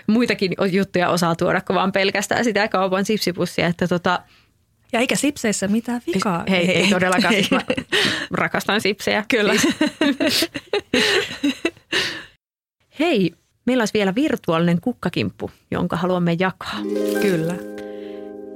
muitakin 0.07 0.53
juttuja 0.73 1.09
osaa 1.09 1.37
tuoda 1.37 1.61
kuin 1.61 1.75
vaan 1.75 1.93
pelkästään 1.93 2.45
sitä 2.45 2.69
kaupan 2.69 3.05
sipsipussia, 3.05 3.67
että 3.67 3.89
tota, 3.89 4.23
Ja 4.93 5.01
eikä 5.01 5.17
sipseissä 5.17 5.69
mitään 5.69 6.01
vikaa. 6.07 6.45
hei, 6.51 6.71
ei, 6.71 6.77
ei 6.77 6.91
todellakaan, 6.91 7.35
siis 7.35 7.51
mä 7.51 7.61
rakastan 8.31 8.81
sipsejä. 8.81 9.25
Kyllä. 9.29 9.53
Siis. 9.57 10.51
hei, 13.01 13.33
meillä 13.67 13.83
olisi 13.83 13.95
vielä 13.95 14.15
virtuaalinen 14.15 14.81
kukkakimppu, 14.81 15.51
jonka 15.71 15.97
haluamme 15.97 16.37
jakaa. 16.39 16.79
Kyllä. 17.23 17.55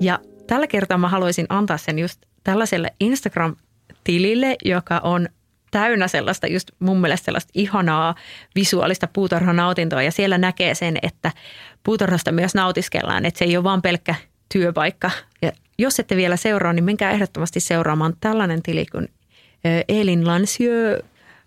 Ja 0.00 0.18
tällä 0.46 0.66
kertaa 0.66 0.98
mä 0.98 1.08
haluaisin 1.08 1.46
antaa 1.48 1.76
sen 1.76 1.98
just 1.98 2.20
tällaiselle 2.44 2.94
Instagram-tilille, 3.00 4.56
joka 4.64 4.98
on 4.98 5.28
täynnä 5.70 6.08
sellaista 6.08 6.46
just 6.46 6.70
mun 6.78 7.00
mielestä 7.00 7.24
sellaista 7.24 7.50
ihanaa 7.54 8.14
visuaalista 8.54 9.08
puutarhanautintoa 9.12 10.02
ja 10.02 10.12
siellä 10.12 10.38
näkee 10.38 10.74
sen, 10.74 10.98
että 11.02 11.32
puutarhasta 11.82 12.32
myös 12.32 12.54
nautiskellaan, 12.54 13.24
että 13.24 13.38
se 13.38 13.44
ei 13.44 13.56
ole 13.56 13.64
vaan 13.64 13.82
pelkkä 13.82 14.14
työpaikka. 14.52 15.10
Jos 15.78 16.00
ette 16.00 16.16
vielä 16.16 16.36
seuraa, 16.36 16.72
niin 16.72 16.84
menkää 16.84 17.10
ehdottomasti 17.10 17.60
seuraamaan 17.60 18.14
tällainen 18.20 18.62
tili 18.62 18.86
kuin 18.86 19.08
Elin 19.88 20.26
Lansjö. 20.26 21.02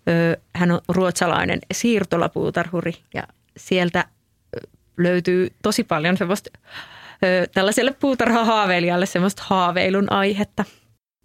Ö, 0.08 0.40
Hän 0.54 0.70
on 0.70 0.80
ruotsalainen 0.88 1.58
siirtolapuutarhuri 1.72 2.92
ja 3.14 3.22
sieltä 3.56 4.04
löytyy 4.96 5.48
tosi 5.62 5.84
paljon 5.84 6.16
semmoista 6.16 6.50
tällaiselle 7.54 7.92
puutarhahaaveilijalle 8.00 9.06
semmoista 9.06 9.42
haaveilun 9.46 10.12
aihetta. 10.12 10.64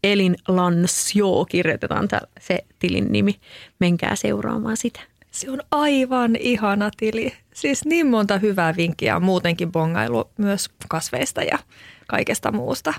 Elin 0.03 0.35
Lansjö 0.47 1.23
kirjoitetaan 1.49 2.07
se 2.39 2.65
tilin 2.79 3.11
nimi. 3.11 3.35
Menkää 3.79 4.15
seuraamaan 4.15 4.77
sitä. 4.77 4.99
Se 5.31 5.51
on 5.51 5.59
aivan 5.71 6.35
ihana 6.35 6.89
tili. 6.97 7.33
Siis 7.53 7.85
niin 7.85 8.07
monta 8.07 8.37
hyvää 8.37 8.75
vinkkiä 8.77 9.19
muutenkin 9.19 9.71
bongailu 9.71 10.29
myös 10.37 10.69
kasveista 10.89 11.43
ja 11.43 11.59
kaikesta 12.07 12.51
muusta, 12.51 12.93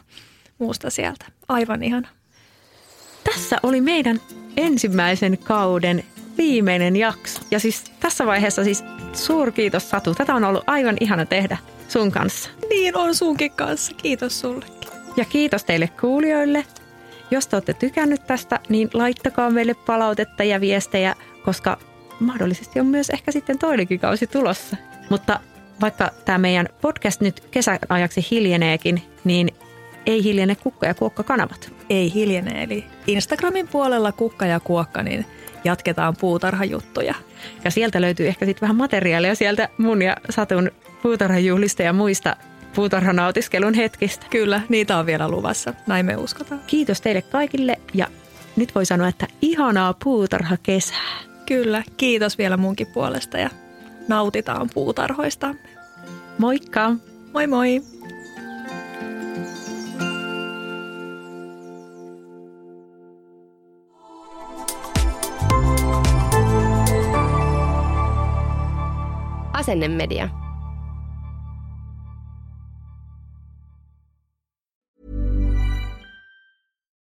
muusta 0.58 0.90
sieltä. 0.90 1.26
Aivan 1.48 1.82
ihana. 1.82 2.08
Tässä 3.24 3.56
oli 3.62 3.80
meidän 3.80 4.20
ensimmäisen 4.56 5.38
kauden 5.38 6.04
viimeinen 6.38 6.96
jakso. 6.96 7.40
Ja 7.50 7.60
siis 7.60 7.84
tässä 8.00 8.26
vaiheessa 8.26 8.64
siis 8.64 8.84
suurkiitos 9.12 9.90
Satu. 9.90 10.14
Tätä 10.14 10.34
on 10.34 10.44
ollut 10.44 10.64
aivan 10.66 10.96
ihana 11.00 11.26
tehdä 11.26 11.58
sun 11.88 12.12
kanssa. 12.12 12.50
Niin 12.68 12.96
on 12.96 13.14
sunkin 13.14 13.52
kanssa. 13.52 13.94
Kiitos 13.94 14.40
sullekin. 14.40 14.90
Ja 15.16 15.24
kiitos 15.24 15.64
teille 15.64 15.88
kuulijoille. 16.00 16.64
Jos 17.30 17.46
te 17.46 17.56
olette 17.56 17.74
tykännyt 17.74 18.26
tästä, 18.26 18.60
niin 18.68 18.90
laittakaa 18.92 19.50
meille 19.50 19.74
palautetta 19.74 20.44
ja 20.44 20.60
viestejä, 20.60 21.14
koska 21.44 21.78
mahdollisesti 22.20 22.80
on 22.80 22.86
myös 22.86 23.10
ehkä 23.10 23.32
sitten 23.32 23.58
toinenkin 23.58 24.00
kausi 24.00 24.26
tulossa. 24.26 24.76
Mutta 25.10 25.40
vaikka 25.80 26.10
tämä 26.24 26.38
meidän 26.38 26.68
podcast 26.80 27.20
nyt 27.20 27.40
kesän 27.50 27.78
ajaksi 27.88 28.26
hiljeneekin, 28.30 29.02
niin 29.24 29.50
ei 30.06 30.24
hiljene 30.24 30.54
kukka- 30.54 30.86
ja 30.86 30.94
kuokka-kanavat. 30.94 31.72
Ei 31.90 32.14
hiljene, 32.14 32.62
eli 32.62 32.84
Instagramin 33.06 33.68
puolella 33.68 34.12
kukka 34.12 34.46
ja 34.46 34.60
kuokka, 34.60 35.02
niin 35.02 35.26
jatketaan 35.64 36.16
puutarhajuttuja. 36.20 37.14
Ja 37.64 37.70
sieltä 37.70 38.00
löytyy 38.00 38.28
ehkä 38.28 38.46
sitten 38.46 38.60
vähän 38.60 38.76
materiaalia 38.76 39.34
sieltä 39.34 39.68
mun 39.78 40.02
ja 40.02 40.16
Satun 40.30 40.70
puutarhajuhlista 41.02 41.82
ja 41.82 41.92
muista 41.92 42.36
puutarhanautiskelun 42.74 43.74
hetkistä. 43.74 44.26
Kyllä, 44.30 44.60
niitä 44.68 44.96
on 44.96 45.06
vielä 45.06 45.28
luvassa. 45.28 45.74
Näin 45.86 46.06
me 46.06 46.16
uskotaan. 46.16 46.60
Kiitos 46.66 47.00
teille 47.00 47.22
kaikille 47.22 47.76
ja 47.94 48.06
nyt 48.56 48.74
voi 48.74 48.86
sanoa, 48.86 49.08
että 49.08 49.26
ihanaa 49.42 49.94
puutarhakesää. 50.04 51.16
Kyllä, 51.46 51.82
kiitos 51.96 52.38
vielä 52.38 52.56
munkin 52.56 52.86
puolesta 52.86 53.38
ja 53.38 53.50
nautitaan 54.08 54.68
puutarhoistamme. 54.74 55.60
Moikka! 56.38 56.94
Moi 57.32 57.46
moi! 57.46 57.82
Asennemedia. 69.52 70.45